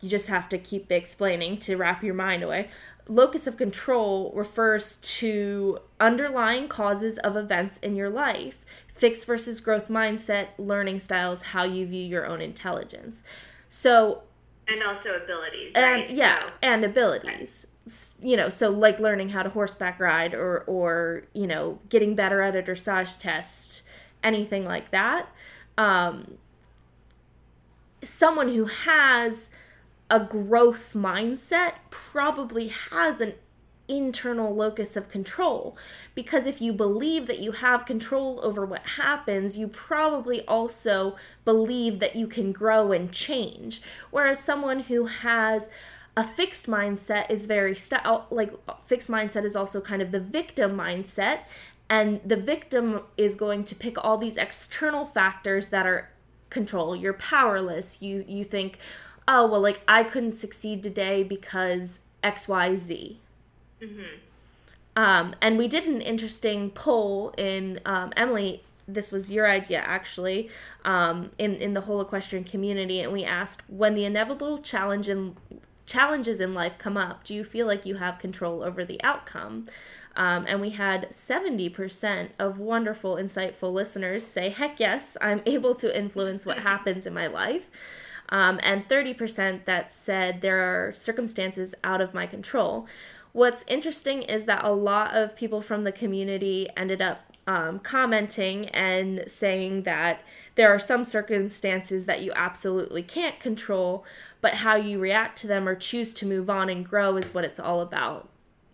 you 0.00 0.08
just 0.08 0.28
have 0.28 0.48
to 0.50 0.58
keep 0.58 0.90
explaining 0.90 1.58
to 1.60 1.76
wrap 1.76 2.02
your 2.02 2.14
mind 2.14 2.42
away. 2.42 2.70
Locus 3.08 3.46
of 3.46 3.56
control 3.56 4.32
refers 4.34 4.96
to 4.96 5.78
underlying 5.98 6.68
causes 6.68 7.18
of 7.18 7.36
events 7.36 7.78
in 7.78 7.96
your 7.96 8.10
life. 8.10 8.56
Fixed 8.94 9.26
versus 9.26 9.60
growth 9.60 9.88
mindset, 9.88 10.48
learning 10.58 11.00
styles, 11.00 11.40
how 11.40 11.64
you 11.64 11.86
view 11.86 12.04
your 12.04 12.26
own 12.26 12.40
intelligence. 12.40 13.22
So, 13.68 14.22
and 14.72 14.82
also 14.82 15.16
abilities, 15.16 15.74
right? 15.74 16.08
And, 16.08 16.16
yeah, 16.16 16.46
so, 16.46 16.52
and 16.62 16.84
abilities. 16.84 17.66
You 18.20 18.36
know, 18.36 18.50
so 18.50 18.70
like 18.70 19.00
learning 19.00 19.30
how 19.30 19.42
to 19.42 19.50
horseback 19.50 19.98
ride 19.98 20.34
or, 20.34 20.58
or, 20.66 21.24
you 21.32 21.46
know, 21.46 21.78
getting 21.88 22.14
better 22.14 22.40
at 22.42 22.54
a 22.54 22.62
dressage 22.62 23.18
test, 23.18 23.82
anything 24.22 24.64
like 24.64 24.90
that. 24.90 25.28
Um, 25.76 26.38
someone 28.04 28.48
who 28.54 28.66
has 28.66 29.50
a 30.10 30.20
growth 30.20 30.92
mindset 30.94 31.74
probably 31.90 32.68
has 32.90 33.20
an 33.20 33.34
internal 33.90 34.54
locus 34.54 34.96
of 34.96 35.10
control. 35.10 35.76
Because 36.14 36.46
if 36.46 36.60
you 36.60 36.72
believe 36.72 37.26
that 37.26 37.40
you 37.40 37.52
have 37.52 37.84
control 37.84 38.40
over 38.42 38.64
what 38.64 38.82
happens 38.96 39.58
you 39.58 39.66
probably 39.68 40.46
also 40.46 41.16
believe 41.44 41.98
that 41.98 42.16
you 42.16 42.26
can 42.26 42.52
grow 42.52 42.92
and 42.92 43.12
change. 43.12 43.82
Whereas 44.10 44.38
someone 44.38 44.80
who 44.80 45.06
has 45.06 45.68
a 46.16 46.26
fixed 46.26 46.66
mindset 46.66 47.30
is 47.30 47.46
very 47.46 47.76
like 48.30 48.52
fixed 48.86 49.10
mindset 49.10 49.44
is 49.44 49.56
also 49.56 49.80
kind 49.80 50.00
of 50.00 50.12
the 50.12 50.20
victim 50.20 50.76
mindset. 50.76 51.40
And 51.88 52.20
the 52.24 52.36
victim 52.36 53.02
is 53.16 53.34
going 53.34 53.64
to 53.64 53.74
pick 53.74 54.02
all 54.02 54.16
these 54.16 54.36
external 54.36 55.06
factors 55.06 55.68
that 55.68 55.86
are 55.86 56.10
control. 56.48 56.94
You're 56.94 57.14
powerless. 57.14 58.00
You 58.00 58.24
you 58.28 58.44
think 58.44 58.78
oh 59.30 59.46
well 59.46 59.60
like 59.60 59.80
i 59.86 60.02
couldn't 60.02 60.34
succeed 60.34 60.82
today 60.82 61.22
because 61.22 62.00
xyz 62.22 63.16
mm-hmm. 63.82 65.02
um, 65.02 65.34
and 65.40 65.58
we 65.58 65.68
did 65.68 65.86
an 65.86 66.00
interesting 66.00 66.70
poll 66.70 67.32
in 67.36 67.80
um, 67.86 68.12
emily 68.16 68.62
this 68.88 69.12
was 69.12 69.30
your 69.30 69.48
idea 69.48 69.78
actually 69.78 70.50
um, 70.84 71.30
in, 71.38 71.54
in 71.56 71.74
the 71.74 71.80
whole 71.80 72.00
equestrian 72.00 72.44
community 72.44 73.00
and 73.00 73.12
we 73.12 73.24
asked 73.24 73.62
when 73.68 73.94
the 73.94 74.04
inevitable 74.04 74.58
challenge 74.58 75.08
in, 75.08 75.36
challenges 75.86 76.40
in 76.40 76.54
life 76.54 76.72
come 76.78 76.96
up 76.96 77.24
do 77.24 77.34
you 77.34 77.44
feel 77.44 77.66
like 77.66 77.86
you 77.86 77.96
have 77.96 78.18
control 78.18 78.62
over 78.62 78.84
the 78.84 79.02
outcome 79.02 79.66
um, 80.16 80.44
and 80.48 80.60
we 80.60 80.70
had 80.70 81.08
70% 81.12 82.30
of 82.38 82.58
wonderful, 82.58 83.14
insightful 83.14 83.72
listeners 83.72 84.26
say, 84.26 84.50
heck 84.50 84.80
yes, 84.80 85.16
I'm 85.20 85.40
able 85.46 85.74
to 85.76 85.96
influence 85.96 86.44
what 86.44 86.58
happens 86.58 87.06
in 87.06 87.14
my 87.14 87.26
life 87.26 87.62
um, 88.30 88.60
and 88.62 88.88
30% 88.88 89.64
that 89.64 89.92
said 89.92 90.40
there 90.40 90.58
are 90.58 90.92
circumstances 90.92 91.74
out 91.82 92.00
of 92.00 92.14
my 92.14 92.26
control. 92.26 92.86
What's 93.32 93.64
interesting 93.68 94.22
is 94.22 94.44
that 94.46 94.64
a 94.64 94.72
lot 94.72 95.16
of 95.16 95.36
people 95.36 95.62
from 95.62 95.84
the 95.84 95.92
community 95.92 96.68
ended 96.76 97.00
up 97.00 97.30
um, 97.46 97.78
commenting 97.80 98.68
and 98.70 99.24
saying 99.26 99.82
that 99.84 100.22
there 100.56 100.72
are 100.72 100.78
some 100.78 101.04
circumstances 101.04 102.04
that 102.04 102.22
you 102.22 102.32
absolutely 102.34 103.02
can't 103.02 103.40
control, 103.40 104.04
but 104.40 104.54
how 104.54 104.76
you 104.76 104.98
react 104.98 105.38
to 105.40 105.46
them 105.46 105.68
or 105.68 105.74
choose 105.74 106.12
to 106.14 106.26
move 106.26 106.50
on 106.50 106.68
and 106.68 106.88
grow 106.88 107.16
is 107.16 107.32
what 107.32 107.44
it's 107.44 107.60
all 107.60 107.80
about. 107.80 108.28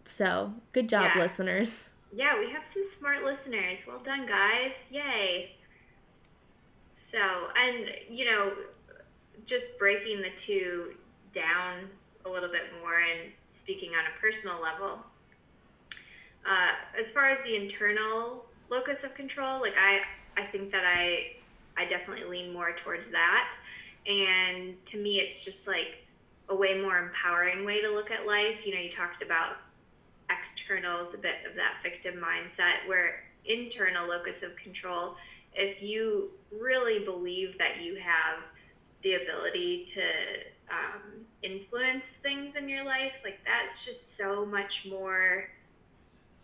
So, 0.07 0.53
good 0.73 0.89
job, 0.89 1.13
yeah. 1.15 1.23
listeners. 1.23 1.85
Yeah, 2.15 2.39
we 2.39 2.51
have 2.51 2.65
some 2.65 2.85
smart 2.85 3.25
listeners. 3.25 3.85
Well 3.87 3.99
done, 3.99 4.27
guys. 4.27 4.73
Yay. 4.91 5.53
So, 7.13 7.19
and, 7.57 7.91
you 8.09 8.25
know, 8.25 8.53
just 9.45 9.79
breaking 9.79 10.23
the 10.23 10.31
two 10.37 10.95
down 11.33 11.89
a 12.25 12.29
little 12.29 12.49
bit 12.49 12.65
more 12.81 13.01
and 13.01 13.33
speaking 13.67 13.91
on 13.97 14.05
a 14.07 14.21
personal 14.21 14.63
level. 14.63 15.01
Uh, 16.49 16.71
as 16.97 17.11
far 17.11 17.29
as 17.29 17.43
the 17.43 17.57
internal 17.57 18.45
locus 18.71 19.03
of 19.03 19.13
control, 19.15 19.61
like 19.61 19.75
I, 19.77 20.03
I 20.41 20.47
think 20.47 20.71
that 20.71 20.85
I, 20.87 21.33
I 21.77 21.85
definitely 21.87 22.29
lean 22.29 22.53
more 22.53 22.77
towards 22.85 23.09
that. 23.09 23.53
And 24.07 24.77
to 24.87 24.99
me, 24.99 25.19
it's 25.19 25.45
just 25.45 25.67
like 25.67 25.97
a 26.49 26.55
way 26.55 26.81
more 26.81 26.97
empowering 26.97 27.65
way 27.65 27.81
to 27.81 27.91
look 27.91 28.13
at 28.13 28.25
life. 28.25 28.65
You 28.65 28.73
know, 28.73 28.81
you 28.81 28.89
talked 28.89 29.21
about 29.21 29.57
externals, 30.31 31.13
a 31.13 31.19
bit 31.19 31.35
of 31.45 31.57
that 31.57 31.79
victim 31.83 32.23
mindset, 32.25 32.87
where 32.87 33.25
internal 33.47 34.09
locus 34.09 34.45
of 34.45 34.55
control, 34.55 35.17
if 35.55 35.83
you 35.83 36.31
really 36.57 37.05
believe 37.05 37.59
that 37.59 37.83
you 37.83 37.97
have 37.97 38.45
the 39.03 39.15
ability 39.15 39.87
to 39.87 40.03
um, 40.71 41.25
influence 41.43 42.07
things 42.23 42.57
in 42.57 42.69
your 42.69 42.85
life, 42.85 43.15
like 43.25 43.39
that's 43.47 43.85
just 43.85 44.17
so 44.17 44.45
much 44.45 44.87
more 44.89 45.49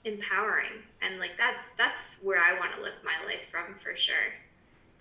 empowering. 0.05 0.83
And 1.01 1.18
like 1.18 1.33
that's 1.39 1.66
that's 1.79 2.16
where 2.23 2.41
I 2.41 2.59
want 2.59 2.75
to 2.77 2.83
live 2.83 2.95
my 3.05 3.25
life 3.27 3.43
from 3.51 3.77
for 3.83 3.97
sure. 3.97 4.33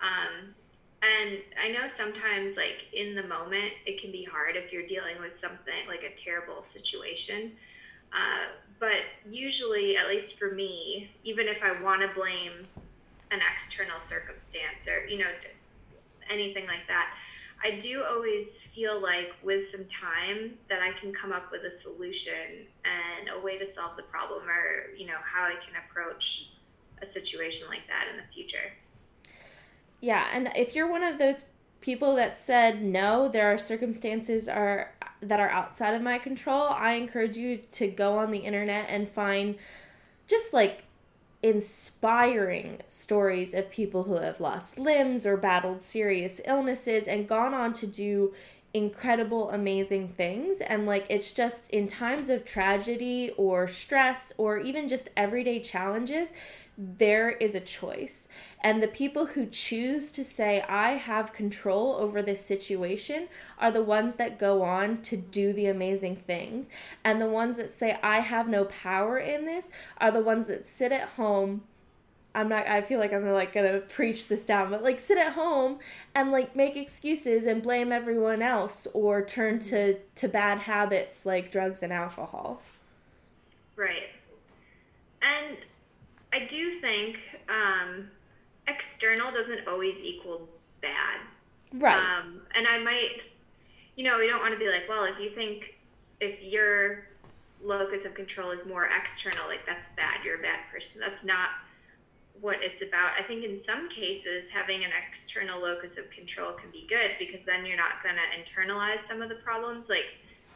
Um, 0.02 0.54
and 1.02 1.40
I 1.62 1.70
know 1.70 1.88
sometimes 1.88 2.56
like 2.58 2.86
in 2.94 3.16
the 3.16 3.24
moment 3.24 3.74
it 3.86 4.00
can 4.02 4.12
be 4.12 4.24
hard 4.24 4.56
if 4.56 4.72
you're 4.72 4.86
dealing 4.86 5.20
with 5.20 5.36
something 5.38 5.88
like 5.88 6.04
a 6.04 6.16
terrible 6.16 6.64
situation. 6.64 7.52
Uh, 8.14 8.46
but 8.80 8.98
usually, 9.30 9.96
at 9.96 10.10
least 10.10 10.38
for 10.38 10.52
me, 10.52 11.10
even 11.24 11.48
if 11.48 11.64
I 11.64 11.82
want 11.82 12.02
to 12.02 12.10
blame 12.14 12.68
an 13.32 13.40
external 13.56 14.00
circumstance 14.02 14.88
or 14.88 15.06
you 15.08 15.20
know 15.20 15.32
anything 16.30 16.68
like 16.68 16.88
that, 16.88 17.14
I 17.64 17.78
do 17.80 18.04
always 18.04 18.48
feel 18.74 19.00
like 19.00 19.34
with 19.44 19.70
some 19.70 19.86
time 19.86 20.54
that 20.70 20.80
I 20.82 20.98
can 21.00 21.14
come 21.14 21.32
up 21.32 21.52
with 21.52 21.64
a 21.64 21.72
solution 21.72 22.66
and 22.86 23.30
a 23.30 23.40
way 23.40 23.58
to 23.60 23.68
solve 23.68 23.98
the 23.98 24.04
problem 24.04 24.50
or, 24.50 24.96
you 24.98 25.06
know, 25.06 25.18
how 25.24 25.44
I 25.44 25.56
can 25.64 25.76
approach 25.88 26.50
a 27.02 27.06
situation 27.06 27.68
like 27.68 27.88
that 27.88 28.08
in 28.12 28.18
the 28.18 28.34
future. 28.34 28.74
Yeah, 30.00 30.28
and 30.34 30.52
if 30.56 30.74
you're 30.74 30.90
one 30.90 31.04
of 31.04 31.20
those 31.20 31.46
people 31.82 32.16
that 32.16 32.40
said 32.40 32.82
no, 32.84 33.28
there 33.28 33.52
are 33.52 33.58
circumstances 33.58 34.48
are 34.48 34.94
that 35.22 35.40
are 35.40 35.50
outside 35.50 35.94
of 35.94 36.02
my 36.02 36.18
control, 36.18 36.68
I 36.70 36.94
encourage 36.94 37.38
you 37.38 37.58
to 37.74 37.88
go 37.88 38.18
on 38.18 38.32
the 38.32 38.40
internet 38.40 38.88
and 38.90 39.08
find 39.08 39.56
just 40.28 40.52
like 40.52 40.86
inspiring 41.44 42.80
stories 42.88 43.54
of 43.54 43.72
people 43.72 44.04
who 44.04 44.16
have 44.16 44.40
lost 44.40 44.78
limbs 44.78 45.26
or 45.26 45.38
battled 45.38 45.82
serious 45.82 46.40
illnesses 46.46 47.08
and 47.08 47.28
gone 47.28 47.54
on 47.54 47.74
to 47.74 47.88
do 47.88 48.34
incredible, 48.74 49.50
amazing 49.50 50.10
things. 50.10 50.62
And 50.62 50.86
like, 50.86 51.06
it's 51.10 51.34
just 51.34 51.70
in 51.70 51.88
times 51.88 52.30
of 52.30 52.46
tragedy 52.46 53.32
or 53.38 53.68
stress 53.68 54.32
or 54.38 54.60
even 54.60 54.88
just 54.88 55.10
everyday 55.18 55.60
challenges, 55.60 56.32
there 56.98 57.30
is 57.30 57.54
a 57.54 57.60
choice. 57.60 58.28
And 58.62 58.82
the 58.82 58.88
people 58.88 59.28
who 59.28 59.46
choose 59.46 60.12
to 60.14 60.26
say, 60.26 60.62
I 60.62 60.94
have 60.94 61.32
control 61.32 61.96
over 61.96 62.22
this 62.22 62.44
situation, 62.44 63.28
are 63.60 63.72
the 63.72 63.84
ones 63.84 64.16
that 64.16 64.40
go 64.40 64.64
on 64.64 65.02
to 65.04 65.16
do 65.16 65.54
the 65.54 65.68
amazing 65.68 66.16
things. 66.16 66.70
And 67.04 67.22
the 67.22 67.28
ones 67.28 67.58
that 67.58 67.78
say, 67.78 68.00
I 68.02 68.22
have 68.22 68.48
no 68.48 68.66
power 68.66 69.20
in 69.20 69.46
this, 69.46 69.70
are 70.00 70.12
the 70.12 70.22
ones 70.22 70.48
that 70.48 70.66
sit 70.66 70.92
at 70.92 71.10
home 71.10 71.62
I'm 72.34 72.48
not 72.48 72.66
I 72.66 72.82
feel 72.82 72.98
like 72.98 73.12
I'm 73.12 73.30
like 73.30 73.54
gonna 73.54 73.80
preach 73.80 74.30
this 74.30 74.46
down, 74.46 74.70
but 74.70 74.82
like 74.84 75.02
sit 75.02 75.18
at 75.18 75.34
home 75.34 75.80
and 76.16 76.32
like 76.32 76.56
make 76.56 76.78
excuses 76.78 77.46
and 77.46 77.62
blame 77.62 77.92
everyone 77.92 78.42
else 78.42 78.88
or 78.94 79.22
turn 79.22 79.60
to 79.60 79.96
to 80.16 80.30
bad 80.30 80.60
habits 80.60 81.26
like 81.26 81.52
drugs 81.52 81.84
and 81.84 81.92
alcohol. 81.92 82.62
Right. 83.76 84.12
And 85.22 85.58
I 86.34 86.46
do 86.46 86.80
think 86.80 87.18
um, 87.50 88.08
external 88.68 89.32
doesn't 89.32 89.68
always 89.68 89.98
equal 90.00 90.48
bad. 90.82 91.20
Right. 91.74 91.98
Um, 91.98 92.42
and 92.56 92.68
I 92.68 92.80
might, 92.80 93.22
you 93.96 94.04
know, 94.04 94.18
we 94.18 94.28
don't 94.28 94.40
want 94.40 94.54
to 94.54 94.60
be 94.60 94.70
like, 94.70 94.88
well, 94.88 95.04
if 95.06 95.20
you 95.20 95.30
think 95.32 95.76
if 96.20 96.42
your 96.44 97.06
locus 97.64 98.06
of 98.06 98.14
control 98.14 98.52
is 98.52 98.66
more 98.66 98.90
external, 98.98 99.48
like 99.48 99.66
that's 99.66 99.88
bad, 99.96 100.24
you're 100.24 100.40
a 100.40 100.42
bad 100.42 100.60
person. 100.72 101.00
That's 101.00 101.24
not 101.24 101.50
what 102.40 102.58
it's 102.62 102.82
about. 102.82 103.12
I 103.20 103.24
think 103.24 103.44
in 103.44 103.62
some 103.64 103.90
cases, 103.90 104.50
having 104.50 104.84
an 104.84 104.92
external 105.08 105.62
locus 105.62 105.98
of 105.98 106.10
control 106.10 106.54
can 106.54 106.72
be 106.72 106.88
good 106.90 107.12
because 107.20 107.46
then 107.46 107.66
you're 107.66 107.78
not 107.78 108.04
going 108.04 108.16
to 108.16 108.32
internalize 108.40 109.00
some 109.02 109.22
of 109.22 109.30
the 109.30 109.36
problems. 109.36 109.90
Like, 109.90 110.06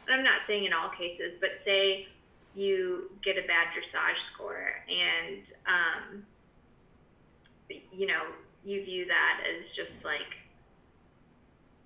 and 0.06 0.16
I'm 0.16 0.24
not 0.24 0.42
saying 0.46 0.64
in 0.64 0.72
all 0.72 0.88
cases, 0.88 1.38
but 1.40 1.58
say 1.62 2.08
you 2.56 3.10
get 3.22 3.36
a 3.36 3.46
bad 3.46 3.68
dressage 3.76 4.18
score 4.32 4.72
and 4.88 5.52
um, 5.66 6.24
you 7.92 8.06
know 8.06 8.22
you 8.64 8.82
view 8.82 9.06
that 9.06 9.42
as 9.56 9.68
just 9.68 10.04
like 10.04 10.38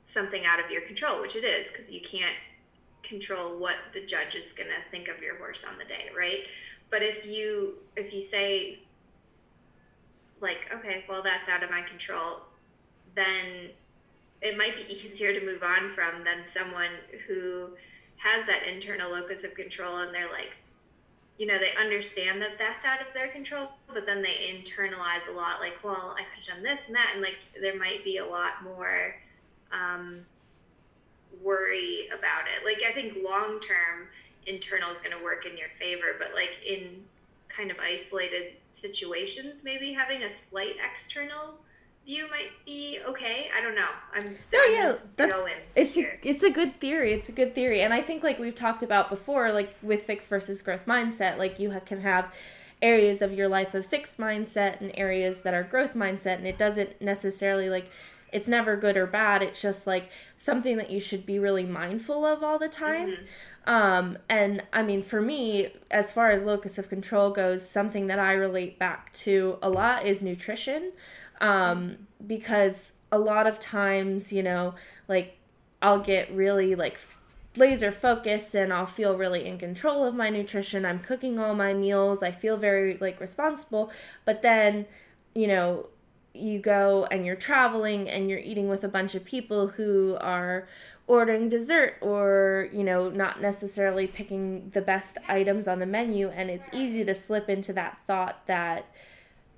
something 0.06 0.46
out 0.46 0.62
of 0.62 0.70
your 0.70 0.82
control, 0.82 1.20
which 1.20 1.36
it 1.36 1.44
is 1.44 1.70
because 1.70 1.90
you 1.90 2.00
can't 2.00 2.36
control 3.02 3.58
what 3.58 3.76
the 3.92 4.04
judge 4.04 4.34
is 4.34 4.52
going 4.52 4.68
to 4.68 4.90
think 4.90 5.08
of 5.08 5.22
your 5.22 5.36
horse 5.38 5.64
on 5.68 5.76
the 5.78 5.84
day, 5.84 6.10
right? 6.16 6.40
But 6.90 7.02
if 7.02 7.26
you 7.26 7.74
if 7.96 8.14
you 8.14 8.20
say 8.20 8.78
like, 10.40 10.70
okay, 10.72 11.04
well 11.08 11.22
that's 11.22 11.48
out 11.48 11.62
of 11.62 11.70
my 11.70 11.82
control, 11.82 12.40
then 13.14 13.70
it 14.40 14.56
might 14.56 14.76
be 14.76 14.94
easier 14.94 15.38
to 15.38 15.44
move 15.44 15.62
on 15.62 15.90
from 15.90 16.24
than 16.24 16.44
someone 16.52 16.92
who 17.26 17.70
has 18.20 18.44
that 18.46 18.66
internal 18.66 19.10
locus 19.10 19.44
of 19.44 19.54
control 19.54 19.98
and 19.98 20.14
they're 20.14 20.30
like 20.30 20.52
you 21.38 21.46
know 21.46 21.58
they 21.58 21.72
understand 21.80 22.40
that 22.42 22.58
that's 22.58 22.84
out 22.84 23.00
of 23.00 23.06
their 23.14 23.28
control 23.28 23.68
but 23.92 24.04
then 24.04 24.20
they 24.20 24.52
internalize 24.52 25.26
a 25.28 25.32
lot 25.32 25.58
like 25.58 25.82
well 25.82 26.14
i 26.18 26.22
could 26.22 26.44
have 26.46 26.56
done 26.56 26.62
this 26.62 26.86
and 26.86 26.94
that 26.94 27.08
and 27.14 27.22
like 27.22 27.38
there 27.60 27.78
might 27.78 28.04
be 28.04 28.18
a 28.18 28.26
lot 28.26 28.62
more 28.62 29.14
um, 29.72 30.18
worry 31.44 32.08
about 32.08 32.42
it. 32.44 32.64
Like 32.64 32.82
i 32.88 32.92
think 32.92 33.16
long 33.24 33.58
term 33.60 34.08
internal 34.46 34.90
is 34.90 34.98
going 34.98 35.16
to 35.16 35.22
work 35.24 35.46
in 35.46 35.56
your 35.56 35.68
favor 35.78 36.16
but 36.18 36.34
like 36.34 36.50
in 36.66 37.02
kind 37.48 37.70
of 37.70 37.78
isolated 37.78 38.52
situations 38.68 39.62
maybe 39.64 39.92
having 39.92 40.22
a 40.24 40.30
slight 40.50 40.76
external 40.92 41.54
view 42.04 42.28
might 42.30 42.50
be 42.64 42.98
okay. 43.06 43.48
I 43.56 43.60
don't 43.60 43.74
know. 43.74 43.88
I'm 44.14 44.36
no, 44.52 44.64
yeah, 44.64 44.94
that's 45.16 45.34
it's 45.76 45.96
a, 45.96 46.18
it's 46.22 46.42
a 46.42 46.50
good 46.50 46.80
theory. 46.80 47.12
It's 47.12 47.28
a 47.28 47.32
good 47.32 47.54
theory, 47.54 47.82
and 47.82 47.92
I 47.92 48.02
think 48.02 48.22
like 48.22 48.38
we've 48.38 48.54
talked 48.54 48.82
about 48.82 49.10
before, 49.10 49.52
like 49.52 49.74
with 49.82 50.02
fixed 50.02 50.28
versus 50.28 50.62
growth 50.62 50.86
mindset, 50.86 51.38
like 51.38 51.58
you 51.58 51.74
can 51.86 52.00
have 52.00 52.32
areas 52.82 53.20
of 53.20 53.32
your 53.32 53.48
life 53.48 53.74
of 53.74 53.84
fixed 53.86 54.18
mindset 54.18 54.80
and 54.80 54.90
areas 54.94 55.40
that 55.40 55.54
are 55.54 55.62
growth 55.62 55.94
mindset, 55.94 56.36
and 56.36 56.46
it 56.46 56.58
doesn't 56.58 57.00
necessarily 57.00 57.68
like 57.68 57.90
it's 58.32 58.48
never 58.48 58.76
good 58.76 58.96
or 58.96 59.06
bad. 59.06 59.42
It's 59.42 59.60
just 59.60 59.86
like 59.86 60.10
something 60.36 60.76
that 60.76 60.90
you 60.90 61.00
should 61.00 61.26
be 61.26 61.38
really 61.38 61.64
mindful 61.64 62.24
of 62.24 62.42
all 62.42 62.58
the 62.58 62.68
time. 62.68 63.08
Mm-hmm. 63.08 63.70
Um, 63.70 64.18
and 64.28 64.62
I 64.72 64.82
mean, 64.82 65.02
for 65.02 65.20
me, 65.20 65.74
as 65.90 66.12
far 66.12 66.30
as 66.30 66.44
locus 66.44 66.78
of 66.78 66.88
control 66.88 67.30
goes, 67.30 67.68
something 67.68 68.06
that 68.06 68.18
I 68.18 68.32
relate 68.32 68.78
back 68.78 69.12
to 69.14 69.58
a 69.62 69.68
lot 69.68 70.06
is 70.06 70.22
nutrition 70.22 70.92
um, 71.40 71.96
because 72.26 72.92
a 73.12 73.18
lot 73.18 73.46
of 73.46 73.58
times, 73.58 74.32
you 74.32 74.42
know, 74.42 74.74
like 75.08 75.36
I'll 75.82 76.00
get 76.00 76.32
really 76.32 76.74
like 76.74 76.98
laser 77.56 77.90
focused 77.90 78.54
and 78.54 78.72
I'll 78.72 78.86
feel 78.86 79.16
really 79.16 79.46
in 79.46 79.58
control 79.58 80.04
of 80.04 80.14
my 80.14 80.30
nutrition. 80.30 80.84
I'm 80.84 81.00
cooking 81.00 81.38
all 81.38 81.54
my 81.54 81.72
meals. 81.72 82.22
I 82.22 82.30
feel 82.30 82.56
very 82.56 82.96
like 83.00 83.20
responsible. 83.20 83.90
But 84.24 84.42
then, 84.42 84.86
you 85.34 85.46
know, 85.46 85.86
you 86.32 86.60
go 86.60 87.08
and 87.10 87.26
you're 87.26 87.36
traveling 87.36 88.08
and 88.08 88.30
you're 88.30 88.38
eating 88.38 88.68
with 88.68 88.84
a 88.84 88.88
bunch 88.88 89.14
of 89.16 89.24
people 89.24 89.66
who 89.66 90.16
are 90.20 90.68
ordering 91.08 91.48
dessert 91.48 91.96
or, 92.00 92.68
you 92.72 92.84
know, 92.84 93.10
not 93.10 93.42
necessarily 93.42 94.06
picking 94.06 94.70
the 94.72 94.80
best 94.80 95.18
items 95.28 95.66
on 95.66 95.80
the 95.80 95.86
menu 95.86 96.28
and 96.28 96.48
it's 96.48 96.68
easy 96.72 97.04
to 97.04 97.14
slip 97.14 97.48
into 97.48 97.72
that 97.72 97.98
thought 98.06 98.46
that 98.46 98.86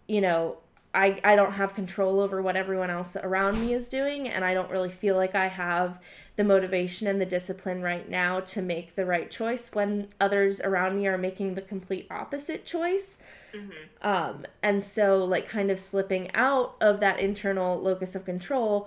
you 0.09 0.21
know, 0.21 0.57
I, 0.95 1.19
I 1.25 1.37
don't 1.37 1.53
have 1.53 1.75
control 1.75 2.21
over 2.21 2.43
what 2.43 2.55
everyone 2.55 2.91
else 2.91 3.17
around 3.17 3.59
me 3.61 3.73
is 3.73 3.89
doing 3.89 4.29
and 4.29 4.45
i 4.45 4.53
don't 4.53 4.71
really 4.71 4.91
feel 4.91 5.17
like 5.17 5.35
i 5.35 5.49
have 5.49 5.99
the 6.37 6.45
motivation 6.45 7.07
and 7.07 7.21
the 7.21 7.27
discipline 7.27 7.83
right 7.83 8.09
now 8.09 8.41
to 8.41 8.63
make 8.63 8.95
the 8.95 9.07
right 9.07 9.31
choice 9.31 9.73
when 9.73 10.09
others 10.21 10.61
around 10.61 10.97
me 10.97 11.07
are 11.07 11.19
making 11.19 11.55
the 11.55 11.63
complete 11.63 12.07
opposite 12.11 12.67
choice 12.67 13.19
mm-hmm. 13.55 14.07
um, 14.07 14.45
and 14.63 14.83
so 14.83 15.25
like 15.25 15.49
kind 15.49 15.71
of 15.71 15.81
slipping 15.81 16.35
out 16.35 16.77
of 16.81 17.01
that 17.01 17.19
internal 17.19 17.81
locus 17.81 18.15
of 18.15 18.25
control 18.25 18.87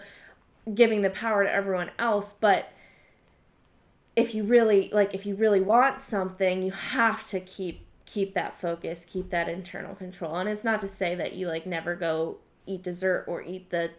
giving 0.73 1.01
the 1.01 1.09
power 1.09 1.43
to 1.43 1.51
everyone 1.51 1.89
else 1.97 2.33
but 2.33 2.71
if 4.15 4.33
you 4.33 4.43
really 4.43 4.89
like 4.93 5.13
if 5.13 5.25
you 5.25 5.35
really 5.35 5.61
want 5.61 6.01
something 6.01 6.61
you 6.61 6.71
have 6.71 7.25
to 7.27 7.39
keep 7.39 7.84
keep 8.05 8.33
that 8.33 8.59
focus, 8.59 9.05
keep 9.07 9.29
that 9.31 9.49
internal 9.49 9.95
control. 9.95 10.35
And 10.35 10.49
it's 10.49 10.63
not 10.63 10.79
to 10.81 10.87
say 10.87 11.15
that 11.15 11.33
you 11.33 11.47
like 11.47 11.65
never 11.65 11.95
go 11.95 12.37
eat 12.65 12.83
dessert 12.83 13.25
or 13.27 13.41
eat 13.41 13.69
the 13.69 13.91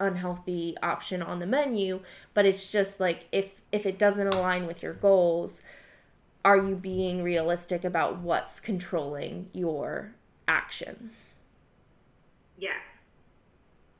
unhealthy 0.00 0.76
option 0.82 1.22
on 1.22 1.38
the 1.38 1.46
menu, 1.46 2.00
but 2.34 2.44
it's 2.44 2.70
just 2.70 3.00
like 3.00 3.26
if 3.32 3.50
if 3.70 3.86
it 3.86 3.98
doesn't 3.98 4.28
align 4.28 4.66
with 4.66 4.82
your 4.82 4.94
goals, 4.94 5.62
are 6.44 6.56
you 6.56 6.74
being 6.74 7.22
realistic 7.22 7.84
about 7.84 8.18
what's 8.18 8.60
controlling 8.60 9.48
your 9.52 10.14
actions? 10.48 11.30
Yeah. 12.58 12.70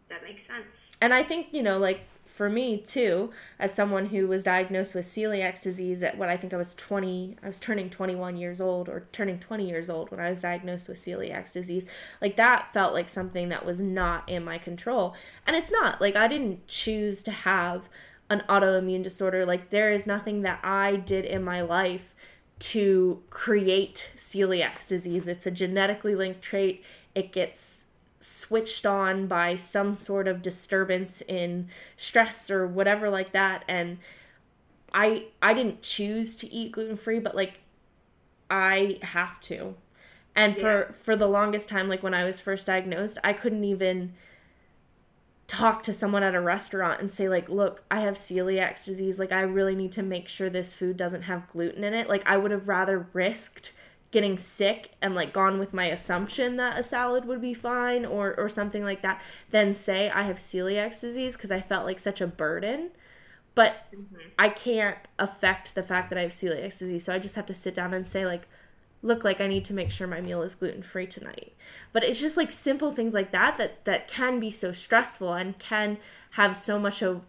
That 0.08 0.22
makes 0.24 0.46
sense. 0.46 0.66
And 1.00 1.14
I 1.14 1.24
think, 1.24 1.48
you 1.52 1.62
know, 1.62 1.78
like 1.78 2.00
for 2.34 2.48
me 2.48 2.78
too, 2.78 3.30
as 3.58 3.74
someone 3.74 4.06
who 4.06 4.26
was 4.26 4.42
diagnosed 4.42 4.94
with 4.94 5.06
celiac 5.06 5.60
disease 5.60 6.02
at 6.02 6.16
what 6.16 6.28
I 6.28 6.36
think 6.36 6.54
I 6.54 6.56
was 6.56 6.74
20, 6.74 7.36
I 7.42 7.46
was 7.46 7.60
turning 7.60 7.90
21 7.90 8.36
years 8.36 8.60
old 8.60 8.88
or 8.88 9.06
turning 9.12 9.38
20 9.38 9.68
years 9.68 9.90
old 9.90 10.10
when 10.10 10.18
I 10.18 10.30
was 10.30 10.40
diagnosed 10.40 10.88
with 10.88 10.98
celiac 10.98 11.52
disease. 11.52 11.84
Like 12.20 12.36
that 12.36 12.72
felt 12.72 12.94
like 12.94 13.08
something 13.08 13.50
that 13.50 13.66
was 13.66 13.80
not 13.80 14.28
in 14.28 14.44
my 14.44 14.58
control. 14.58 15.14
And 15.46 15.54
it's 15.54 15.70
not. 15.70 16.00
Like 16.00 16.16
I 16.16 16.26
didn't 16.26 16.66
choose 16.68 17.22
to 17.24 17.30
have 17.30 17.82
an 18.30 18.42
autoimmune 18.48 19.02
disorder. 19.02 19.44
Like 19.44 19.68
there 19.68 19.92
is 19.92 20.06
nothing 20.06 20.42
that 20.42 20.60
I 20.64 20.96
did 20.96 21.26
in 21.26 21.44
my 21.44 21.60
life 21.60 22.14
to 22.60 23.22
create 23.28 24.10
celiac 24.16 24.86
disease. 24.86 25.26
It's 25.26 25.46
a 25.46 25.50
genetically 25.50 26.14
linked 26.14 26.40
trait. 26.40 26.82
It 27.14 27.32
gets 27.32 27.81
switched 28.22 28.86
on 28.86 29.26
by 29.26 29.56
some 29.56 29.94
sort 29.94 30.28
of 30.28 30.42
disturbance 30.42 31.22
in 31.28 31.68
stress 31.96 32.50
or 32.50 32.66
whatever 32.66 33.10
like 33.10 33.32
that 33.32 33.64
and 33.68 33.98
I 34.94 35.26
I 35.40 35.54
didn't 35.54 35.82
choose 35.82 36.36
to 36.36 36.52
eat 36.52 36.72
gluten 36.72 36.96
free 36.96 37.18
but 37.18 37.34
like 37.34 37.60
I 38.52 38.98
have 39.00 39.40
to. 39.42 39.74
And 40.36 40.54
yeah. 40.54 40.60
for 40.60 40.92
for 40.92 41.16
the 41.16 41.26
longest 41.26 41.68
time 41.68 41.88
like 41.88 42.02
when 42.02 42.14
I 42.14 42.24
was 42.24 42.38
first 42.38 42.66
diagnosed, 42.66 43.18
I 43.24 43.32
couldn't 43.32 43.64
even 43.64 44.12
talk 45.46 45.82
to 45.82 45.92
someone 45.92 46.22
at 46.22 46.34
a 46.34 46.40
restaurant 46.40 47.00
and 47.00 47.12
say 47.12 47.28
like, 47.28 47.48
"Look, 47.48 47.82
I 47.90 48.00
have 48.00 48.16
celiac 48.16 48.82
disease. 48.84 49.18
Like 49.18 49.32
I 49.32 49.42
really 49.42 49.74
need 49.74 49.92
to 49.92 50.02
make 50.02 50.28
sure 50.28 50.50
this 50.50 50.72
food 50.74 50.96
doesn't 50.96 51.22
have 51.22 51.50
gluten 51.50 51.82
in 51.82 51.94
it." 51.94 52.08
Like 52.08 52.22
I 52.26 52.36
would 52.36 52.50
have 52.50 52.68
rather 52.68 53.06
risked 53.12 53.72
getting 54.12 54.38
sick 54.38 54.92
and 55.00 55.14
like 55.14 55.32
gone 55.32 55.58
with 55.58 55.72
my 55.72 55.86
assumption 55.86 56.56
that 56.56 56.78
a 56.78 56.82
salad 56.82 57.24
would 57.24 57.40
be 57.40 57.54
fine 57.54 58.04
or 58.04 58.38
or 58.38 58.48
something 58.48 58.84
like 58.84 59.02
that 59.02 59.20
than 59.50 59.74
say 59.74 60.10
I 60.10 60.22
have 60.22 60.36
celiac 60.36 61.00
disease 61.00 61.34
because 61.34 61.50
I 61.50 61.60
felt 61.60 61.86
like 61.86 61.98
such 61.98 62.20
a 62.20 62.26
burden. 62.26 62.90
But 63.54 63.86
mm-hmm. 63.94 64.28
I 64.38 64.48
can't 64.48 64.98
affect 65.18 65.74
the 65.74 65.82
fact 65.82 66.08
that 66.10 66.18
I 66.18 66.22
have 66.22 66.30
celiac 66.30 66.78
disease, 66.78 67.04
so 67.04 67.12
I 67.12 67.18
just 67.18 67.34
have 67.34 67.46
to 67.46 67.54
sit 67.54 67.74
down 67.74 67.92
and 67.92 68.08
say 68.08 68.24
like 68.24 68.46
look 69.02 69.24
like 69.24 69.40
I 69.40 69.48
need 69.48 69.64
to 69.64 69.74
make 69.74 69.90
sure 69.90 70.06
my 70.06 70.20
meal 70.20 70.42
is 70.42 70.54
gluten 70.54 70.82
free 70.82 71.06
tonight. 71.06 71.54
But 71.92 72.04
it's 72.04 72.20
just 72.20 72.36
like 72.36 72.52
simple 72.52 72.94
things 72.94 73.14
like 73.14 73.32
that 73.32 73.56
that 73.58 73.84
that 73.86 74.08
can 74.08 74.38
be 74.38 74.50
so 74.50 74.72
stressful 74.72 75.32
and 75.32 75.58
can 75.58 75.98
have 76.32 76.56
so 76.56 76.78
much 76.78 77.02
of 77.02 77.22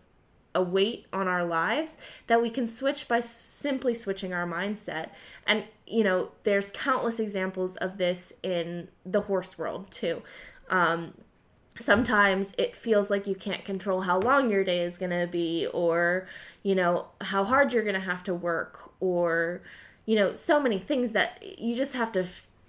a 0.56 0.62
weight 0.62 1.06
on 1.12 1.28
our 1.28 1.44
lives 1.44 1.98
that 2.28 2.42
we 2.42 2.50
can 2.50 2.68
switch 2.68 3.08
by 3.08 3.22
simply 3.22 3.94
switching 3.94 4.34
our 4.34 4.48
mindset. 4.48 5.10
And, 5.48 5.66
you 5.88 6.04
know, 6.04 6.32
there's 6.44 6.72
countless 6.72 7.20
examples 7.20 7.76
of 7.78 7.98
this 7.98 8.34
in 8.44 8.88
the 9.06 9.22
horse 9.22 9.58
world 9.58 9.90
too. 9.92 10.22
Um, 10.70 11.14
sometimes 11.78 12.54
it 12.58 12.76
feels 12.76 13.10
like 13.10 13.26
you 13.28 13.36
can't 13.36 13.66
control 13.66 14.02
how 14.02 14.20
long 14.20 14.50
your 14.50 14.64
day 14.64 14.82
is 14.82 14.98
going 14.98 15.12
to 15.12 15.28
be 15.28 15.68
or, 15.74 16.28
you 16.62 16.76
know, 16.76 17.08
how 17.22 17.44
hard 17.44 17.74
you're 17.74 17.84
going 17.84 17.96
to 17.96 18.00
have 18.00 18.24
to 18.24 18.34
work 18.34 18.92
or, 19.00 19.62
you 20.06 20.16
know, 20.16 20.34
so 20.34 20.60
many 20.60 20.78
things 20.78 21.14
that 21.14 21.60
you 21.60 21.76
just 21.76 21.94
have 21.94 22.12
to 22.12 22.28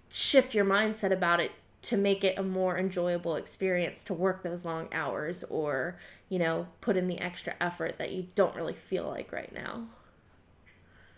shift 0.09 0.55
your 0.55 0.64
mindset 0.64 1.12
about 1.12 1.41
it 1.41 1.53
to 1.82 1.97
make 1.99 2.24
it 2.24 2.39
a 2.39 2.43
more 2.43 2.78
enjoyable 2.78 3.37
experience 3.37 4.05
to 4.05 4.14
work 4.14 4.43
those 4.43 4.64
long 4.64 4.89
hours 4.93 5.45
or 5.51 5.99
you 6.29 6.39
know 6.39 6.66
put 6.81 6.97
in 6.97 7.09
the 7.09 7.18
extra 7.18 7.55
effort 7.61 7.97
that 7.99 8.12
you 8.12 8.27
don't 8.35 8.55
really 8.57 8.72
feel 8.72 9.07
like 9.09 9.33
right 9.33 9.53
now 9.53 9.87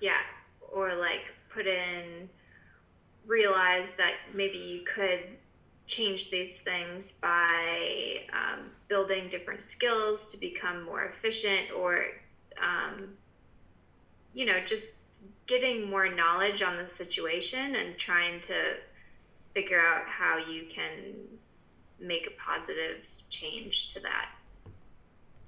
yeah 0.00 0.20
or 0.72 0.94
like 0.94 1.22
put 1.48 1.66
in 1.66 2.28
realize 3.26 3.92
that 3.96 4.14
maybe 4.34 4.58
you 4.58 4.82
could 4.84 5.20
change 5.86 6.30
these 6.30 6.58
things 6.58 7.12
by 7.20 8.20
um, 8.32 8.70
building 8.88 9.28
different 9.28 9.62
skills 9.62 10.28
to 10.28 10.36
become 10.38 10.84
more 10.84 11.04
efficient 11.04 11.70
or 11.76 12.04
um, 12.60 13.08
you 14.34 14.44
know 14.44 14.60
just 14.64 14.86
getting 15.46 15.88
more 15.88 16.08
knowledge 16.08 16.62
on 16.62 16.76
the 16.76 16.88
situation 16.88 17.76
and 17.76 17.96
trying 17.96 18.40
to 18.40 18.74
figure 19.54 19.80
out 19.80 20.02
how 20.06 20.38
you 20.38 20.66
can 20.74 21.14
make 22.00 22.26
a 22.26 22.40
positive 22.40 22.98
change 23.30 23.92
to 23.94 24.00
that. 24.00 24.28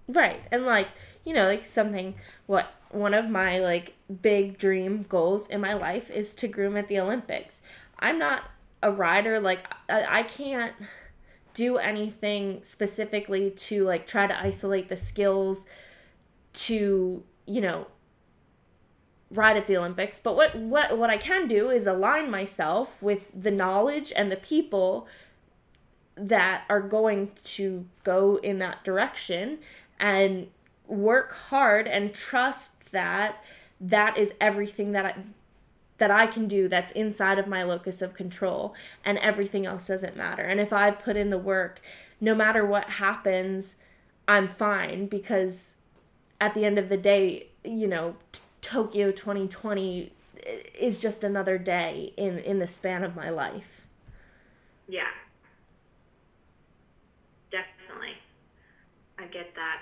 Right. 0.09 0.41
And 0.51 0.65
like, 0.65 0.89
you 1.25 1.35
know, 1.35 1.47
like 1.47 1.65
something 1.65 2.15
what 2.47 2.73
one 2.91 3.13
of 3.13 3.29
my 3.29 3.59
like 3.59 3.95
big 4.23 4.59
dream 4.59 5.05
goals 5.09 5.49
in 5.49 5.61
my 5.61 5.75
life 5.75 6.11
is 6.11 6.35
to 6.37 6.49
groom 6.49 6.77
at 6.77 6.89
the 6.89 6.99
Olympics. 6.99 7.61
I'm 7.99 8.19
not 8.19 8.45
a 8.83 8.91
rider 8.91 9.41
like 9.41 9.67
I, 9.89 10.21
I 10.21 10.23
can't 10.23 10.73
do 11.53 11.77
anything 11.77 12.61
specifically 12.63 13.51
to 13.51 13.85
like 13.85 14.07
try 14.07 14.27
to 14.27 14.39
isolate 14.41 14.89
the 14.89 14.97
skills 14.97 15.67
to, 16.53 17.23
you 17.47 17.61
know, 17.61 17.87
ride 19.31 19.57
at 19.57 19.67
the 19.67 19.77
Olympics. 19.77 20.21
But 20.21 20.37
what 20.37 20.57
what 20.57 20.97
what 20.97 21.11
I 21.11 21.19
can 21.19 21.49
do 21.49 21.71
is 21.71 21.87
align 21.87 22.31
myself 22.31 22.91
with 23.01 23.29
the 23.35 23.51
knowledge 23.51 24.13
and 24.17 24.33
the 24.33 24.37
people 24.37 25.07
that 26.17 26.65
are 26.69 26.81
going 26.81 27.31
to 27.43 27.87
go 28.03 28.41
in 28.43 28.59
that 28.59 28.83
direction 28.85 29.59
and 29.99 30.49
work 30.87 31.33
hard 31.33 31.87
and 31.87 32.15
trust 32.15 32.71
that 32.93 33.43
that 33.81 34.17
is 34.19 34.33
everything 34.41 34.93
that 34.93 35.05
I 35.05 35.15
that 35.99 36.11
I 36.13 36.27
can 36.27 36.47
do 36.47 36.69
that's 36.69 36.93
inside 36.93 37.39
of 37.39 37.49
my 37.49 37.65
locus 37.65 38.01
of 38.03 38.15
control 38.15 38.75
and 39.05 39.19
everything 39.19 39.67
else 39.67 39.87
doesn't 39.89 40.17
matter. 40.17 40.45
And 40.45 40.61
if 40.61 40.73
I've 40.73 41.01
put 41.01 41.17
in 41.17 41.31
the 41.31 41.39
work, 41.39 41.81
no 42.21 42.37
matter 42.37 42.65
what 42.65 42.85
happens, 42.85 43.75
I'm 44.29 44.49
fine 44.55 45.07
because 45.07 45.75
at 46.41 46.55
the 46.55 46.65
end 46.65 46.79
of 46.79 46.89
the 46.89 46.97
day, 46.97 47.49
you 47.65 47.89
know, 47.89 48.15
t- 48.31 48.41
Tokyo 48.63 49.11
2020 49.11 50.13
is 50.79 51.01
just 51.01 51.25
another 51.25 51.59
day 51.59 52.13
in 52.17 52.39
in 52.39 52.59
the 52.59 52.67
span 52.67 53.03
of 53.03 53.17
my 53.17 53.29
life. 53.31 53.83
Yeah. 54.89 55.09
Definitely. 57.51 58.15
I 59.19 59.27
get 59.27 59.55
that. 59.55 59.81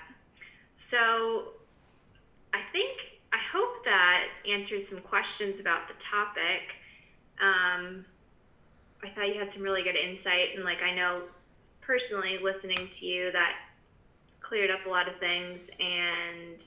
So, 0.89 1.53
I 2.53 2.61
think 2.71 3.17
I 3.33 3.37
hope 3.37 3.83
that 3.85 4.27
answers 4.49 4.87
some 4.87 4.99
questions 4.99 5.59
about 5.59 5.87
the 5.87 5.93
topic. 5.95 6.75
Um, 7.41 8.05
I 9.03 9.09
thought 9.09 9.27
you 9.27 9.39
had 9.39 9.51
some 9.51 9.63
really 9.63 9.83
good 9.83 9.95
insight, 9.95 10.55
and 10.55 10.63
like 10.63 10.81
I 10.81 10.93
know 10.93 11.23
personally, 11.81 12.37
listening 12.37 12.89
to 12.91 13.05
you, 13.05 13.31
that 13.31 13.55
cleared 14.39 14.71
up 14.71 14.85
a 14.85 14.89
lot 14.89 15.07
of 15.07 15.17
things, 15.17 15.69
and 15.79 16.63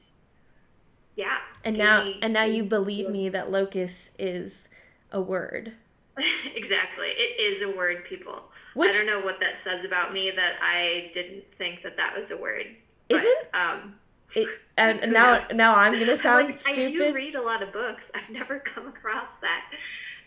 yeah. 1.17 1.39
And 1.65 1.77
now, 1.77 2.05
me, 2.05 2.19
and 2.23 2.33
now 2.33 2.45
you 2.45 2.65
believe 2.65 3.11
me 3.11 3.29
that 3.31 3.51
locus 3.51 4.11
is 4.19 4.69
a 5.13 5.21
word. 5.21 5.73
exactly, 6.55 7.09
it 7.09 7.41
is 7.41 7.63
a 7.63 7.77
word, 7.77 8.05
people. 8.05 8.50
Which, 8.75 8.95
I 8.95 8.99
don't 8.99 9.07
know 9.07 9.21
what 9.21 9.41
that 9.41 9.63
says 9.63 9.85
about 9.85 10.13
me 10.13 10.31
that 10.31 10.55
I 10.63 11.11
didn't 11.13 11.45
think 11.59 11.83
that 11.83 11.97
that 11.97 12.17
was 12.17 12.31
a 12.31 12.37
word. 12.37 12.67
Isn't 13.09 13.39
um, 13.53 13.95
it, 14.35 14.49
and 14.77 15.13
now 15.13 15.47
now 15.53 15.75
I'm 15.75 15.99
gonna 15.99 16.17
sound 16.17 16.49
like, 16.49 16.59
stupid. 16.59 16.87
I 16.87 16.91
do 16.91 17.15
read 17.15 17.35
a 17.35 17.43
lot 17.43 17.63
of 17.63 17.73
books. 17.73 18.05
I've 18.15 18.31
never 18.31 18.59
come 18.75 18.89
across 18.89 19.37
that. 19.37 19.73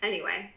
Anyway. 0.01 0.53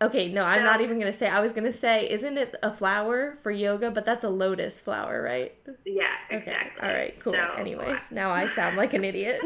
Okay, 0.00 0.30
no, 0.32 0.44
so, 0.44 0.48
I'm 0.48 0.62
not 0.62 0.80
even 0.80 1.00
gonna 1.00 1.12
say. 1.12 1.28
I 1.28 1.40
was 1.40 1.52
gonna 1.52 1.72
say, 1.72 2.08
isn't 2.08 2.38
it 2.38 2.54
a 2.62 2.72
flower 2.72 3.36
for 3.42 3.50
yoga? 3.50 3.90
But 3.90 4.04
that's 4.04 4.22
a 4.22 4.28
lotus 4.28 4.80
flower, 4.80 5.20
right? 5.22 5.52
Yeah, 5.84 6.12
exactly. 6.30 6.78
Okay. 6.78 6.86
All 6.86 6.96
right, 6.96 7.20
cool. 7.20 7.32
So, 7.32 7.54
Anyways, 7.56 8.12
now 8.12 8.30
I 8.30 8.46
sound 8.46 8.76
like 8.76 8.94
an 8.94 9.04
idiot. 9.04 9.40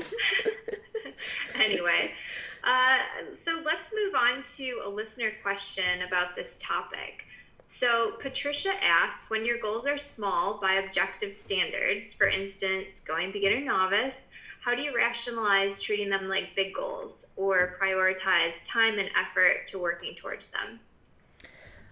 anyway, 1.55 2.13
uh, 2.65 2.99
so 3.43 3.63
let's 3.65 3.91
move 3.95 4.15
on 4.15 4.43
to 4.57 4.83
a 4.85 4.89
listener 4.89 5.33
question 5.43 6.03
about 6.07 6.37
this 6.37 6.57
topic. 6.59 7.25
So, 7.75 8.13
Patricia 8.21 8.73
asks 8.85 9.31
when 9.31 9.45
your 9.45 9.59
goals 9.59 9.87
are 9.87 9.99
small 9.99 10.61
by 10.61 10.75
objective 10.75 11.35
standards, 11.35 12.13
for 12.13 12.29
instance, 12.29 13.01
going 13.01 13.33
beginner 13.33 13.61
novice, 13.61 14.21
how 14.61 14.75
do 14.75 14.83
you 14.83 14.95
rationalize 14.95 15.81
treating 15.81 16.09
them 16.11 16.29
like 16.29 16.55
big 16.55 16.75
goals 16.75 17.27
or 17.35 17.77
prioritize 17.83 18.53
time 18.63 18.99
and 18.99 19.11
effort 19.19 19.67
to 19.69 19.79
working 19.79 20.15
towards 20.15 20.49
them? 20.49 20.79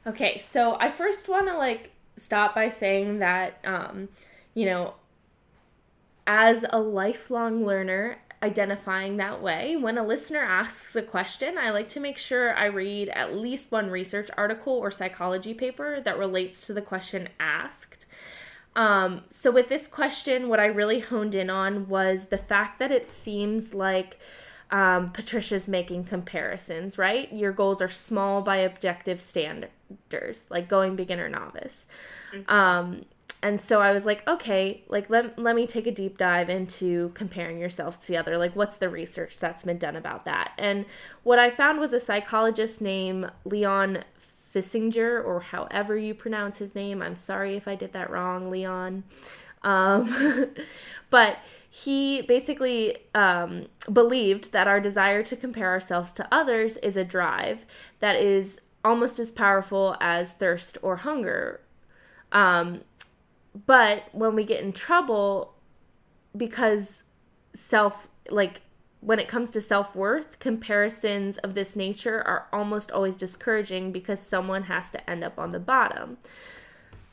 Okay, 0.06 0.38
so 0.38 0.76
I 0.78 0.90
first 0.90 1.28
want 1.28 1.48
to 1.48 1.56
like 1.56 1.90
stop 2.16 2.54
by 2.54 2.68
saying 2.68 3.18
that, 3.20 3.58
um, 3.64 4.10
you 4.54 4.66
know, 4.66 4.94
as 6.26 6.64
a 6.70 6.78
lifelong 6.78 7.64
learner, 7.66 8.18
identifying 8.42 9.18
that 9.18 9.42
way. 9.42 9.76
When 9.76 9.98
a 9.98 10.06
listener 10.06 10.42
asks 10.42 10.96
a 10.96 11.02
question, 11.02 11.58
I 11.58 11.70
like 11.70 11.88
to 11.90 12.00
make 12.00 12.18
sure 12.18 12.54
I 12.56 12.66
read 12.66 13.08
at 13.10 13.36
least 13.36 13.70
one 13.70 13.90
research 13.90 14.30
article 14.36 14.72
or 14.72 14.90
psychology 14.90 15.52
paper 15.52 16.00
that 16.00 16.18
relates 16.18 16.66
to 16.66 16.72
the 16.72 16.82
question 16.82 17.28
asked. 17.38 18.06
Um, 18.76 19.22
so, 19.30 19.50
with 19.50 19.68
this 19.68 19.86
question, 19.86 20.48
what 20.48 20.60
I 20.60 20.66
really 20.66 21.00
honed 21.00 21.34
in 21.34 21.50
on 21.50 21.88
was 21.88 22.26
the 22.26 22.38
fact 22.38 22.78
that 22.78 22.92
it 22.92 23.10
seems 23.10 23.74
like 23.74 24.18
um, 24.70 25.10
Patricia's 25.10 25.66
making 25.66 26.04
comparisons, 26.04 26.96
right? 26.96 27.32
Your 27.32 27.52
goals 27.52 27.82
are 27.82 27.88
small 27.88 28.42
by 28.42 28.58
objective 28.58 29.20
standards, 29.20 30.44
like 30.48 30.68
going 30.68 30.94
beginner 30.94 31.28
novice. 31.28 31.88
Mm-hmm. 32.32 32.52
Um, 32.52 33.04
and 33.42 33.60
so 33.60 33.80
I 33.80 33.92
was 33.92 34.04
like, 34.04 34.26
okay, 34.28 34.82
like 34.88 35.08
let, 35.08 35.38
let 35.38 35.56
me 35.56 35.66
take 35.66 35.86
a 35.86 35.92
deep 35.92 36.18
dive 36.18 36.50
into 36.50 37.10
comparing 37.14 37.58
yourself 37.58 37.98
to 38.00 38.08
the 38.08 38.16
other. 38.18 38.36
Like, 38.36 38.54
what's 38.54 38.76
the 38.76 38.88
research 38.88 39.38
that's 39.38 39.62
been 39.62 39.78
done 39.78 39.96
about 39.96 40.26
that? 40.26 40.52
And 40.58 40.84
what 41.22 41.38
I 41.38 41.50
found 41.50 41.80
was 41.80 41.92
a 41.92 42.00
psychologist 42.00 42.80
named 42.82 43.30
Leon 43.44 44.04
Festinger 44.54 45.24
or 45.24 45.40
however 45.40 45.96
you 45.96 46.12
pronounce 46.14 46.58
his 46.58 46.74
name. 46.74 47.00
I'm 47.00 47.16
sorry 47.16 47.56
if 47.56 47.66
I 47.66 47.76
did 47.76 47.92
that 47.94 48.10
wrong, 48.10 48.50
Leon. 48.50 49.04
Um, 49.62 50.48
but 51.10 51.38
he 51.70 52.20
basically 52.22 52.98
um, 53.14 53.66
believed 53.90 54.52
that 54.52 54.66
our 54.66 54.80
desire 54.80 55.22
to 55.22 55.36
compare 55.36 55.70
ourselves 55.70 56.12
to 56.14 56.28
others 56.32 56.76
is 56.78 56.96
a 56.96 57.04
drive 57.04 57.64
that 58.00 58.16
is 58.16 58.60
almost 58.84 59.18
as 59.18 59.30
powerful 59.30 59.96
as 60.00 60.34
thirst 60.34 60.76
or 60.82 60.96
hunger. 60.96 61.60
Um, 62.32 62.80
but 63.66 64.04
when 64.12 64.34
we 64.34 64.44
get 64.44 64.62
in 64.62 64.72
trouble 64.72 65.54
because 66.36 67.02
self 67.54 68.06
like 68.30 68.60
when 69.00 69.18
it 69.18 69.28
comes 69.28 69.48
to 69.50 69.62
self-worth 69.62 70.38
comparisons 70.38 71.38
of 71.38 71.54
this 71.54 71.74
nature 71.74 72.22
are 72.22 72.46
almost 72.52 72.90
always 72.90 73.16
discouraging 73.16 73.92
because 73.92 74.20
someone 74.20 74.64
has 74.64 74.90
to 74.90 75.10
end 75.10 75.24
up 75.24 75.38
on 75.38 75.52
the 75.52 75.58
bottom. 75.58 76.18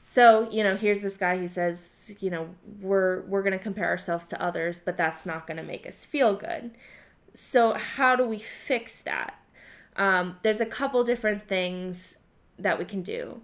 So 0.03 0.49
you 0.51 0.63
know 0.63 0.75
here's 0.75 1.01
this 1.01 1.17
guy 1.17 1.37
who 1.37 1.47
says 1.47 2.13
you 2.19 2.29
know 2.29 2.49
we're 2.81 3.21
we're 3.21 3.43
going 3.43 3.57
to 3.57 3.63
compare 3.63 3.87
ourselves 3.87 4.27
to 4.29 4.41
others 4.41 4.79
but 4.83 4.97
that's 4.97 5.25
not 5.25 5.47
going 5.47 5.57
to 5.57 5.63
make 5.63 5.87
us 5.87 6.05
feel 6.05 6.35
good. 6.35 6.71
So 7.33 7.73
how 7.73 8.15
do 8.15 8.25
we 8.25 8.39
fix 8.39 9.01
that? 9.01 9.35
Um, 9.95 10.37
there's 10.43 10.61
a 10.61 10.65
couple 10.65 11.03
different 11.03 11.47
things 11.47 12.17
that 12.59 12.77
we 12.77 12.85
can 12.85 13.01
do 13.01 13.41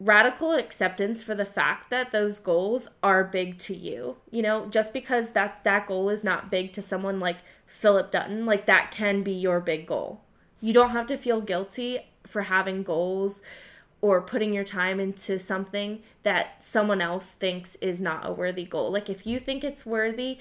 radical 0.00 0.52
acceptance 0.52 1.22
for 1.22 1.34
the 1.34 1.44
fact 1.44 1.90
that 1.90 2.12
those 2.12 2.38
goals 2.38 2.88
are 3.02 3.24
big 3.24 3.58
to 3.58 3.76
you. 3.76 4.16
You 4.30 4.42
know, 4.42 4.66
just 4.66 4.92
because 4.92 5.30
that 5.30 5.62
that 5.64 5.86
goal 5.86 6.08
is 6.08 6.24
not 6.24 6.50
big 6.50 6.72
to 6.74 6.82
someone 6.82 7.20
like 7.20 7.38
Philip 7.66 8.10
Dutton, 8.10 8.46
like 8.46 8.66
that 8.66 8.90
can 8.90 9.22
be 9.22 9.32
your 9.32 9.60
big 9.60 9.86
goal. 9.86 10.22
You 10.60 10.72
don't 10.72 10.90
have 10.90 11.06
to 11.08 11.16
feel 11.16 11.40
guilty 11.40 12.00
for 12.26 12.42
having 12.42 12.82
goals 12.82 13.42
or 14.00 14.20
putting 14.20 14.52
your 14.52 14.64
time 14.64 15.00
into 15.00 15.38
something 15.38 16.02
that 16.22 16.62
someone 16.62 17.00
else 17.00 17.32
thinks 17.32 17.74
is 17.76 18.00
not 18.00 18.26
a 18.26 18.32
worthy 18.32 18.64
goal. 18.64 18.90
Like 18.90 19.08
if 19.08 19.26
you 19.26 19.38
think 19.38 19.64
it's 19.64 19.86
worthy, 19.86 20.38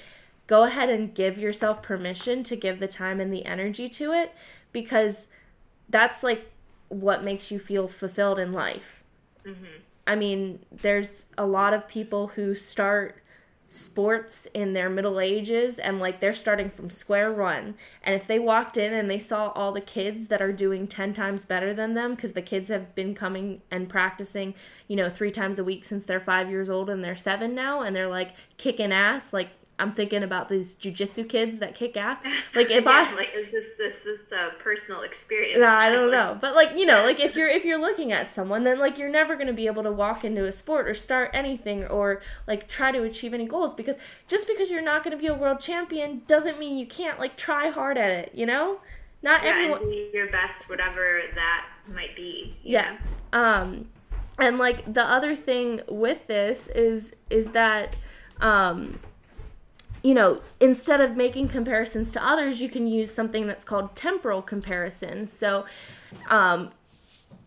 go 0.48 0.64
ahead 0.64 0.90
and 0.90 1.14
give 1.14 1.38
yourself 1.38 1.82
permission 1.82 2.44
to 2.44 2.56
give 2.56 2.80
the 2.80 2.88
time 2.88 3.20
and 3.20 3.32
the 3.32 3.46
energy 3.46 3.88
to 3.90 4.12
it 4.12 4.34
because 4.72 5.28
that's 5.90 6.24
like 6.24 6.52
what 6.90 7.24
makes 7.24 7.52
you 7.52 7.60
feel 7.60 7.88
fulfilled 7.88 8.40
in 8.40 8.52
life 8.52 9.03
Mm-hmm. 9.46 9.82
I 10.06 10.16
mean, 10.16 10.60
there's 10.72 11.26
a 11.38 11.46
lot 11.46 11.74
of 11.74 11.88
people 11.88 12.28
who 12.28 12.56
start 12.56 13.24
sports 13.74 14.46
in 14.54 14.74
their 14.74 14.88
middle 14.88 15.20
ages 15.20 15.80
and 15.80 16.00
like 16.00 16.20
they're 16.20 16.32
starting 16.32 16.70
from 16.70 16.92
square 16.92 17.32
one 17.32 17.74
and 18.04 18.14
if 18.14 18.28
they 18.28 18.38
walked 18.38 18.78
in 18.78 18.94
and 18.94 19.10
they 19.10 19.18
saw 19.18 19.50
all 19.56 19.72
the 19.72 19.82
kids 19.82 20.28
that 20.28 20.44
are 20.44 20.54
doing 20.54 20.86
10 20.86 21.12
times 21.16 21.44
better 21.44 21.74
than 21.74 21.96
them 21.96 22.14
because 22.14 22.34
the 22.34 22.42
kids 22.42 22.70
have 22.70 22.94
been 22.94 23.16
coming 23.16 23.60
and 23.72 23.90
practicing 23.90 24.54
you 24.88 24.96
know 24.96 25.10
three 25.10 25.32
times 25.32 25.58
a 25.58 25.64
week 25.64 25.86
since 25.86 26.06
they're 26.06 26.20
five 26.20 26.52
years 26.52 26.70
old 26.70 26.88
and 26.88 27.04
they're 27.04 27.16
seven 27.16 27.56
now 27.56 27.82
and 27.82 27.96
they're 27.96 28.08
like 28.08 28.36
kicking 28.58 28.92
ass 28.92 29.34
like 29.34 29.50
I'm 29.80 29.92
thinking 29.92 30.22
about 30.24 30.50
these 30.50 30.76
jujitsu 30.76 31.28
kids 31.28 31.60
that 31.60 31.76
kick 31.76 31.98
ass. 31.98 32.18
Like 32.56 32.70
if 32.70 32.84
yeah, 32.84 33.10
I 33.12 33.16
like 33.16 33.32
is 33.36 33.52
this 33.52 33.66
this 33.80 33.96
this 34.04 34.32
uh, 34.32 34.52
personal 34.60 35.02
experience? 35.02 35.60
No, 35.60 35.68
I 35.68 35.90
don't 35.90 36.12
know. 36.12 36.38
But 36.40 36.54
like 36.54 36.78
you 36.78 36.86
know, 36.86 37.04
like 37.04 37.20
if 37.20 37.36
you're 37.36 37.48
if 37.60 37.66
you're 37.66 37.80
looking 37.80 38.12
at 38.12 38.32
someone, 38.32 38.64
then 38.64 38.78
like 38.78 39.00
you're 39.00 39.10
never 39.10 39.36
gonna 39.36 39.54
be 39.54 39.66
able 39.66 39.82
to 39.84 39.92
walk 39.92 40.24
into 40.24 40.46
a 40.46 40.52
sport 40.52 40.88
or 40.88 40.94
start 40.94 41.32
anything 41.34 41.86
or 41.86 42.22
like 42.48 42.68
try 42.68 42.92
to 42.92 43.02
achieve 43.04 43.34
any 43.34 43.48
goals 43.48 43.74
because 43.74 43.96
just 44.28 44.48
because 44.48 44.70
you're 44.70 44.84
not 44.84 45.04
gonna 45.04 45.18
be 45.18 45.28
a 45.28 45.34
world 45.34 45.60
champion 45.60 46.22
doesn't 46.28 46.60
mean 46.60 46.78
you 46.78 46.86
can't 46.86 47.20
like 47.20 47.36
try 47.36 47.70
hard 47.70 47.98
at 47.98 48.12
it. 48.12 48.32
You 48.36 48.46
know, 48.46 48.80
not 49.24 49.44
yeah, 49.44 49.50
everyone. 49.50 49.90
Be 49.90 50.12
your 50.14 50.30
best, 50.30 50.70
whatever 50.70 51.22
that 51.34 51.66
might 51.88 52.16
be. 52.16 52.56
Yeah. 52.62 52.98
Know? 53.32 53.40
Um, 53.40 53.88
and 54.38 54.58
like 54.58 54.94
the 54.94 55.04
other 55.04 55.36
thing 55.36 55.82
with 55.88 56.28
this 56.28 56.68
is 56.68 57.16
is 57.30 57.52
that 57.52 57.96
um 58.42 59.00
you 60.04 60.14
know, 60.14 60.42
instead 60.60 61.02
of 61.02 61.16
making 61.16 61.48
comparisons 61.48 62.12
to 62.12 62.24
others, 62.24 62.62
you 62.62 62.70
can 62.70 62.88
use 62.88 63.12
something 63.12 63.48
that's 63.48 63.66
called 63.66 63.96
temporal 63.96 64.42
comparison. 64.42 65.28
So, 65.28 65.66
um, 66.30 66.72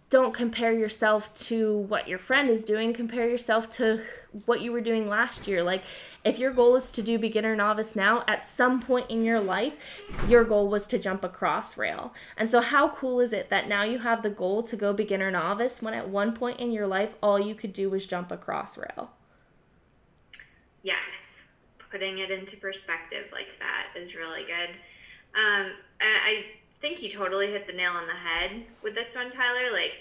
don't 0.09 0.32
compare 0.32 0.72
yourself 0.72 1.34
to 1.34 1.78
what 1.78 2.07
your 2.07 2.18
friend 2.18 2.48
is 2.48 2.62
doing 2.62 2.92
compare 2.92 3.28
yourself 3.28 3.68
to 3.68 4.00
what 4.44 4.61
you 4.61 4.70
were 4.70 4.80
doing 4.80 5.09
last 5.09 5.48
year 5.48 5.62
like 5.62 5.82
if 6.24 6.38
your 6.38 6.52
goal 6.52 6.76
is 6.76 6.90
to 6.90 7.02
do 7.02 7.18
beginner 7.18 7.57
novice 7.57 7.96
now 7.96 8.22
at 8.28 8.46
some 8.46 8.80
point 8.80 9.11
in 9.11 9.24
your 9.24 9.40
life 9.40 9.72
your 10.28 10.44
goal 10.44 10.68
was 10.68 10.86
to 10.86 10.98
jump 10.98 11.24
a 11.24 11.28
cross 11.28 11.76
rail. 11.76 12.14
and 12.36 12.48
so 12.48 12.61
how 12.61 12.88
cool 12.88 13.20
is 13.20 13.32
it 13.32 13.50
that 13.50 13.68
now 13.68 13.82
you 13.82 13.98
have 13.98 14.22
the 14.22 14.30
goal 14.30 14.62
to 14.62 14.76
go 14.76 14.92
beginner 14.92 15.30
novice 15.30 15.82
when 15.82 15.94
at 15.94 16.09
one 16.09 16.32
point 16.32 16.61
in 16.61 16.70
your 16.70 16.86
life 16.86 17.11
all 17.20 17.40
you 17.40 17.54
could 17.54 17.72
do 17.72 17.90
was 17.90 18.07
jump 18.07 18.30
a 18.30 18.36
cross 18.36 18.78
rail? 18.78 19.11
yes 20.82 21.25
putting 21.97 22.18
it 22.18 22.30
into 22.30 22.57
perspective 22.57 23.24
like 23.32 23.49
that 23.59 23.86
is 24.01 24.14
really 24.14 24.42
good 24.42 24.70
um, 25.36 25.72
I 26.01 26.44
think 26.80 27.03
you 27.03 27.11
totally 27.11 27.49
hit 27.49 27.66
the 27.66 27.72
nail 27.72 27.92
on 27.92 28.07
the 28.07 28.14
head 28.14 28.64
with 28.82 28.94
this 28.94 29.14
one, 29.14 29.30
Tyler. 29.30 29.70
Like, 29.72 29.92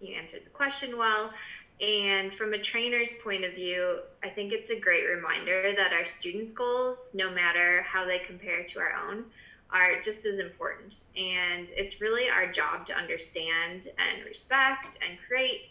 you 0.00 0.14
answered 0.14 0.42
the 0.44 0.50
question 0.50 0.96
well. 0.96 1.32
And 1.80 2.32
from 2.32 2.54
a 2.54 2.58
trainer's 2.58 3.12
point 3.22 3.44
of 3.44 3.54
view, 3.54 3.98
I 4.22 4.28
think 4.28 4.52
it's 4.52 4.70
a 4.70 4.78
great 4.78 5.04
reminder 5.04 5.74
that 5.76 5.92
our 5.92 6.06
students' 6.06 6.52
goals, 6.52 7.10
no 7.14 7.30
matter 7.30 7.82
how 7.82 8.04
they 8.04 8.20
compare 8.20 8.62
to 8.64 8.78
our 8.78 8.92
own, 9.08 9.24
are 9.70 10.00
just 10.00 10.24
as 10.26 10.38
important. 10.38 11.02
And 11.16 11.66
it's 11.70 12.00
really 12.00 12.30
our 12.30 12.50
job 12.50 12.86
to 12.86 12.94
understand 12.94 13.88
and 13.98 14.24
respect 14.24 14.98
and 15.08 15.18
create 15.26 15.70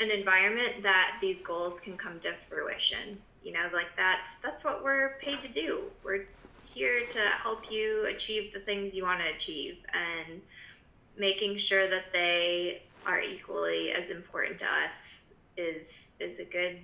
an 0.00 0.10
environment 0.10 0.82
that 0.82 1.18
these 1.20 1.40
goals 1.40 1.78
can 1.78 1.96
come 1.96 2.18
to 2.20 2.34
fruition. 2.48 3.18
You 3.46 3.52
know, 3.52 3.68
like 3.72 3.94
that's 3.96 4.30
that's 4.42 4.64
what 4.64 4.82
we're 4.82 5.18
paid 5.22 5.40
to 5.42 5.48
do. 5.48 5.84
We're 6.02 6.26
here 6.64 7.06
to 7.08 7.20
help 7.44 7.70
you 7.70 8.04
achieve 8.06 8.52
the 8.52 8.58
things 8.58 8.92
you 8.92 9.04
want 9.04 9.20
to 9.20 9.28
achieve 9.32 9.76
and 9.94 10.42
making 11.16 11.56
sure 11.56 11.88
that 11.88 12.06
they 12.12 12.82
are 13.06 13.20
equally 13.20 13.92
as 13.92 14.10
important 14.10 14.58
to 14.58 14.64
us 14.64 14.94
is 15.56 15.86
is 16.18 16.40
a 16.40 16.44
good 16.44 16.78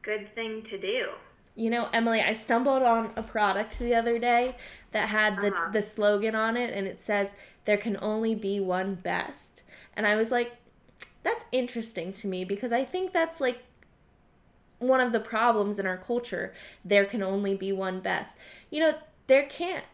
good 0.00 0.34
thing 0.34 0.62
to 0.62 0.78
do. 0.78 1.08
You 1.54 1.68
know, 1.68 1.90
Emily, 1.92 2.22
I 2.22 2.32
stumbled 2.32 2.82
on 2.82 3.10
a 3.16 3.22
product 3.22 3.78
the 3.78 3.94
other 3.94 4.18
day 4.18 4.56
that 4.92 5.10
had 5.10 5.36
the 5.36 5.48
uh-huh. 5.48 5.70
the 5.70 5.82
slogan 5.82 6.34
on 6.34 6.56
it 6.56 6.72
and 6.74 6.86
it 6.86 7.02
says 7.02 7.32
there 7.66 7.76
can 7.76 7.98
only 8.00 8.34
be 8.34 8.58
one 8.58 8.94
best. 8.94 9.64
And 9.98 10.06
I 10.06 10.16
was 10.16 10.30
like 10.30 10.56
that's 11.22 11.44
interesting 11.52 12.14
to 12.14 12.26
me 12.26 12.46
because 12.46 12.72
I 12.72 12.86
think 12.86 13.12
that's 13.12 13.38
like 13.38 13.62
one 14.82 15.00
of 15.00 15.12
the 15.12 15.20
problems 15.20 15.78
in 15.78 15.86
our 15.86 15.98
culture. 15.98 16.52
There 16.84 17.04
can 17.04 17.22
only 17.22 17.54
be 17.54 17.72
one 17.72 18.00
best. 18.00 18.36
You 18.70 18.80
know, 18.80 18.94
there 19.26 19.44
can't 19.46 19.84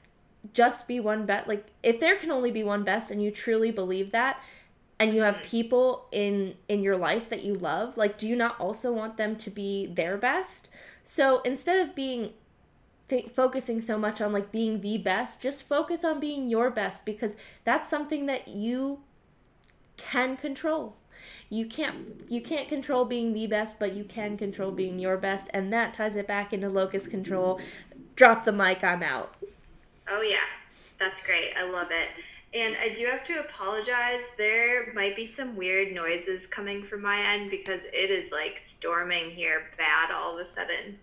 just 0.52 0.88
be 0.88 1.00
one 1.00 1.26
best. 1.26 1.48
Like, 1.48 1.66
if 1.82 2.00
there 2.00 2.16
can 2.16 2.30
only 2.30 2.50
be 2.50 2.64
one 2.64 2.84
best 2.84 3.10
and 3.10 3.22
you 3.22 3.30
truly 3.30 3.70
believe 3.70 4.12
that, 4.12 4.40
and 4.98 5.14
you 5.14 5.22
have 5.22 5.36
people 5.42 6.06
in 6.12 6.54
in 6.68 6.82
your 6.82 6.96
life 6.96 7.28
that 7.30 7.44
you 7.44 7.54
love 7.54 7.96
like 7.96 8.18
do 8.18 8.26
you 8.26 8.36
not 8.36 8.58
also 8.58 8.92
want 8.92 9.16
them 9.16 9.36
to 9.36 9.50
be 9.50 9.86
their 9.86 10.16
best 10.16 10.68
so 11.04 11.40
instead 11.42 11.78
of 11.80 11.94
being 11.94 12.32
th- 13.08 13.30
focusing 13.34 13.80
so 13.80 13.98
much 13.98 14.20
on 14.20 14.32
like 14.32 14.50
being 14.50 14.80
the 14.80 14.98
best 14.98 15.40
just 15.40 15.62
focus 15.62 16.04
on 16.04 16.18
being 16.18 16.48
your 16.48 16.70
best 16.70 17.04
because 17.06 17.36
that's 17.64 17.88
something 17.88 18.26
that 18.26 18.48
you 18.48 18.98
can 19.96 20.36
control 20.36 20.96
you 21.50 21.66
can't 21.66 22.24
you 22.28 22.40
can't 22.40 22.68
control 22.68 23.04
being 23.04 23.32
the 23.32 23.46
best 23.46 23.78
but 23.78 23.94
you 23.94 24.04
can 24.04 24.36
control 24.36 24.70
being 24.70 24.98
your 24.98 25.16
best 25.16 25.48
and 25.54 25.72
that 25.72 25.94
ties 25.94 26.16
it 26.16 26.26
back 26.26 26.52
into 26.52 26.68
locus 26.68 27.06
control. 27.06 27.60
Drop 28.16 28.44
the 28.44 28.52
mic 28.52 28.84
i'm 28.84 29.02
out. 29.02 29.34
Oh 30.10 30.22
yeah. 30.22 30.36
That's 30.98 31.22
great. 31.22 31.52
I 31.56 31.64
love 31.64 31.88
it. 31.90 32.08
And 32.54 32.76
i 32.76 32.88
do 32.94 33.06
have 33.06 33.24
to 33.24 33.40
apologize. 33.40 34.22
There 34.36 34.92
might 34.94 35.16
be 35.16 35.24
some 35.24 35.56
weird 35.56 35.94
noises 35.94 36.46
coming 36.46 36.82
from 36.82 37.02
my 37.02 37.20
end 37.34 37.50
because 37.50 37.82
it 37.92 38.10
is 38.10 38.30
like 38.30 38.58
storming 38.58 39.30
here 39.30 39.70
bad 39.78 40.10
all 40.10 40.38
of 40.38 40.46
a 40.46 40.48
sudden. 40.54 40.98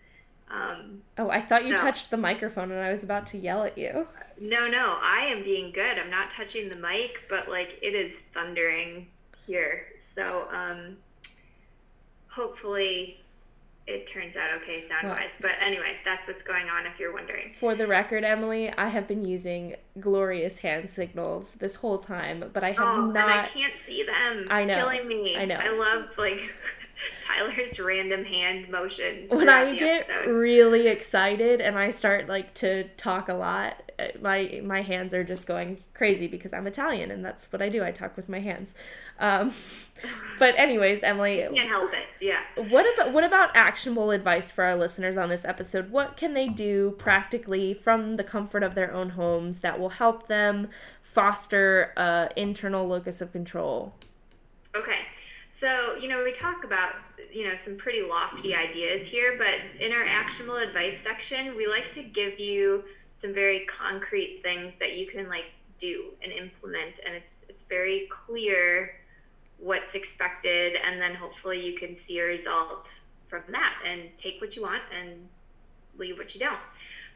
Um, 0.52 1.02
oh 1.18 1.32
i 1.32 1.42
thought 1.42 1.66
you 1.66 1.76
so, 1.76 1.82
touched 1.82 2.12
the 2.12 2.18
microphone 2.18 2.70
and 2.70 2.80
i 2.80 2.92
was 2.92 3.02
about 3.02 3.26
to 3.28 3.38
yell 3.40 3.64
at 3.64 3.78
you. 3.80 4.08
No 4.40 4.68
no. 4.68 5.00
I 5.02 5.26
am 5.26 5.44
being 5.44 5.72
good. 5.72 5.98
I'm 5.98 6.12
not 6.12 6.30
touching 6.30 6.70
the 6.70 6.78
mic 6.78 7.22
but 7.30 7.50
like 7.50 7.80
it 7.82 7.96
is 7.96 8.20
thundering 8.34 9.08
here 9.48 9.88
so 10.16 10.48
um, 10.52 10.98
hopefully 12.28 13.20
it 13.88 14.08
turns 14.08 14.36
out 14.36 14.50
okay 14.62 14.82
sound 14.82 15.10
wise. 15.10 15.32
Well, 15.42 15.52
but 15.52 15.66
anyway, 15.66 15.98
that's 16.04 16.28
what's 16.28 16.42
going 16.42 16.70
on 16.70 16.88
if 16.88 17.00
you're 17.00 17.14
wondering. 17.14 17.54
For 17.60 17.76
the 17.76 17.86
record, 17.86 18.24
Emily, 18.24 18.72
I 18.72 18.90
have 18.90 19.08
been 19.08 19.24
using 19.24 19.76
glorious 20.00 20.58
hand 20.58 20.90
signals 20.90 21.54
this 21.56 21.76
whole 21.76 22.00
time, 22.00 22.50
but 22.52 22.64
I 22.64 22.72
have 22.72 22.80
oh, 22.80 23.06
not. 23.06 23.30
And 23.30 23.42
I 23.42 23.46
can't 23.46 23.78
see 23.80 24.04
them. 24.04 24.48
I 24.50 24.64
know. 24.64 24.74
It's 24.74 24.80
killing 24.80 25.08
me. 25.08 25.38
I 25.38 25.46
know. 25.46 25.56
I 25.56 25.70
love 25.70 26.18
like 26.18 26.52
Tyler's 27.22 27.80
random 27.80 28.26
hand 28.26 28.70
motions. 28.70 29.30
When 29.30 29.50
I 29.50 29.76
get 29.76 30.10
episode. 30.10 30.32
really 30.32 30.88
excited 30.88 31.62
and 31.62 31.78
I 31.78 31.92
start 31.92 32.28
like 32.28 32.56
to 32.56 32.86
talk 32.98 33.30
a 33.30 33.36
lot, 33.36 33.85
my 34.22 34.62
my 34.64 34.82
hands 34.82 35.14
are 35.14 35.24
just 35.24 35.48
going 35.48 35.84
crazy 35.94 36.28
because 36.28 36.54
I'm 36.54 36.68
Italian 36.68 37.12
and 37.12 37.24
that's 37.24 37.52
what 37.52 37.62
I 37.62 37.70
do. 37.70 37.84
I 37.84 37.92
talk 37.92 38.16
with 38.16 38.30
my 38.30 38.40
hands. 38.40 38.74
Um, 39.20 39.54
but 40.40 40.58
anyways, 40.58 41.04
Emily, 41.04 41.48
can't 41.54 41.70
help 41.70 41.94
it. 41.94 42.06
Yeah. 42.20 42.42
What 42.70 42.86
about 42.94 43.14
what 43.14 43.24
about 43.24 43.56
actionable 43.56 44.12
advice 44.12 44.52
for 44.52 44.64
our 44.64 44.76
listeners 44.76 45.18
on 45.18 45.30
this 45.30 45.46
episode? 45.46 45.92
What 45.92 46.18
can 46.18 46.34
they 46.34 46.48
do 46.48 46.96
practically 46.98 47.74
from 47.74 48.18
the 48.18 48.24
comfort 48.24 48.64
of 48.64 48.76
their 48.76 48.94
own 48.94 49.10
homes 49.10 49.60
that 49.60 49.80
will 49.80 49.90
help 49.90 50.28
them 50.28 50.70
foster 51.02 51.94
a 51.98 52.30
internal 52.36 52.88
locus 52.88 53.22
of 53.22 53.32
control? 53.32 53.94
Okay. 54.76 55.00
So, 55.52 55.96
you 55.96 56.10
know, 56.10 56.22
we 56.22 56.34
talk 56.34 56.66
about, 56.66 56.96
you 57.32 57.48
know, 57.48 57.56
some 57.56 57.78
pretty 57.78 58.02
lofty 58.02 58.54
ideas 58.54 59.08
here, 59.08 59.36
but 59.38 59.56
in 59.80 59.94
our 59.94 60.04
actionable 60.04 60.58
advice 60.58 61.00
section, 61.00 61.56
we 61.56 61.66
like 61.66 61.92
to 61.94 62.04
give 62.04 62.40
you 62.42 62.84
some 63.18 63.34
very 63.34 63.66
concrete 63.66 64.42
things 64.44 64.76
that 64.80 64.98
you 64.98 65.08
can 65.08 65.28
like 65.30 65.46
do 65.80 66.06
and 66.24 66.32
implement 66.32 67.00
and 67.06 67.14
it's 67.14 67.44
it's 67.50 67.64
very 67.64 68.08
clear 68.10 68.96
what's 69.58 69.94
expected 69.94 70.76
and 70.86 71.02
then 71.02 71.16
hopefully 71.16 71.66
you 71.66 71.78
can 71.78 71.96
see 71.96 72.20
a 72.20 72.24
result 72.24 73.00
from 73.28 73.44
that 73.52 73.74
and 73.86 74.10
take 74.18 74.40
what 74.42 74.56
you 74.56 74.62
want 74.62 74.82
and 74.98 75.28
leave 75.98 76.18
what 76.18 76.34
you 76.34 76.40
don't. 76.40 76.60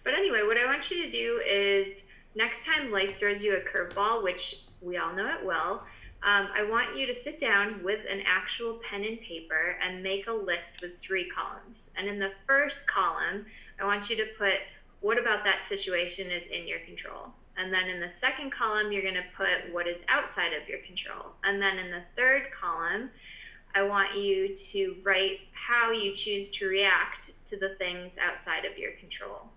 But 0.04 0.14
anyway, 0.14 0.42
what 0.46 0.58
I 0.58 0.66
want 0.66 0.90
you 0.90 1.04
to 1.04 1.12
do 1.12 1.42
is 1.46 2.04
next 2.36 2.66
time 2.66 2.92
life 2.92 3.18
throws 3.18 3.44
you 3.44 3.58
a 3.58 3.60
curveball, 3.60 4.24
which 4.24 4.62
we 4.82 4.98
all 4.98 5.14
know 5.14 5.28
it 5.28 5.46
will, 5.46 5.82
um, 6.22 6.50
I 6.54 6.64
want 6.64 6.98
you 6.98 7.06
to 7.08 7.16
sit 7.16 7.40
down 7.40 7.82
with 7.84 8.02
an 8.10 8.22
actual 8.26 8.80
pen 8.84 9.06
and 9.06 9.20
paper 9.22 9.78
and 9.82 10.04
make 10.04 10.28
a 10.28 10.34
list 10.34 10.82
with 10.82 10.98
three 11.00 11.30
columns. 11.30 11.92
And 11.96 12.08
in 12.08 12.20
the 12.20 12.32
first 12.46 12.86
column, 12.88 13.46
I 13.80 13.86
want 13.86 14.10
you 14.10 14.18
to 14.18 14.26
put 14.38 14.56
what 15.02 15.18
about 15.18 15.44
that 15.46 15.60
situation 15.68 16.30
is 16.30 16.46
in 16.48 16.68
your 16.68 16.80
control. 16.80 17.28
And 17.58 17.74
then 17.74 17.90
in 17.90 18.00
the 18.00 18.10
second 18.10 18.52
column, 18.52 18.92
you're 18.92 19.02
going 19.02 19.16
to 19.16 19.24
put 19.36 19.74
what 19.74 19.88
is 19.88 20.04
outside 20.08 20.54
of 20.54 20.68
your 20.68 20.80
control. 20.80 21.26
And 21.44 21.62
then 21.62 21.78
in 21.78 21.92
the 21.92 22.04
third 22.16 22.44
column, 22.52 23.10
I 23.76 23.84
want 23.84 24.16
you 24.16 24.56
to 24.56 24.96
write 25.04 25.40
how 25.52 25.92
you 25.92 26.16
choose 26.16 26.50
to 26.52 26.68
react 26.68 27.32
to 27.50 27.58
the 27.58 27.76
things 27.78 28.16
outside 28.18 28.66
of 28.66 28.78
your 28.78 28.92
control. 28.94 29.50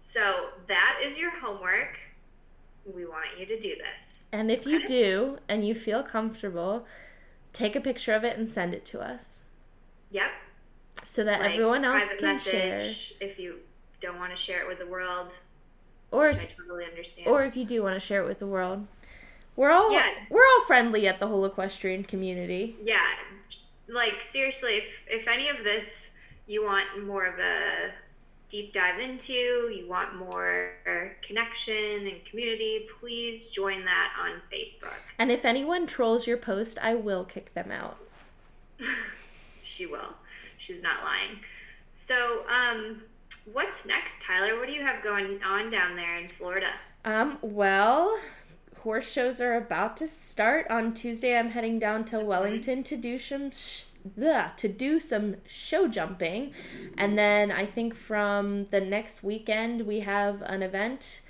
So 0.00 0.48
that 0.68 1.00
is 1.04 1.18
your 1.18 1.30
homework. 1.30 1.98
We 2.94 3.04
want 3.04 3.26
you 3.38 3.46
to 3.46 3.60
do 3.60 3.76
this. 3.76 4.08
And 4.32 4.50
if 4.50 4.66
you 4.66 4.86
do 4.86 5.38
and 5.48 5.66
you 5.66 5.74
feel 5.74 6.02
comfortable, 6.02 6.86
take 7.52 7.76
a 7.76 7.80
picture 7.80 8.14
of 8.14 8.24
it 8.24 8.38
and 8.38 8.50
send 8.50 8.74
it 8.74 8.84
to 8.86 9.00
us. 9.00 9.42
Yep. 10.10 10.30
So 11.04 11.24
that 11.24 11.40
like 11.40 11.52
everyone 11.52 11.84
else 11.84 12.04
can 12.18 12.38
share. 12.38 12.80
If 13.20 13.38
you 13.38 13.56
don't 14.00 14.18
want 14.18 14.30
to 14.30 14.36
share 14.36 14.62
it 14.62 14.68
with 14.68 14.78
the 14.78 14.86
world, 14.86 15.32
or 16.10 16.28
if, 16.28 16.36
I 16.36 16.48
totally 16.56 16.84
understand. 16.84 17.28
Or 17.28 17.44
if 17.44 17.56
you 17.56 17.64
do 17.64 17.82
want 17.82 17.94
to 17.94 18.04
share 18.04 18.22
it 18.22 18.26
with 18.26 18.38
the 18.38 18.46
world, 18.46 18.86
we're 19.56 19.70
all 19.70 19.92
yeah. 19.92 20.08
we're 20.30 20.44
all 20.44 20.66
friendly 20.66 21.06
at 21.06 21.20
the 21.20 21.26
whole 21.26 21.44
equestrian 21.44 22.04
community. 22.04 22.76
Yeah, 22.82 23.04
like 23.88 24.22
seriously, 24.22 24.76
if 24.76 24.84
if 25.08 25.28
any 25.28 25.48
of 25.48 25.64
this 25.64 25.88
you 26.46 26.64
want 26.64 27.06
more 27.06 27.26
of 27.26 27.38
a 27.38 27.92
deep 28.48 28.74
dive 28.74 28.98
into, 28.98 29.32
you 29.32 29.86
want 29.88 30.16
more 30.16 30.72
connection 31.22 32.08
and 32.08 32.24
community, 32.24 32.86
please 32.98 33.46
join 33.46 33.84
that 33.84 34.12
on 34.20 34.42
Facebook. 34.52 34.98
And 35.18 35.30
if 35.30 35.44
anyone 35.44 35.86
trolls 35.86 36.26
your 36.26 36.36
post, 36.36 36.76
I 36.82 36.94
will 36.94 37.24
kick 37.24 37.54
them 37.54 37.70
out. 37.70 37.96
she 39.62 39.86
will. 39.86 40.14
She's 40.58 40.82
not 40.82 41.04
lying. 41.04 41.38
So, 42.08 42.42
um, 42.48 43.02
what's 43.52 43.84
next, 43.86 44.20
Tyler? 44.20 44.58
What 44.58 44.66
do 44.66 44.72
you 44.72 44.82
have 44.82 45.02
going 45.02 45.42
on 45.42 45.70
down 45.70 45.96
there 45.96 46.18
in 46.18 46.28
Florida? 46.28 46.72
Um, 47.04 47.38
well, 47.42 48.18
horse 48.78 49.10
shows 49.10 49.40
are 49.40 49.56
about 49.56 49.96
to 49.98 50.06
start 50.06 50.66
on 50.70 50.94
Tuesday. 50.94 51.36
I'm 51.36 51.50
heading 51.50 51.78
down 51.78 52.04
to 52.06 52.20
Wellington 52.20 52.82
to 52.84 52.96
do 52.96 53.18
some 53.18 53.50
bleh, 54.18 54.56
to 54.56 54.68
do 54.68 54.98
some 54.98 55.36
show 55.46 55.88
jumping. 55.88 56.52
And 56.96 57.16
then 57.18 57.50
I 57.50 57.66
think 57.66 57.94
from 57.94 58.66
the 58.70 58.80
next 58.80 59.22
weekend, 59.22 59.86
we 59.86 60.00
have 60.00 60.42
an 60.42 60.62
event 60.62 61.20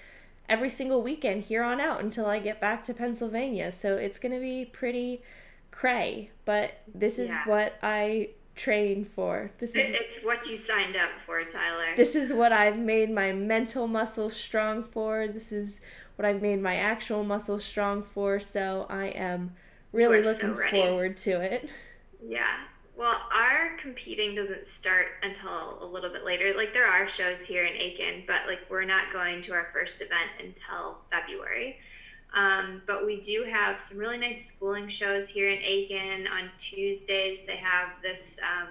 every 0.49 0.71
single 0.71 1.03
weekend 1.03 1.45
here 1.45 1.63
on 1.63 1.81
out 1.81 2.01
until 2.01 2.27
I 2.27 2.41
get 2.41 2.61
back 2.61 2.85
to 2.85 2.95
Pennsylvania. 2.95 3.71
So 3.73 3.97
it's 3.97 4.19
going 4.19 4.33
to 4.33 4.41
be 4.41 4.65
pretty 4.65 5.23
cray, 5.71 6.31
but 6.45 6.73
this 6.93 7.19
is 7.19 7.31
Yeah. 7.31 7.45
what 7.47 7.79
I 7.83 8.31
train 8.61 9.09
for. 9.15 9.51
This 9.59 9.71
is 9.71 9.89
It's 9.89 10.25
what 10.25 10.47
you 10.47 10.57
signed 10.57 10.95
up 10.95 11.11
for, 11.25 11.43
Tyler. 11.45 11.97
this 11.97 12.15
is 12.15 12.33
what 12.33 12.53
I've 12.53 12.79
made 12.79 13.11
my 13.11 13.33
mental 13.33 13.87
muscle 13.87 14.29
strong 14.29 14.85
for. 14.85 15.29
This 15.29 15.51
is 15.51 15.81
what 16.17 16.27
I've 16.27 16.43
made 16.43 16.61
my 16.61 16.77
actual 16.77 17.25
muscle 17.25 17.59
strong 17.59 18.03
for. 18.15 18.39
So 18.39 18.87
I 18.91 19.07
am 19.07 19.55
really 19.93 20.19
are 20.19 20.25
looking 20.25 20.55
ready. 20.55 20.79
forward 20.83 21.17
to 21.19 21.41
it. 21.41 21.71
Yeah. 22.27 22.57
Well, 22.97 23.19
our 23.35 23.79
competing 23.81 24.35
doesn't 24.35 24.67
start 24.67 25.07
until 25.23 25.83
a 25.83 25.87
little 25.87 26.11
bit 26.11 26.23
later. 26.27 26.53
Like 26.55 26.75
there 26.75 26.87
are 26.87 27.09
shows 27.09 27.41
here 27.41 27.65
in 27.65 27.75
Aiken, 27.75 28.25
but 28.27 28.47
like 28.47 28.61
we're 28.69 28.85
not 28.85 29.11
going 29.11 29.43
to 29.45 29.53
our 29.55 29.69
first 29.73 30.03
event 30.03 30.31
until 30.39 30.99
February. 31.11 31.79
Um, 32.33 32.83
but 32.87 33.05
we 33.05 33.21
do 33.21 33.45
have 33.51 33.81
some 33.81 33.99
really 33.99 34.19
nice 34.19 34.47
schooling 34.47 34.89
shows 34.89 35.29
here 35.29 35.51
in 35.51 35.59
Aiken. 35.63 36.29
On 36.29 36.51
Tuesdays, 36.59 37.41
they 37.47 37.57
have 37.57 37.89
this 38.03 38.37
um, 38.41 38.69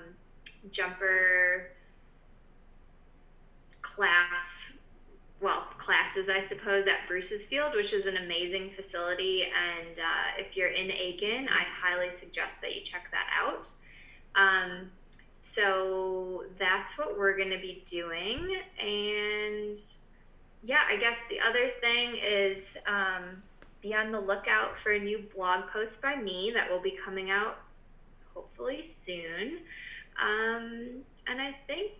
jumper 0.71 1.71
class, 3.81 4.71
well, 5.41 5.65
classes, 5.77 6.29
I 6.29 6.39
suppose, 6.39 6.87
at 6.87 7.05
Bruce's 7.07 7.43
Field, 7.43 7.73
which 7.75 7.91
is 7.91 8.05
an 8.05 8.17
amazing 8.17 8.71
facility. 8.75 9.43
And 9.43 9.99
uh, 9.99 10.37
if 10.37 10.55
you're 10.55 10.69
in 10.69 10.91
Aiken, 10.91 11.49
I 11.49 11.63
highly 11.63 12.11
suggest 12.11 12.55
that 12.61 12.75
you 12.75 12.81
check 12.81 13.11
that 13.11 13.27
out. 13.37 13.69
Um, 14.35 14.89
so 15.41 16.45
that's 16.57 16.97
what 16.97 17.17
we're 17.17 17.35
going 17.35 17.49
to 17.49 17.57
be 17.59 17.83
doing. 17.85 18.57
And 18.79 19.77
yeah, 20.63 20.81
I 20.87 20.97
guess 20.97 21.17
the 21.29 21.39
other 21.39 21.69
thing 21.81 22.15
is 22.23 22.77
um, 22.85 23.41
be 23.81 23.93
on 23.93 24.11
the 24.11 24.19
lookout 24.19 24.77
for 24.77 24.91
a 24.91 24.99
new 24.99 25.23
blog 25.35 25.69
post 25.69 26.01
by 26.01 26.15
me 26.15 26.51
that 26.53 26.69
will 26.69 26.81
be 26.81 26.97
coming 27.03 27.31
out 27.31 27.59
hopefully 28.33 28.85
soon. 28.85 29.59
Um, 30.21 31.01
and 31.27 31.41
I 31.41 31.55
think 31.67 31.91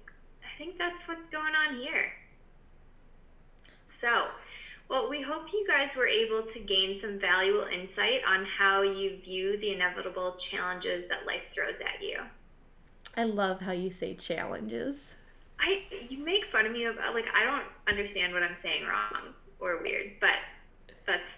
I 0.44 0.58
think 0.58 0.78
that's 0.78 1.08
what's 1.08 1.28
going 1.28 1.54
on 1.56 1.78
here. 1.78 2.12
So, 3.88 4.28
well, 4.90 5.10
we 5.10 5.22
hope 5.22 5.52
you 5.54 5.66
guys 5.68 5.96
were 5.96 6.08
able 6.08 6.44
to 6.44 6.60
gain 6.60 7.00
some 7.00 7.20
valuable 7.20 7.68
insight 7.68 8.22
on 8.28 8.46
how 8.46 8.82
you 8.82 9.18
view 9.18 9.58
the 9.60 9.74
inevitable 9.74 10.36
challenges 10.36 11.06
that 11.10 11.26
life 11.26 11.44
throws 11.52 11.80
at 11.80 12.04
you. 12.04 12.20
I 13.16 13.24
love 13.24 13.60
how 13.60 13.72
you 13.72 13.90
say 13.90 14.16
challenges. 14.16 15.12
I 15.60 15.84
you 16.08 16.24
make 16.24 16.46
fun 16.46 16.66
of 16.66 16.72
me 16.72 16.86
about 16.86 17.14
like 17.14 17.28
I 17.34 17.44
don't 17.44 17.66
understand 17.88 18.34
what 18.34 18.44
I'm 18.44 18.56
saying 18.56 18.86
wrong 18.86 19.34
or 19.60 19.82
weird, 19.82 20.14
but 20.22 20.36
that's 21.06 21.32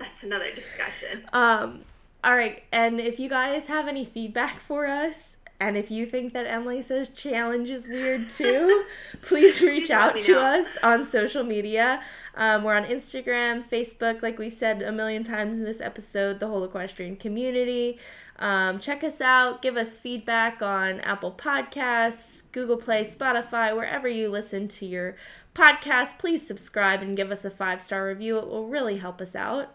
that's 0.00 0.22
another 0.22 0.52
discussion. 0.54 1.24
Um, 1.32 1.82
all 2.24 2.34
right, 2.34 2.64
and 2.72 3.00
if 3.00 3.20
you 3.20 3.28
guys 3.28 3.66
have 3.66 3.86
any 3.86 4.04
feedback 4.04 4.60
for 4.66 4.86
us, 4.86 5.36
and 5.60 5.76
if 5.76 5.90
you 5.90 6.06
think 6.06 6.32
that 6.32 6.46
Emily 6.46 6.80
says 6.80 7.10
challenge 7.10 7.68
is 7.68 7.86
weird 7.86 8.30
too, 8.36 8.84
please 9.22 9.60
reach 9.60 9.90
out 9.90 10.18
to 10.18 10.32
know. 10.32 10.40
us 10.40 10.66
on 10.82 11.04
social 11.04 11.44
media. 11.44 12.02
Um, 12.34 12.64
we're 12.64 12.74
on 12.74 12.84
Instagram, 12.84 13.68
Facebook, 13.68 14.22
like 14.22 14.38
we 14.38 14.48
said 14.48 14.82
a 14.82 14.90
million 14.90 15.22
times 15.22 15.58
in 15.58 15.64
this 15.64 15.80
episode, 15.80 16.40
the 16.40 16.46
whole 16.46 16.64
equestrian 16.64 17.16
community. 17.16 17.98
Um, 18.38 18.78
check 18.78 19.04
us 19.04 19.20
out. 19.20 19.60
Give 19.60 19.76
us 19.76 19.98
feedback 19.98 20.62
on 20.62 21.00
Apple 21.00 21.32
Podcasts, 21.32 22.50
Google 22.52 22.78
Play, 22.78 23.04
Spotify, 23.04 23.76
wherever 23.76 24.08
you 24.08 24.30
listen 24.30 24.66
to 24.68 24.86
your 24.86 25.16
podcast. 25.54 26.18
Please 26.18 26.46
subscribe 26.46 27.02
and 27.02 27.16
give 27.16 27.30
us 27.30 27.44
a 27.44 27.50
five 27.50 27.82
star 27.82 28.06
review. 28.06 28.38
It 28.38 28.48
will 28.48 28.66
really 28.66 28.96
help 28.96 29.20
us 29.20 29.36
out. 29.36 29.74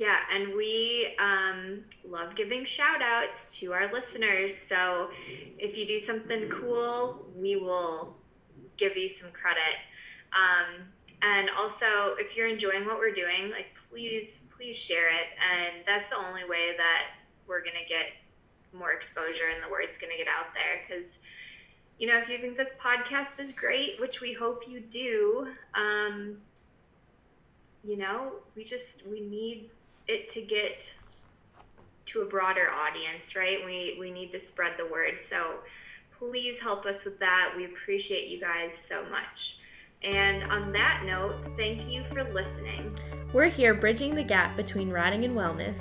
Yeah, 0.00 0.16
and 0.32 0.54
we 0.54 1.14
um, 1.18 1.84
love 2.08 2.34
giving 2.34 2.64
shout 2.64 3.02
outs 3.02 3.58
to 3.58 3.74
our 3.74 3.92
listeners. 3.92 4.58
So 4.66 5.10
if 5.58 5.76
you 5.76 5.86
do 5.86 5.98
something 5.98 6.48
cool, 6.48 7.26
we 7.36 7.56
will 7.56 8.16
give 8.78 8.96
you 8.96 9.10
some 9.10 9.28
credit. 9.32 9.76
Um, 10.32 10.86
and 11.20 11.50
also, 11.50 12.16
if 12.18 12.34
you're 12.34 12.48
enjoying 12.48 12.86
what 12.86 12.96
we're 12.96 13.12
doing, 13.12 13.50
like 13.50 13.66
please, 13.90 14.30
please 14.56 14.74
share 14.74 15.08
it. 15.08 15.26
And 15.52 15.84
that's 15.86 16.08
the 16.08 16.16
only 16.16 16.44
way 16.48 16.74
that 16.78 17.08
we're 17.46 17.60
going 17.60 17.76
to 17.76 17.86
get 17.86 18.06
more 18.72 18.92
exposure 18.92 19.50
and 19.52 19.62
the 19.62 19.70
word's 19.70 19.98
going 19.98 20.12
to 20.12 20.16
get 20.16 20.28
out 20.28 20.54
there. 20.54 20.80
Because, 20.88 21.18
you 21.98 22.06
know, 22.06 22.16
if 22.16 22.26
you 22.30 22.38
think 22.38 22.56
this 22.56 22.72
podcast 22.82 23.38
is 23.38 23.52
great, 23.52 24.00
which 24.00 24.22
we 24.22 24.32
hope 24.32 24.62
you 24.66 24.80
do, 24.80 25.48
um, 25.74 26.38
you 27.84 27.98
know, 27.98 28.32
we 28.56 28.64
just, 28.64 29.06
we 29.06 29.20
need 29.20 29.68
it 30.10 30.28
to 30.30 30.42
get 30.42 30.92
to 32.06 32.22
a 32.22 32.24
broader 32.24 32.68
audience, 32.70 33.36
right? 33.36 33.64
We 33.64 33.96
we 33.98 34.10
need 34.10 34.32
to 34.32 34.40
spread 34.40 34.72
the 34.76 34.86
word. 34.86 35.18
So 35.28 35.60
please 36.18 36.58
help 36.58 36.84
us 36.84 37.04
with 37.04 37.18
that. 37.20 37.52
We 37.56 37.66
appreciate 37.66 38.28
you 38.28 38.40
guys 38.40 38.72
so 38.88 39.04
much. 39.10 39.58
And 40.02 40.44
on 40.50 40.72
that 40.72 41.04
note, 41.04 41.36
thank 41.56 41.88
you 41.88 42.04
for 42.12 42.24
listening. 42.32 42.98
We're 43.32 43.48
here 43.48 43.74
bridging 43.74 44.14
the 44.14 44.24
gap 44.24 44.56
between 44.56 44.90
riding 44.90 45.24
and 45.24 45.36
wellness. 45.36 45.78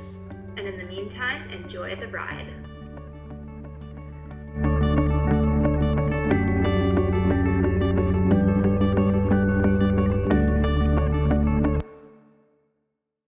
And 0.57 0.67
in 0.67 0.77
the 0.77 0.84
meantime, 0.84 1.49
enjoy 1.49 1.95
the 1.95 2.07
ride. 2.07 2.68